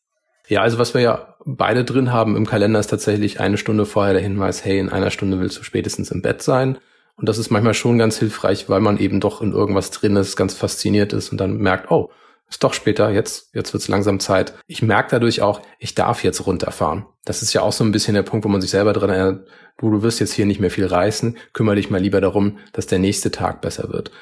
Ja, 0.49 0.63
also 0.63 0.79
was 0.79 0.95
wir 0.95 1.01
ja 1.01 1.35
beide 1.45 1.85
drin 1.85 2.13
haben 2.13 2.37
im 2.37 2.47
Kalender 2.47 2.79
ist 2.79 2.87
tatsächlich 2.89 3.41
eine 3.41 3.59
Stunde 3.59 3.85
vorher 3.85 4.13
der 4.13 4.23
Hinweis, 4.23 4.65
hey, 4.65 4.79
in 4.79 4.89
einer 4.89 5.11
Stunde 5.11 5.41
willst 5.41 5.59
du 5.59 5.65
spätestens 5.65 6.13
im 6.13 6.23
Bett 6.23 6.43
sein. 6.43 6.79
Und 7.17 7.29
das 7.29 7.39
ist 7.39 7.51
manchmal 7.51 7.75
schon 7.75 7.99
ganz 7.99 8.19
hilfreich, 8.19 8.69
weil 8.69 8.81
man 8.81 8.99
eben 8.99 9.21
doch 9.21 9.41
in 9.41 9.53
irgendwas 9.53 9.91
drin 9.91 10.17
ist, 10.17 10.37
ganz 10.37 10.55
fasziniert 10.55 11.13
ist 11.13 11.33
und 11.33 11.39
dann 11.39 11.57
merkt, 11.57 11.91
oh, 11.91 12.11
ist 12.49 12.63
doch 12.63 12.75
später, 12.75 13.11
jetzt, 13.11 13.55
jetzt 13.55 13.73
wird's 13.73 13.89
langsam 13.89 14.21
Zeit. 14.21 14.55
Ich 14.67 14.83
merke 14.83 15.11
dadurch 15.11 15.43
auch, 15.43 15.63
ich 15.79 15.95
darf 15.95 16.23
jetzt 16.23 16.47
runterfahren. 16.47 17.07
Das 17.25 17.43
ist 17.43 17.53
ja 17.53 17.63
auch 17.63 17.73
so 17.73 17.83
ein 17.83 17.93
bisschen 17.93 18.15
der 18.15 18.23
Punkt, 18.23 18.45
wo 18.45 18.49
man 18.49 18.61
sich 18.61 18.71
selber 18.71 18.93
dran 18.93 19.11
erinnert, 19.11 19.49
du, 19.79 19.91
du 19.91 20.03
wirst 20.03 20.21
jetzt 20.21 20.33
hier 20.33 20.47
nicht 20.47 20.61
mehr 20.61 20.71
viel 20.71 20.87
reißen, 20.87 21.37
kümmere 21.53 21.77
dich 21.77 21.91
mal 21.91 22.01
lieber 22.01 22.21
darum, 22.21 22.59
dass 22.73 22.87
der 22.87 23.01
nächste 23.01 23.31
Tag 23.31 23.61
besser 23.63 23.93
wird. 23.93 24.13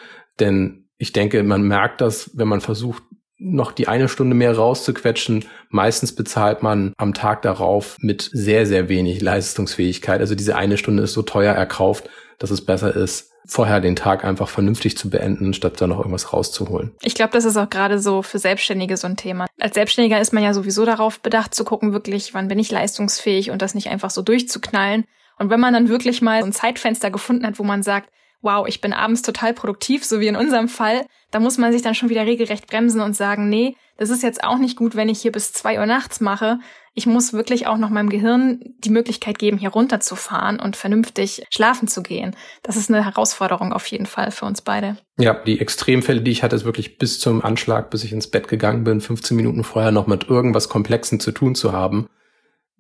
Denn 0.41 0.89
ich 0.97 1.13
denke, 1.13 1.43
man 1.43 1.63
merkt 1.63 2.01
das, 2.01 2.31
wenn 2.35 2.49
man 2.49 2.61
versucht, 2.61 3.03
noch 3.45 3.73
die 3.73 3.89
eine 3.89 4.09
Stunde 4.09 4.35
mehr 4.35 4.57
rauszuquetschen. 4.57 5.45
Meistens 5.69 6.15
bezahlt 6.15 6.63
man 6.63 6.95
am 6.97 7.15
Tag 7.15 7.43
darauf 7.43 7.97
mit 8.01 8.31
sehr, 8.33 8.67
sehr 8.67 8.89
wenig 8.89 9.21
Leistungsfähigkeit. 9.21 10.21
Also 10.21 10.35
diese 10.35 10.57
eine 10.57 10.79
Stunde 10.79 11.03
ist 11.03 11.13
so 11.13 11.23
teuer 11.23 11.55
erkauft, 11.55 12.09
dass 12.39 12.51
es 12.51 12.65
besser 12.65 12.95
ist, 12.95 13.33
vorher 13.47 13.81
den 13.81 13.97
Tag 13.97 14.25
einfach 14.25 14.49
vernünftig 14.49 14.97
zu 14.97 15.11
beenden, 15.11 15.53
statt 15.53 15.81
da 15.81 15.87
noch 15.87 15.99
irgendwas 15.99 16.33
rauszuholen. 16.33 16.93
Ich 17.03 17.15
glaube, 17.15 17.33
das 17.33 17.45
ist 17.45 17.57
auch 17.57 17.69
gerade 17.69 17.99
so 17.99 18.23
für 18.23 18.39
Selbstständige 18.39 18.97
so 18.97 19.07
ein 19.07 19.17
Thema. 19.17 19.47
Als 19.61 19.75
Selbstständiger 19.75 20.21
ist 20.21 20.33
man 20.33 20.43
ja 20.43 20.55
sowieso 20.55 20.87
darauf 20.87 21.21
bedacht 21.21 21.55
zu 21.55 21.65
gucken, 21.65 21.93
wirklich, 21.93 22.33
wann 22.33 22.49
bin 22.49 22.59
ich 22.59 22.71
leistungsfähig 22.71 23.51
und 23.51 23.61
das 23.61 23.75
nicht 23.75 23.89
einfach 23.89 24.11
so 24.11 24.23
durchzuknallen. 24.23 25.05
Und 25.39 25.51
wenn 25.51 25.61
man 25.61 25.75
dann 25.75 25.89
wirklich 25.89 26.23
mal 26.23 26.41
so 26.41 26.47
ein 26.47 26.53
Zeitfenster 26.53 27.11
gefunden 27.11 27.47
hat, 27.47 27.59
wo 27.59 27.65
man 27.65 27.83
sagt, 27.83 28.09
wow, 28.45 28.67
ich 28.69 28.81
bin 28.81 28.93
abends 28.93 29.23
total 29.23 29.55
produktiv, 29.55 30.05
so 30.05 30.21
wie 30.21 30.29
in 30.29 30.37
unserem 30.37 30.69
Fall, 30.69 31.07
da 31.31 31.41
muss 31.41 31.59
man 31.59 31.73
sich 31.73 31.83
dann 31.83 31.95
schon 31.95 32.11
wieder 32.11 32.27
regelrecht 32.27 32.69
bremsen 32.69 33.01
und 33.01 33.17
sagen, 33.17 33.49
nee, 33.49 33.75
das 33.97 34.11
ist 34.11 34.23
jetzt 34.23 34.45
auch 34.45 34.59
nicht 34.59 34.77
gut, 34.77 34.95
wenn 34.95 35.09
ich 35.09 35.21
hier 35.21 35.33
bis 35.33 35.53
zwei 35.53 35.79
Uhr 35.79 35.87
nachts 35.87 36.21
mache. 36.21 36.59
Ich 36.95 37.07
muss 37.07 37.33
wirklich 37.33 37.67
auch 37.67 37.77
noch 37.77 37.91
meinem 37.91 38.09
Gehirn 38.09 38.61
die 38.79 38.91
Möglichkeit 38.91 39.39
geben, 39.39 39.59
hier 39.59 39.71
runterzufahren 39.71 40.61
und 40.61 40.77
vernünftig 40.77 41.45
schlafen 41.51 41.89
zu 41.89 42.03
gehen. 42.03 42.37
Das 42.63 42.77
ist 42.77 42.91
eine 42.91 43.05
Herausforderung 43.05 43.73
auf 43.73 43.87
jeden 43.87 44.07
Fall 44.07 44.31
für 44.31 44.47
uns 44.47 44.63
beide. 44.63 44.97
Ja, 45.19 45.35
die 45.35 45.61
Extremfälle, 45.61 46.21
die 46.21 46.31
ich 46.31 46.43
hatte, 46.43 46.55
ist 46.55 46.65
wirklich 46.65 46.99
bis 46.99 47.19
zum 47.19 47.45
Anschlag, 47.45 47.91
bis 47.91 48.05
ich 48.05 48.13
ins 48.13 48.31
Bett 48.31 48.47
gegangen 48.47 48.85
bin, 48.85 49.01
15 49.01 49.37
Minuten 49.37 49.65
vorher 49.65 49.91
noch 49.91 50.07
mit 50.07 50.29
irgendwas 50.29 50.69
Komplexen 50.69 51.19
zu 51.19 51.33
tun 51.33 51.55
zu 51.55 51.73
haben 51.73 52.09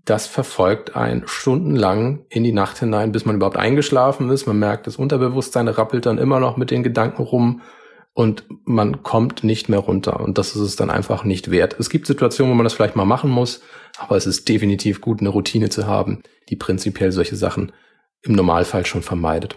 das 0.05 0.27
verfolgt 0.27 0.97
ein 0.97 1.23
stundenlang 1.27 2.27
in 2.29 2.45
die 2.45 2.53
Nacht 2.53 2.79
hinein, 2.79 3.13
bis 3.13 3.25
man 3.25 3.37
überhaupt 3.37 3.57
eingeschlafen 3.57 4.29
ist. 4.31 4.47
Man 4.47 4.59
merkt, 4.59 4.87
das 4.87 4.97
Unterbewusstsein 4.97 5.69
rappelt 5.69 6.07
dann 6.07 6.19
immer 6.19 6.41
noch 6.41 6.57
mit 6.57 6.71
den 6.71 6.83
Gedanken 6.83 7.23
rum 7.23 7.63
und 8.13 8.45
man 8.65 9.03
kommt 9.03 9.45
nicht 9.45 9.69
mehr 9.69 9.79
runter. 9.79 10.21
Und 10.21 10.39
das 10.39 10.55
ist 10.55 10.63
es 10.63 10.77
dann 10.77 10.91
einfach 10.91 11.25
nicht 11.25 11.51
wert. 11.51 11.77
Es 11.79 11.91
gibt 11.91 12.07
Situationen, 12.07 12.53
wo 12.53 12.57
man 12.57 12.65
das 12.65 12.75
vielleicht 12.75 12.97
mal 12.97 13.05
machen 13.05 13.31
muss, 13.31 13.63
aber 13.99 14.17
es 14.17 14.27
ist 14.27 14.49
definitiv 14.49 15.01
gut, 15.01 15.21
eine 15.21 15.31
Routine 15.31 15.71
zu 15.71 15.87
haben, 15.87 16.23
die 16.49 16.57
prinzipiell 16.57 17.11
solche 17.11 17.37
Sachen 17.37 17.73
im 18.23 18.35
Normalfall 18.35 18.85
schon 18.85 19.03
vermeidet. 19.03 19.57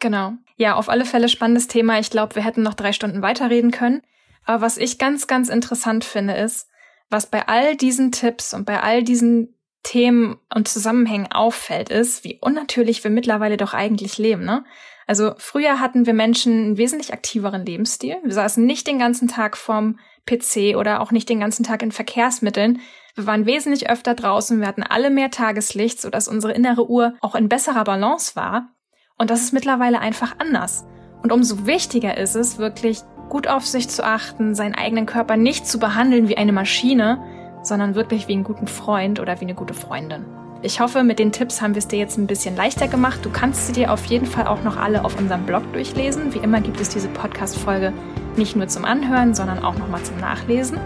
Genau. 0.00 0.32
Ja, 0.56 0.74
auf 0.76 0.88
alle 0.88 1.04
Fälle 1.04 1.28
spannendes 1.28 1.68
Thema. 1.68 1.98
Ich 1.98 2.10
glaube, 2.10 2.34
wir 2.34 2.44
hätten 2.44 2.62
noch 2.62 2.74
drei 2.74 2.92
Stunden 2.92 3.22
weiterreden 3.22 3.70
können. 3.70 4.02
Aber 4.44 4.62
was 4.62 4.78
ich 4.78 4.98
ganz, 4.98 5.26
ganz 5.26 5.48
interessant 5.48 6.04
finde, 6.04 6.34
ist, 6.34 6.68
was 7.10 7.26
bei 7.26 7.46
all 7.48 7.76
diesen 7.76 8.12
Tipps 8.12 8.54
und 8.54 8.64
bei 8.64 8.80
all 8.80 9.02
diesen 9.02 9.57
Themen 9.82 10.38
und 10.54 10.68
Zusammenhängen 10.68 11.30
auffällt, 11.32 11.88
ist, 11.88 12.24
wie 12.24 12.38
unnatürlich 12.40 13.02
wir 13.04 13.10
mittlerweile 13.10 13.56
doch 13.56 13.74
eigentlich 13.74 14.18
leben. 14.18 14.44
Ne? 14.44 14.64
Also 15.06 15.32
früher 15.38 15.80
hatten 15.80 16.06
wir 16.06 16.14
Menschen 16.14 16.52
einen 16.52 16.76
wesentlich 16.76 17.12
aktiveren 17.12 17.64
Lebensstil. 17.64 18.16
Wir 18.22 18.34
saßen 18.34 18.64
nicht 18.64 18.86
den 18.86 18.98
ganzen 18.98 19.28
Tag 19.28 19.56
vorm 19.56 19.98
PC 20.26 20.76
oder 20.76 21.00
auch 21.00 21.10
nicht 21.10 21.28
den 21.28 21.40
ganzen 21.40 21.64
Tag 21.64 21.82
in 21.82 21.92
Verkehrsmitteln. 21.92 22.80
Wir 23.14 23.26
waren 23.26 23.46
wesentlich 23.46 23.88
öfter 23.88 24.14
draußen, 24.14 24.60
wir 24.60 24.66
hatten 24.66 24.82
alle 24.82 25.10
mehr 25.10 25.30
Tageslicht, 25.30 26.00
sodass 26.00 26.28
unsere 26.28 26.52
innere 26.52 26.88
Uhr 26.88 27.14
auch 27.20 27.34
in 27.34 27.48
besserer 27.48 27.84
Balance 27.84 28.36
war. 28.36 28.74
Und 29.16 29.30
das 29.30 29.40
ist 29.40 29.52
mittlerweile 29.52 30.00
einfach 30.00 30.36
anders. 30.38 30.86
Und 31.22 31.32
umso 31.32 31.66
wichtiger 31.66 32.16
ist 32.16 32.36
es, 32.36 32.58
wirklich 32.58 33.00
gut 33.28 33.48
auf 33.48 33.66
sich 33.66 33.88
zu 33.88 34.04
achten, 34.04 34.54
seinen 34.54 34.74
eigenen 34.74 35.06
Körper 35.06 35.36
nicht 35.36 35.66
zu 35.66 35.78
behandeln 35.78 36.28
wie 36.28 36.36
eine 36.36 36.52
Maschine, 36.52 37.22
sondern 37.62 37.94
wirklich 37.94 38.28
wie 38.28 38.32
einen 38.32 38.44
guten 38.44 38.66
Freund 38.66 39.20
oder 39.20 39.40
wie 39.40 39.44
eine 39.44 39.54
gute 39.54 39.74
Freundin. 39.74 40.24
Ich 40.60 40.80
hoffe, 40.80 41.04
mit 41.04 41.20
den 41.20 41.30
Tipps 41.30 41.62
haben 41.62 41.74
wir 41.74 41.78
es 41.78 41.86
dir 41.86 42.00
jetzt 42.00 42.18
ein 42.18 42.26
bisschen 42.26 42.56
leichter 42.56 42.88
gemacht. 42.88 43.20
Du 43.22 43.30
kannst 43.30 43.68
sie 43.68 43.72
dir 43.72 43.92
auf 43.92 44.04
jeden 44.06 44.26
Fall 44.26 44.48
auch 44.48 44.64
noch 44.64 44.76
alle 44.76 45.04
auf 45.04 45.16
unserem 45.16 45.46
Blog 45.46 45.72
durchlesen. 45.72 46.34
Wie 46.34 46.38
immer 46.38 46.60
gibt 46.60 46.80
es 46.80 46.88
diese 46.88 47.08
Podcast-Folge 47.08 47.92
nicht 48.36 48.56
nur 48.56 48.66
zum 48.66 48.84
Anhören, 48.84 49.34
sondern 49.34 49.62
auch 49.62 49.78
nochmal 49.78 50.02
zum 50.02 50.18
Nachlesen. 50.18 50.78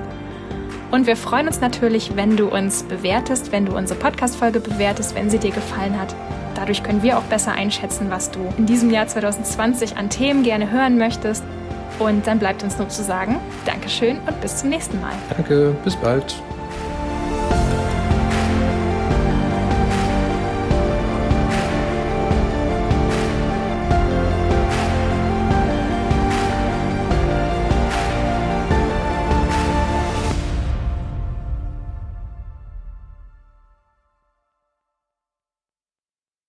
Und 0.91 1.07
wir 1.07 1.17
freuen 1.17 1.47
uns 1.47 1.63
natürlich, 1.63 2.17
wenn 2.17 2.37
du 2.37 2.49
uns 2.49 2.83
bewertest, 2.83 3.51
wenn 3.51 3.65
du 3.65 3.75
unsere 3.75 3.99
Podcast-Folge 3.99 4.61
bewertest, 4.61 5.15
wenn 5.15 5.31
sie 5.31 5.39
dir 5.39 5.53
gefallen 5.53 5.99
hat. 5.99 6.15
Dadurch 6.55 6.83
können 6.83 7.03
wir 7.03 7.17
auch 7.17 7.23
besser 7.23 7.53
einschätzen, 7.53 8.09
was 8.11 8.31
du 8.31 8.41
in 8.59 8.67
diesem 8.67 8.91
Jahr 8.91 9.07
2020 9.07 9.97
an 9.97 10.11
Themen 10.11 10.43
gerne 10.43 10.71
hören 10.71 10.99
möchtest. 10.99 11.45
Und 11.99 12.27
dann 12.27 12.39
bleibt 12.39 12.63
uns 12.63 12.77
nur 12.77 12.91
zu 12.91 13.03
sagen, 13.03 13.41
Dankeschön 13.65 14.19
und 14.27 14.39
bis 14.43 14.59
zum 14.59 14.69
nächsten 14.69 15.01
Mal. 15.01 15.15
Danke, 15.35 15.75
bis 15.83 15.97
bald. 15.97 16.43